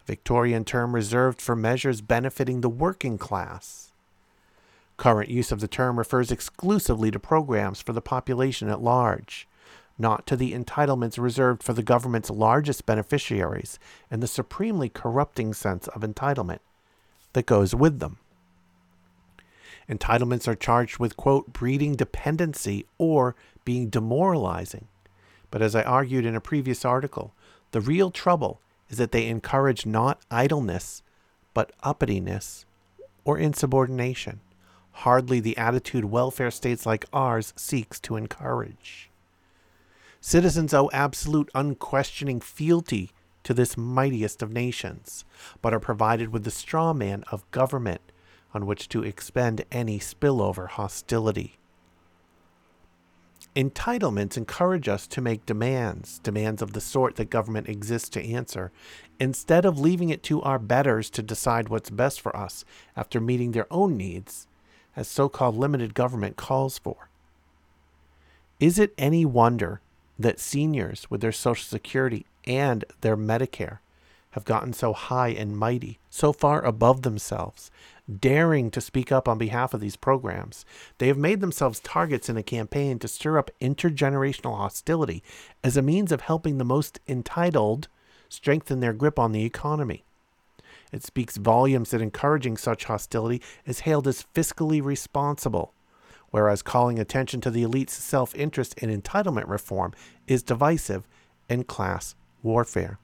a 0.00 0.06
Victorian 0.06 0.64
term 0.64 0.94
reserved 0.94 1.40
for 1.40 1.54
measures 1.54 2.00
benefiting 2.00 2.60
the 2.60 2.68
working 2.68 3.16
class. 3.16 3.92
Current 4.96 5.28
use 5.28 5.52
of 5.52 5.60
the 5.60 5.68
term 5.68 5.98
refers 5.98 6.32
exclusively 6.32 7.10
to 7.10 7.18
programs 7.18 7.80
for 7.80 7.92
the 7.92 8.00
population 8.00 8.68
at 8.68 8.82
large, 8.82 9.46
not 9.98 10.26
to 10.26 10.36
the 10.36 10.52
entitlements 10.52 11.18
reserved 11.18 11.62
for 11.62 11.74
the 11.74 11.82
government's 11.82 12.30
largest 12.30 12.86
beneficiaries 12.86 13.78
and 14.10 14.22
the 14.22 14.26
supremely 14.26 14.88
corrupting 14.88 15.54
sense 15.54 15.86
of 15.88 16.02
entitlement 16.02 16.60
that 17.34 17.46
goes 17.46 17.74
with 17.74 17.98
them. 17.98 18.18
Entitlements 19.88 20.48
are 20.48 20.56
charged 20.56 20.98
with, 20.98 21.16
quote, 21.16 21.52
breeding 21.52 21.94
dependency 21.94 22.86
or 22.98 23.36
being 23.64 23.88
demoralizing. 23.88 24.88
But 25.56 25.62
as 25.62 25.74
I 25.74 25.84
argued 25.84 26.26
in 26.26 26.34
a 26.34 26.40
previous 26.42 26.84
article, 26.84 27.32
the 27.70 27.80
real 27.80 28.10
trouble 28.10 28.60
is 28.90 28.98
that 28.98 29.10
they 29.10 29.26
encourage 29.26 29.86
not 29.86 30.20
idleness, 30.30 31.02
but 31.54 31.72
uppityness 31.82 32.66
or 33.24 33.38
insubordination. 33.38 34.40
Hardly 34.92 35.40
the 35.40 35.56
attitude 35.56 36.04
welfare 36.04 36.50
states 36.50 36.84
like 36.84 37.06
ours 37.10 37.54
seeks 37.56 37.98
to 38.00 38.16
encourage. 38.16 39.08
Citizens 40.20 40.74
owe 40.74 40.90
absolute, 40.92 41.50
unquestioning 41.54 42.40
fealty 42.42 43.12
to 43.42 43.54
this 43.54 43.78
mightiest 43.78 44.42
of 44.42 44.52
nations, 44.52 45.24
but 45.62 45.72
are 45.72 45.80
provided 45.80 46.34
with 46.34 46.44
the 46.44 46.50
straw 46.50 46.92
man 46.92 47.24
of 47.32 47.50
government 47.50 48.02
on 48.52 48.66
which 48.66 48.90
to 48.90 49.02
expend 49.02 49.64
any 49.72 49.98
spillover 49.98 50.68
hostility. 50.68 51.56
Entitlements 53.56 54.36
encourage 54.36 54.86
us 54.86 55.06
to 55.06 55.22
make 55.22 55.46
demands, 55.46 56.18
demands 56.18 56.60
of 56.60 56.74
the 56.74 56.80
sort 56.80 57.16
that 57.16 57.30
government 57.30 57.70
exists 57.70 58.10
to 58.10 58.22
answer, 58.22 58.70
instead 59.18 59.64
of 59.64 59.78
leaving 59.78 60.10
it 60.10 60.22
to 60.24 60.42
our 60.42 60.58
betters 60.58 61.08
to 61.08 61.22
decide 61.22 61.70
what's 61.70 61.88
best 61.88 62.20
for 62.20 62.36
us 62.36 62.66
after 62.94 63.18
meeting 63.18 63.52
their 63.52 63.66
own 63.70 63.96
needs, 63.96 64.46
as 64.94 65.08
so 65.08 65.30
called 65.30 65.56
limited 65.56 65.94
government 65.94 66.36
calls 66.36 66.76
for. 66.76 67.08
Is 68.60 68.78
it 68.78 68.92
any 68.98 69.24
wonder 69.24 69.80
that 70.18 70.38
seniors 70.38 71.10
with 71.10 71.22
their 71.22 71.32
Social 71.32 71.64
Security 71.64 72.26
and 72.46 72.84
their 73.00 73.16
Medicare 73.16 73.78
have 74.32 74.44
gotten 74.44 74.74
so 74.74 74.92
high 74.92 75.28
and 75.28 75.56
mighty, 75.56 75.98
so 76.10 76.30
far 76.30 76.62
above 76.62 77.00
themselves, 77.00 77.70
daring 78.20 78.70
to 78.70 78.80
speak 78.80 79.10
up 79.10 79.28
on 79.28 79.38
behalf 79.38 79.74
of 79.74 79.80
these 79.80 79.96
programs. 79.96 80.64
They 80.98 81.08
have 81.08 81.18
made 81.18 81.40
themselves 81.40 81.80
targets 81.80 82.28
in 82.28 82.36
a 82.36 82.42
campaign 82.42 82.98
to 83.00 83.08
stir 83.08 83.38
up 83.38 83.50
intergenerational 83.60 84.56
hostility 84.56 85.22
as 85.64 85.76
a 85.76 85.82
means 85.82 86.12
of 86.12 86.22
helping 86.22 86.58
the 86.58 86.64
most 86.64 87.00
entitled 87.08 87.88
strengthen 88.28 88.80
their 88.80 88.92
grip 88.92 89.18
on 89.18 89.32
the 89.32 89.44
economy. 89.44 90.04
It 90.92 91.02
speaks 91.02 91.36
volumes 91.36 91.90
that 91.90 92.00
encouraging 92.00 92.56
such 92.56 92.84
hostility 92.84 93.42
is 93.64 93.80
hailed 93.80 94.06
as 94.06 94.26
fiscally 94.34 94.82
responsible, 94.82 95.74
whereas 96.30 96.62
calling 96.62 96.98
attention 96.98 97.40
to 97.42 97.50
the 97.50 97.62
elite's 97.62 97.92
self 97.92 98.34
interest 98.34 98.74
in 98.78 98.88
entitlement 98.88 99.48
reform 99.48 99.92
is 100.26 100.42
divisive 100.42 101.08
and 101.48 101.66
class 101.66 102.14
warfare. 102.42 102.98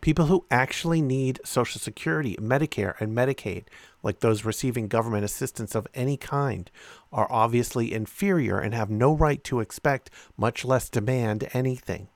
People 0.00 0.26
who 0.26 0.46
actually 0.50 1.02
need 1.02 1.40
Social 1.44 1.78
Security, 1.78 2.34
Medicare, 2.36 2.98
and 3.00 3.14
Medicaid, 3.14 3.64
like 4.02 4.20
those 4.20 4.46
receiving 4.46 4.88
government 4.88 5.24
assistance 5.24 5.74
of 5.74 5.86
any 5.94 6.16
kind, 6.16 6.70
are 7.12 7.30
obviously 7.30 7.92
inferior 7.92 8.58
and 8.58 8.72
have 8.72 8.88
no 8.88 9.14
right 9.14 9.44
to 9.44 9.60
expect, 9.60 10.08
much 10.38 10.64
less 10.64 10.88
demand, 10.88 11.48
anything. 11.52 12.08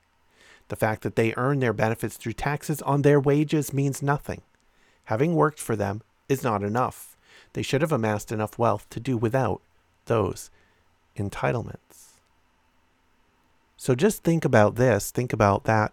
The 0.69 0.77
fact 0.77 1.03
that 1.03 1.15
they 1.15 1.35
earn 1.37 1.61
their 1.61 1.75
benefits 1.75 2.17
through 2.17 2.33
taxes 2.33 2.81
on 2.83 3.03
their 3.03 3.21
wages 3.21 3.75
means 3.75 4.03
nothing. 4.03 4.41
Having 5.05 5.35
worked 5.35 5.61
for 5.61 5.77
them 5.77 6.01
is 6.27 6.43
not 6.43 6.63
enough. 6.63 7.17
They 7.53 7.63
should 7.63 7.83
have 7.83 7.93
amassed 7.93 8.33
enough 8.33 8.59
wealth 8.59 8.89
to 8.91 9.01
do 9.01 9.19
without 9.19 9.61
those 10.07 10.51
entitlements. 11.19 12.15
So 13.77 13.95
just 13.95 14.23
think 14.23 14.47
about 14.47 14.77
this, 14.77 15.11
think 15.11 15.35
about 15.35 15.65
that 15.65 15.93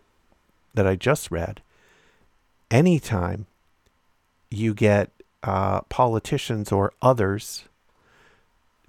that 0.74 0.88
I 0.88 0.96
just 0.96 1.30
read 1.30 1.62
anytime 2.72 3.46
you 4.50 4.74
get 4.74 5.12
uh, 5.44 5.82
politicians 5.82 6.72
or 6.72 6.94
others 7.02 7.66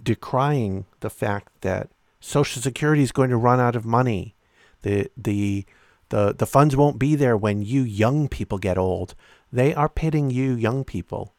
decrying 0.03 0.85
the 1.01 1.11
fact 1.11 1.49
that 1.61 1.91
Social 2.21 2.63
Security 2.63 3.03
is 3.03 3.13
going 3.13 3.31
to 3.31 3.37
run 3.37 3.61
out 3.61 3.77
of 3.77 3.85
money, 3.85 4.35
the 4.83 5.11
the 5.17 5.65
the 6.09 6.33
the 6.33 6.47
funds 6.47 6.77
won't 6.77 6.99
be 6.99 7.15
there 7.15 7.37
when 7.37 7.63
you 7.63 7.83
young 7.83 8.29
people 8.29 8.59
get 8.59 8.79
old. 8.79 9.15
They 9.53 9.75
are 9.75 9.89
pitting 9.89 10.31
you 10.31 10.53
young 10.53 10.85
people. 10.85 11.35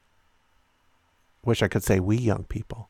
Wish 1.43 1.61
I 1.63 1.67
could 1.67 1.83
say 1.83 1.99
we 1.99 2.17
young 2.17 2.43
people 2.43 2.89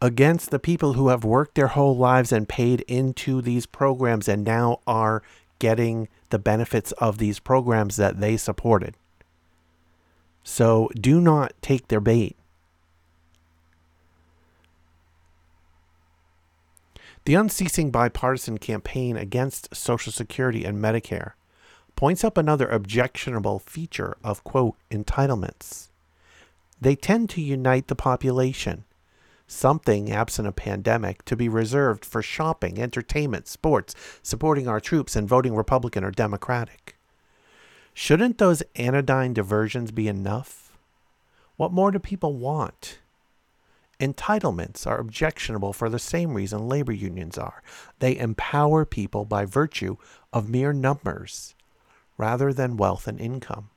against 0.00 0.50
the 0.50 0.58
people 0.58 0.92
who 0.92 1.08
have 1.08 1.24
worked 1.24 1.54
their 1.54 1.68
whole 1.68 1.96
lives 1.96 2.32
and 2.32 2.48
paid 2.48 2.82
into 2.82 3.40
these 3.40 3.66
programs 3.66 4.28
and 4.28 4.44
now 4.44 4.80
are 4.86 5.22
getting 5.58 6.08
the 6.30 6.38
benefits 6.38 6.92
of 6.92 7.18
these 7.18 7.38
programs 7.38 7.96
that 7.96 8.20
they 8.20 8.36
supported. 8.36 8.96
So 10.42 10.90
do 10.94 11.20
not 11.20 11.52
take 11.60 11.88
their 11.88 12.00
bait. 12.00 12.36
The 17.24 17.34
unceasing 17.34 17.90
bipartisan 17.90 18.58
campaign 18.58 19.16
against 19.16 19.74
Social 19.74 20.12
Security 20.12 20.64
and 20.64 20.78
Medicare 20.78 21.32
points 21.96 22.22
up 22.22 22.38
another 22.38 22.68
objectionable 22.68 23.58
feature 23.58 24.16
of, 24.22 24.44
quote, 24.44 24.76
entitlements. 24.92 25.88
They 26.80 26.94
tend 26.94 27.30
to 27.30 27.40
unite 27.40 27.88
the 27.88 27.96
population 27.96 28.84
something, 29.46 30.10
absent 30.10 30.48
a 30.48 30.52
pandemic, 30.52 31.24
to 31.24 31.36
be 31.36 31.48
reserved 31.48 32.04
for 32.04 32.22
shopping, 32.22 32.80
entertainment, 32.80 33.46
sports, 33.48 33.94
supporting 34.22 34.68
our 34.68 34.80
troops, 34.80 35.16
and 35.16 35.28
voting 35.28 35.54
Republican 35.54 36.04
or 36.04 36.10
Democratic. 36.10 36.96
Shouldn't 37.94 38.38
those 38.38 38.62
anodyne 38.74 39.32
diversions 39.32 39.90
be 39.90 40.08
enough? 40.08 40.76
What 41.56 41.72
more 41.72 41.90
do 41.90 41.98
people 41.98 42.34
want? 42.34 42.98
Entitlements 43.98 44.86
are 44.86 44.98
objectionable 44.98 45.72
for 45.72 45.88
the 45.88 45.98
same 45.98 46.34
reason 46.34 46.68
labor 46.68 46.92
unions 46.92 47.38
are. 47.38 47.62
They 47.98 48.18
empower 48.18 48.84
people 48.84 49.24
by 49.24 49.46
virtue 49.46 49.96
of 50.32 50.50
mere 50.50 50.74
numbers 50.74 51.54
rather 52.18 52.52
than 52.52 52.76
wealth 52.76 53.06
and 53.06 53.18
income. 53.18 53.70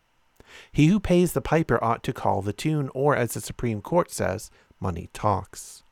He 0.72 0.88
who 0.88 0.99
pays 0.99 1.32
the 1.32 1.41
piper 1.41 1.82
ought 1.82 2.03
to 2.03 2.13
call 2.13 2.41
the 2.41 2.53
tune, 2.53 2.89
or 2.93 3.15
as 3.15 3.34
the 3.34 3.41
Supreme 3.41 3.82
Court 3.82 4.11
says, 4.11 4.51
money 4.80 5.09
talks. 5.13 5.84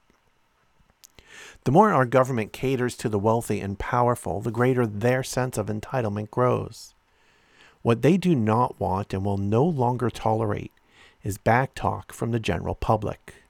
The 1.63 1.71
more 1.71 1.91
our 1.91 2.05
government 2.05 2.53
caters 2.53 2.95
to 2.97 3.09
the 3.09 3.19
wealthy 3.19 3.59
and 3.59 3.77
powerful, 3.77 4.41
the 4.41 4.51
greater 4.51 4.87
their 4.87 5.23
sense 5.23 5.57
of 5.57 5.67
entitlement 5.67 6.31
grows. 6.31 6.93
What 7.81 8.01
they 8.01 8.17
do 8.17 8.35
not 8.35 8.79
want 8.79 9.13
and 9.13 9.23
will 9.23 9.37
no 9.37 9.63
longer 9.63 10.09
tolerate 10.09 10.71
is 11.23 11.37
backtalk 11.37 12.11
from 12.11 12.31
the 12.31 12.39
general 12.39 12.75
public. 12.75 13.43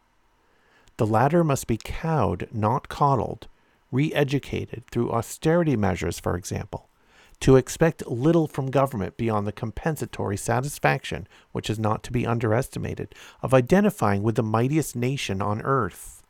The 0.97 1.05
latter 1.05 1.43
must 1.43 1.67
be 1.67 1.77
cowed, 1.77 2.47
not 2.51 2.89
coddled, 2.89 3.47
re 3.91 4.11
educated 4.13 4.83
through 4.89 5.11
austerity 5.11 5.75
measures, 5.75 6.19
for 6.19 6.35
example, 6.35 6.89
to 7.39 7.55
expect 7.55 8.07
little 8.07 8.47
from 8.47 8.71
government 8.71 9.15
beyond 9.17 9.45
the 9.45 9.51
compensatory 9.51 10.38
satisfaction, 10.38 11.27
which 11.51 11.69
is 11.69 11.77
not 11.77 12.03
to 12.03 12.11
be 12.11 12.25
underestimated, 12.25 13.13
of 13.41 13.53
identifying 13.53 14.23
with 14.23 14.35
the 14.35 14.43
mightiest 14.43 14.95
nation 14.95 15.41
on 15.41 15.61
earth. 15.61 16.23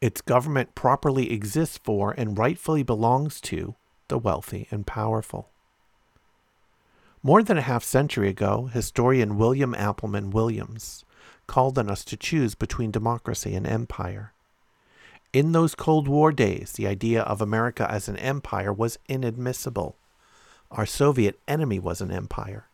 Its 0.00 0.20
government 0.20 0.74
properly 0.74 1.32
exists 1.32 1.78
for 1.78 2.12
and 2.12 2.38
rightfully 2.38 2.82
belongs 2.82 3.40
to 3.40 3.74
the 4.08 4.18
wealthy 4.18 4.66
and 4.70 4.86
powerful. 4.86 5.50
More 7.22 7.42
than 7.42 7.58
a 7.58 7.62
half 7.62 7.82
century 7.82 8.28
ago, 8.28 8.70
historian 8.72 9.38
William 9.38 9.74
Appleman 9.74 10.30
Williams 10.30 11.04
called 11.46 11.78
on 11.78 11.90
us 11.90 12.04
to 12.04 12.16
choose 12.16 12.54
between 12.54 12.90
democracy 12.90 13.54
and 13.54 13.66
empire. 13.66 14.32
In 15.32 15.52
those 15.52 15.74
Cold 15.74 16.06
War 16.06 16.30
days, 16.30 16.72
the 16.72 16.86
idea 16.86 17.22
of 17.22 17.42
America 17.42 17.90
as 17.90 18.08
an 18.08 18.16
empire 18.16 18.72
was 18.72 18.98
inadmissible. 19.08 19.96
Our 20.70 20.84
Soviet 20.86 21.38
enemy 21.48 21.78
was 21.78 22.00
an 22.00 22.10
empire. 22.10 22.68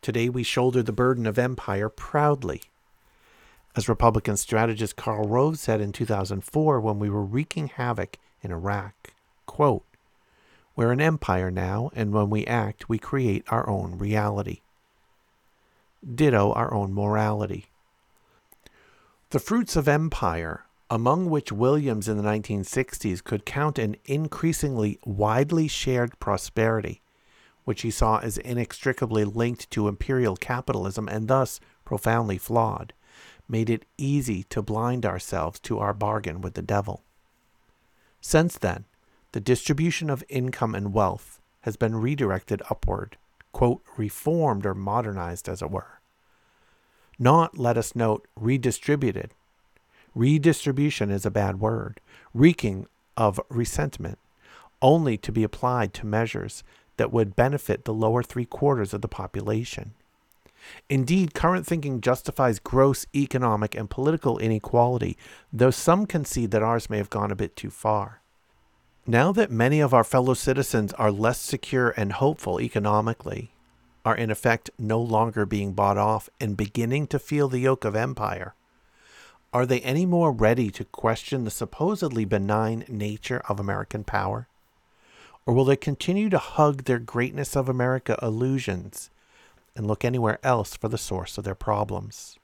Today 0.00 0.30
we 0.30 0.42
shoulder 0.42 0.82
the 0.82 0.92
burden 0.92 1.26
of 1.26 1.38
empire 1.38 1.90
proudly. 1.90 2.62
As 3.76 3.88
Republican 3.88 4.38
strategist 4.38 4.96
Karl 4.96 5.28
Rove 5.28 5.58
said 5.58 5.80
in 5.80 5.92
2004 5.92 6.80
when 6.80 6.98
we 6.98 7.10
were 7.10 7.22
wreaking 7.22 7.68
havoc 7.68 8.16
in 8.42 8.50
Iraq, 8.50 9.12
quote, 9.44 9.84
We're 10.74 10.92
an 10.92 11.00
empire 11.02 11.50
now, 11.50 11.90
and 11.94 12.12
when 12.12 12.30
we 12.30 12.46
act, 12.46 12.88
we 12.88 12.98
create 12.98 13.44
our 13.48 13.68
own 13.68 13.98
reality. 13.98 14.62
Ditto 16.02 16.52
our 16.54 16.72
own 16.72 16.94
morality. 16.94 17.66
The 19.28 19.38
fruits 19.38 19.76
of 19.76 19.86
empire 19.86 20.64
among 20.90 21.30
which 21.30 21.52
Williams 21.52 22.08
in 22.08 22.16
the 22.16 22.22
1960s 22.22 23.22
could 23.22 23.46
count 23.46 23.78
an 23.78 23.94
increasingly 24.06 24.98
widely 25.04 25.68
shared 25.68 26.18
prosperity, 26.18 27.00
which 27.70 27.82
he 27.82 27.90
saw 27.92 28.18
as 28.18 28.36
inextricably 28.38 29.22
linked 29.24 29.70
to 29.70 29.86
imperial 29.86 30.34
capitalism 30.34 31.06
and 31.06 31.28
thus 31.28 31.60
profoundly 31.84 32.36
flawed, 32.36 32.92
made 33.48 33.70
it 33.70 33.86
easy 33.96 34.42
to 34.42 34.60
blind 34.60 35.06
ourselves 35.06 35.60
to 35.60 35.78
our 35.78 35.94
bargain 35.94 36.40
with 36.40 36.54
the 36.54 36.62
devil. 36.62 37.04
Since 38.20 38.58
then, 38.58 38.86
the 39.30 39.38
distribution 39.38 40.10
of 40.10 40.24
income 40.28 40.74
and 40.74 40.92
wealth 40.92 41.40
has 41.60 41.76
been 41.76 41.94
redirected 41.94 42.60
upward, 42.68 43.16
quote, 43.52 43.82
reformed 43.96 44.66
or 44.66 44.74
modernized, 44.74 45.48
as 45.48 45.62
it 45.62 45.70
were. 45.70 46.00
Not, 47.20 47.56
let 47.56 47.78
us 47.78 47.94
note, 47.94 48.26
redistributed. 48.34 49.30
Redistribution 50.12 51.12
is 51.12 51.24
a 51.24 51.30
bad 51.30 51.60
word, 51.60 52.00
reeking 52.34 52.88
of 53.16 53.38
resentment, 53.48 54.18
only 54.82 55.16
to 55.18 55.30
be 55.30 55.44
applied 55.44 55.94
to 55.94 56.04
measures 56.04 56.64
that 57.00 57.10
would 57.10 57.34
benefit 57.34 57.86
the 57.86 57.94
lower 57.94 58.22
three 58.22 58.44
quarters 58.44 58.92
of 58.92 59.00
the 59.00 59.08
population. 59.08 59.94
Indeed, 60.90 61.32
current 61.32 61.66
thinking 61.66 62.02
justifies 62.02 62.58
gross 62.58 63.06
economic 63.16 63.74
and 63.74 63.88
political 63.88 64.36
inequality, 64.36 65.16
though 65.50 65.70
some 65.70 66.04
concede 66.04 66.50
that 66.50 66.62
ours 66.62 66.90
may 66.90 66.98
have 66.98 67.08
gone 67.08 67.30
a 67.30 67.34
bit 67.34 67.56
too 67.56 67.70
far. 67.70 68.20
Now 69.06 69.32
that 69.32 69.50
many 69.50 69.80
of 69.80 69.94
our 69.94 70.04
fellow 70.04 70.34
citizens 70.34 70.92
are 70.92 71.10
less 71.10 71.40
secure 71.40 71.94
and 71.96 72.12
hopeful 72.12 72.60
economically, 72.60 73.54
are 74.04 74.14
in 74.14 74.30
effect 74.30 74.68
no 74.78 75.00
longer 75.00 75.46
being 75.46 75.72
bought 75.72 75.96
off 75.96 76.28
and 76.38 76.54
beginning 76.54 77.06
to 77.06 77.18
feel 77.18 77.48
the 77.48 77.60
yoke 77.60 77.86
of 77.86 77.96
empire, 77.96 78.54
are 79.54 79.64
they 79.64 79.80
any 79.80 80.04
more 80.04 80.32
ready 80.32 80.70
to 80.72 80.84
question 80.84 81.44
the 81.44 81.50
supposedly 81.50 82.26
benign 82.26 82.84
nature 82.88 83.40
of 83.48 83.58
American 83.58 84.04
power? 84.04 84.48
Or 85.50 85.54
will 85.54 85.64
they 85.64 85.74
continue 85.74 86.28
to 86.28 86.38
hug 86.38 86.84
their 86.84 87.00
greatness 87.00 87.56
of 87.56 87.68
America 87.68 88.16
illusions 88.22 89.10
and 89.74 89.84
look 89.84 90.04
anywhere 90.04 90.38
else 90.44 90.76
for 90.76 90.86
the 90.86 90.96
source 90.96 91.36
of 91.38 91.42
their 91.42 91.56
problems. 91.56 92.38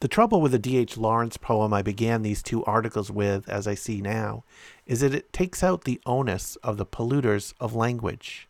The 0.00 0.08
trouble 0.08 0.40
with 0.40 0.52
the 0.52 0.58
D.H. 0.58 0.96
Lawrence 0.96 1.36
poem 1.36 1.74
I 1.74 1.82
began 1.82 2.22
these 2.22 2.42
two 2.42 2.64
articles 2.64 3.10
with, 3.10 3.46
as 3.50 3.68
I 3.68 3.74
see 3.74 4.00
now, 4.00 4.44
is 4.86 5.00
that 5.00 5.14
it 5.14 5.30
takes 5.34 5.62
out 5.62 5.84
the 5.84 6.00
onus 6.06 6.56
of 6.62 6.78
the 6.78 6.86
polluters 6.86 7.52
of 7.60 7.74
language. 7.74 8.48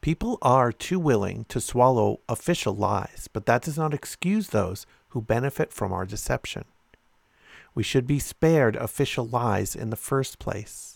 People 0.00 0.38
are 0.40 0.72
too 0.72 0.98
willing 0.98 1.44
to 1.50 1.60
swallow 1.60 2.20
official 2.30 2.74
lies, 2.74 3.28
but 3.30 3.44
that 3.44 3.60
does 3.60 3.76
not 3.76 3.92
excuse 3.92 4.46
those 4.48 4.86
who 5.10 5.20
benefit 5.20 5.70
from 5.70 5.92
our 5.92 6.06
deception. 6.06 6.64
We 7.74 7.82
should 7.82 8.06
be 8.06 8.18
spared 8.18 8.76
official 8.76 9.26
lies 9.26 9.76
in 9.76 9.90
the 9.90 9.96
first 9.96 10.38
place. 10.38 10.89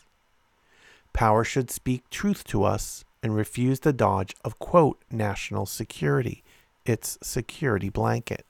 Power 1.15 1.45
should 1.45 1.71
speak 1.71 2.11
truth 2.11 2.45
to 2.45 2.65
us 2.65 3.05
and 3.23 3.35
refuse 3.35 3.81
the 3.81 3.93
dodge 3.93 4.37
of, 4.45 4.59
quote, 4.59 5.01
national 5.11 5.65
security, 5.65 6.43
its 6.85 7.17
security 7.23 7.89
blanket. 7.89 8.45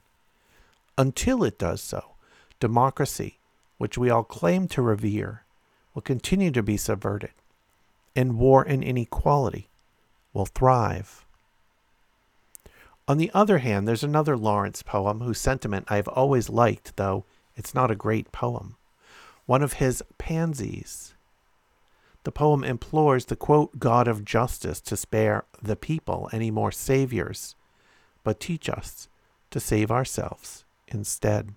Until 0.99 1.45
it 1.45 1.59
does 1.59 1.81
so, 1.81 2.15
democracy, 2.59 3.39
which 3.79 3.97
we 3.97 4.11
all 4.11 4.25
claim 4.25 4.67
to 4.69 4.83
revere, 4.83 5.45
will 5.95 6.03
continue 6.03 6.51
to 6.51 6.63
be 6.63 6.77
subverted, 6.77 7.31
and 8.17 8.39
war 8.39 8.63
and 8.63 8.83
inequality 8.83 9.69
will 10.33 10.47
thrive. 10.47 11.25
On 13.07 13.19
the 13.19 13.31
other 13.35 13.59
hand, 13.59 13.87
there's 13.87 14.03
another 14.03 14.37
Lawrence 14.37 14.83
poem 14.83 15.21
whose 15.21 15.39
sentiment 15.39 15.87
I 15.89 15.97
have 15.97 16.09
always 16.09 16.49
liked, 16.49 16.97
though 16.97 17.25
it's 17.55 17.75
not 17.75 17.91
a 17.91 17.97
great 17.97 18.33
poem. 18.33 18.77
One 19.47 19.63
of 19.63 19.75
his 19.75 20.03
Pansies, 20.17 21.14
the 22.25 22.33
poem 22.33 22.65
implores 22.65 23.27
the 23.27 23.37
quote, 23.37 23.79
God 23.79 24.09
of 24.09 24.25
justice 24.25 24.81
to 24.83 24.97
spare 24.97 25.45
the 25.63 25.77
people 25.77 26.29
any 26.33 26.51
more 26.51 26.73
saviors, 26.73 27.55
but 28.25 28.41
teach 28.41 28.69
us 28.69 29.09
to 29.51 29.61
save 29.61 29.91
ourselves 29.91 30.65
instead. 30.89 31.55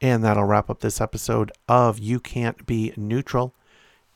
And 0.00 0.24
that'll 0.24 0.44
wrap 0.44 0.70
up 0.70 0.80
this 0.80 1.00
episode 1.00 1.52
of 1.68 1.98
You 1.98 2.20
Can't 2.20 2.64
Be 2.66 2.92
Neutral. 2.96 3.54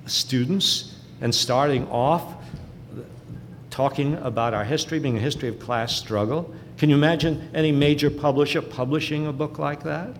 students 0.07 0.94
and 1.20 1.34
starting 1.34 1.88
off 1.88 2.34
talking 3.70 4.14
about 4.14 4.54
our 4.54 4.64
history 4.64 4.98
being 4.98 5.16
a 5.16 5.20
history 5.20 5.48
of 5.48 5.59
class 5.59 5.94
struggle? 5.94 6.54
Can 6.78 6.88
you 6.88 6.96
imagine 6.96 7.50
any 7.52 7.72
major 7.72 8.11
publisher 8.11 8.62
publishing 8.62 9.26
a 9.26 9.32
book 9.32 9.59
like 9.59 9.82
that 9.82 10.11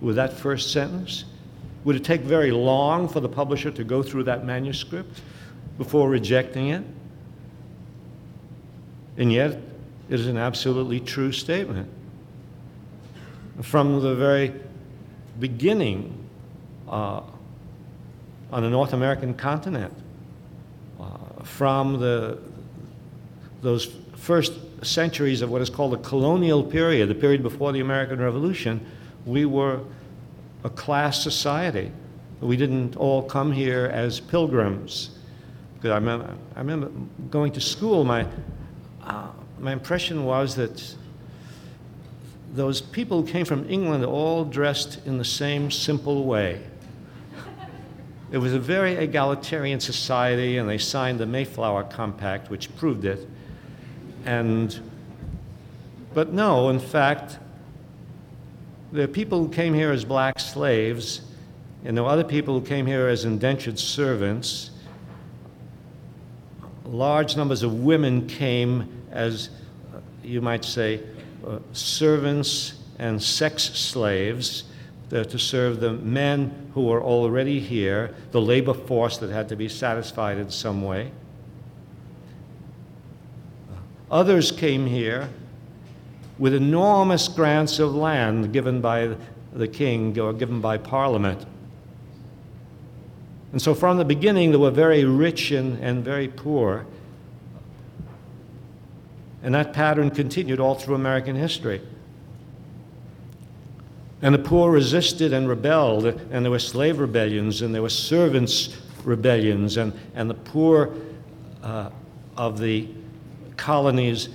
with 0.00 0.16
that 0.16 0.32
first 0.32 0.72
sentence? 0.72 1.24
Would 1.84 1.96
it 1.96 2.04
take 2.04 2.20
very 2.20 2.50
long 2.50 3.08
for 3.08 3.20
the 3.20 3.28
publisher 3.28 3.70
to 3.70 3.84
go 3.84 4.02
through 4.02 4.24
that 4.24 4.44
manuscript 4.44 5.20
before 5.78 6.08
rejecting 6.08 6.68
it? 6.68 6.84
And 9.18 9.32
yet, 9.32 9.52
it 10.08 10.20
is 10.20 10.26
an 10.26 10.36
absolutely 10.36 11.00
true 11.00 11.32
statement. 11.32 11.90
From 13.62 14.00
the 14.00 14.14
very 14.14 14.52
beginning 15.40 16.28
uh, 16.88 17.22
on 18.52 18.62
the 18.62 18.70
North 18.70 18.92
American 18.92 19.34
continent, 19.34 19.92
uh, 21.00 21.42
from 21.42 21.98
the, 21.98 22.38
those 23.62 23.90
first 24.16 24.52
centuries 24.82 25.42
of 25.42 25.50
what 25.50 25.62
is 25.62 25.70
called 25.70 25.92
the 25.92 26.08
colonial 26.08 26.62
period, 26.62 27.08
the 27.08 27.14
period 27.14 27.42
before 27.42 27.72
the 27.72 27.80
American 27.80 28.18
Revolution, 28.18 28.84
we 29.24 29.44
were 29.44 29.80
a 30.64 30.70
class 30.70 31.22
society. 31.22 31.90
We 32.40 32.56
didn't 32.56 32.96
all 32.96 33.22
come 33.22 33.52
here 33.52 33.86
as 33.92 34.20
pilgrims. 34.20 35.10
Because 35.74 35.90
I 35.90 35.94
remember, 35.96 36.34
I 36.54 36.58
remember 36.58 36.90
going 37.30 37.52
to 37.52 37.60
school, 37.60 38.04
my, 38.04 38.26
uh, 39.06 39.28
my 39.60 39.72
impression 39.72 40.24
was 40.24 40.56
that 40.56 40.94
those 42.54 42.80
people 42.80 43.22
who 43.22 43.28
came 43.28 43.44
from 43.44 43.68
England 43.70 44.04
all 44.04 44.44
dressed 44.44 45.04
in 45.06 45.18
the 45.18 45.24
same 45.24 45.70
simple 45.70 46.24
way. 46.24 46.62
It 48.32 48.38
was 48.38 48.52
a 48.52 48.58
very 48.58 48.94
egalitarian 48.96 49.78
society, 49.78 50.58
and 50.58 50.68
they 50.68 50.78
signed 50.78 51.20
the 51.20 51.26
Mayflower 51.26 51.84
Compact, 51.84 52.50
which 52.50 52.74
proved 52.76 53.04
it. 53.04 53.28
And, 54.24 54.78
but 56.12 56.32
no, 56.32 56.68
in 56.70 56.80
fact, 56.80 57.38
are 58.94 59.06
people 59.06 59.46
who 59.46 59.48
came 59.48 59.74
here 59.74 59.92
as 59.92 60.04
black 60.04 60.40
slaves, 60.40 61.20
and 61.84 61.96
there 61.96 62.02
were 62.02 62.10
other 62.10 62.24
people 62.24 62.58
who 62.58 62.66
came 62.66 62.86
here 62.86 63.06
as 63.06 63.24
indentured 63.24 63.78
servants. 63.78 64.70
Large 66.84 67.36
numbers 67.36 67.62
of 67.62 67.84
women 67.84 68.26
came 68.26 68.95
as 69.16 69.50
you 70.22 70.40
might 70.40 70.64
say, 70.64 71.00
uh, 71.46 71.58
servants 71.72 72.74
and 72.98 73.22
sex 73.22 73.64
slaves 73.64 74.64
uh, 75.12 75.24
to 75.24 75.38
serve 75.38 75.80
the 75.80 75.92
men 75.92 76.70
who 76.74 76.82
were 76.82 77.02
already 77.02 77.60
here, 77.60 78.14
the 78.32 78.40
labor 78.40 78.74
force 78.74 79.18
that 79.18 79.30
had 79.30 79.48
to 79.48 79.56
be 79.56 79.68
satisfied 79.68 80.38
in 80.38 80.50
some 80.50 80.82
way. 80.82 81.10
Others 84.10 84.52
came 84.52 84.86
here 84.86 85.28
with 86.38 86.54
enormous 86.54 87.28
grants 87.28 87.78
of 87.78 87.94
land 87.94 88.52
given 88.52 88.80
by 88.80 89.16
the 89.52 89.66
king 89.66 90.18
or 90.18 90.32
given 90.32 90.60
by 90.60 90.76
parliament. 90.76 91.44
And 93.52 93.62
so 93.62 93.74
from 93.74 93.96
the 93.96 94.04
beginning, 94.04 94.50
they 94.50 94.58
were 94.58 94.70
very 94.70 95.04
rich 95.04 95.50
and, 95.50 95.82
and 95.82 96.04
very 96.04 96.28
poor. 96.28 96.84
And 99.46 99.54
that 99.54 99.72
pattern 99.72 100.10
continued 100.10 100.58
all 100.58 100.74
through 100.74 100.96
American 100.96 101.36
history. 101.36 101.80
And 104.20 104.34
the 104.34 104.40
poor 104.40 104.72
resisted 104.72 105.32
and 105.32 105.48
rebelled, 105.48 106.04
and 106.04 106.44
there 106.44 106.50
were 106.50 106.58
slave 106.58 106.98
rebellions, 106.98 107.62
and 107.62 107.72
there 107.72 107.80
were 107.80 107.88
servants 107.88 108.76
rebellions, 109.04 109.76
and, 109.76 109.92
and 110.16 110.28
the 110.28 110.34
poor 110.34 110.92
uh, 111.62 111.90
of 112.36 112.58
the 112.58 112.88
colonies 113.56 114.30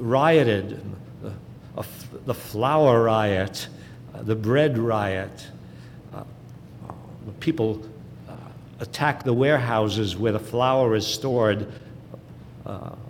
rioted. 0.00 0.82
The, 1.22 1.32
uh, 1.76 1.84
the 2.26 2.34
flour 2.34 3.04
riot, 3.04 3.68
uh, 4.12 4.22
the 4.24 4.34
bread 4.34 4.76
riot. 4.76 5.46
Uh, 6.12 6.24
people 7.38 7.80
uh, 8.28 8.32
attack 8.80 9.22
the 9.22 9.32
warehouses 9.32 10.16
where 10.16 10.32
the 10.32 10.40
flour 10.40 10.96
is 10.96 11.06
stored. 11.06 11.72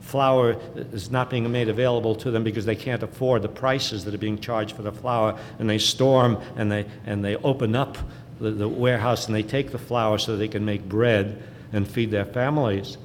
Flour 0.09 0.57
is 0.75 1.11
not 1.11 1.29
being 1.29 1.53
made 1.53 1.69
available 1.69 2.15
to 2.15 2.31
them 2.31 2.43
because 2.43 2.65
they 2.65 2.75
can't 2.75 3.03
afford 3.03 3.43
the 3.43 3.49
prices 3.51 4.07
that 4.07 4.15
are 4.15 4.19
being 4.19 4.39
charged 4.39 4.75
for 4.75 4.81
the 4.81 4.91
flour, 4.91 5.39
and 5.59 5.69
they 5.69 5.77
storm 5.77 6.39
and 6.57 6.73
they, 6.73 6.87
and 7.05 7.23
they 7.23 7.37
open 7.37 7.77
up 7.77 7.99
the, 8.41 8.51
the 8.51 8.67
warehouse 8.67 9.27
and 9.27 9.35
they 9.35 9.43
take 9.43 9.71
the 9.71 9.79
flour 9.79 10.17
so 10.17 10.35
they 10.35 10.49
can 10.49 10.65
make 10.65 10.89
bread 10.89 11.43
and 11.75 11.87
feed 11.87 12.11
their 12.11 12.25
families. 12.25 12.97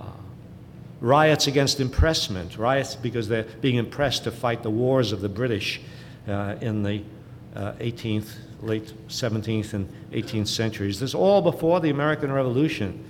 Uh, 0.00 0.06
riots 1.02 1.48
against 1.48 1.80
impressment, 1.80 2.56
riots 2.56 2.96
because 2.96 3.28
they're 3.28 3.46
being 3.60 3.76
impressed 3.76 4.24
to 4.24 4.30
fight 4.30 4.62
the 4.62 4.70
wars 4.70 5.12
of 5.12 5.20
the 5.20 5.28
British 5.28 5.82
uh, 6.28 6.56
in 6.62 6.82
the 6.82 7.02
uh, 7.54 7.72
18th, 7.72 8.36
late 8.62 8.90
17th, 9.08 9.74
and 9.74 9.86
18th 10.12 10.48
centuries. 10.48 10.98
This 10.98 11.10
is 11.10 11.14
all 11.14 11.42
before 11.42 11.78
the 11.80 11.90
American 11.90 12.32
Revolution 12.32 13.04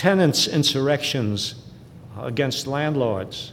tenants' 0.00 0.48
insurrections 0.48 1.56
against 2.18 2.66
landlords, 2.66 3.52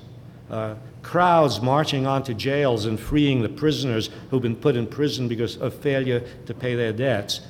uh, 0.50 0.76
crowds 1.04 1.62
marching 1.62 2.08
onto 2.08 2.34
jails 2.34 2.86
and 2.86 2.98
freeing 2.98 3.42
the 3.42 3.50
prisoners 3.50 4.10
who've 4.30 4.42
been 4.42 4.56
put 4.56 4.78
in 4.78 4.88
prison 4.88 5.28
because 5.28 5.58
of 5.58 5.74
failure 5.74 6.22
to 6.46 6.54
pay 6.54 6.74
their 6.74 6.94
debts. 6.94 7.42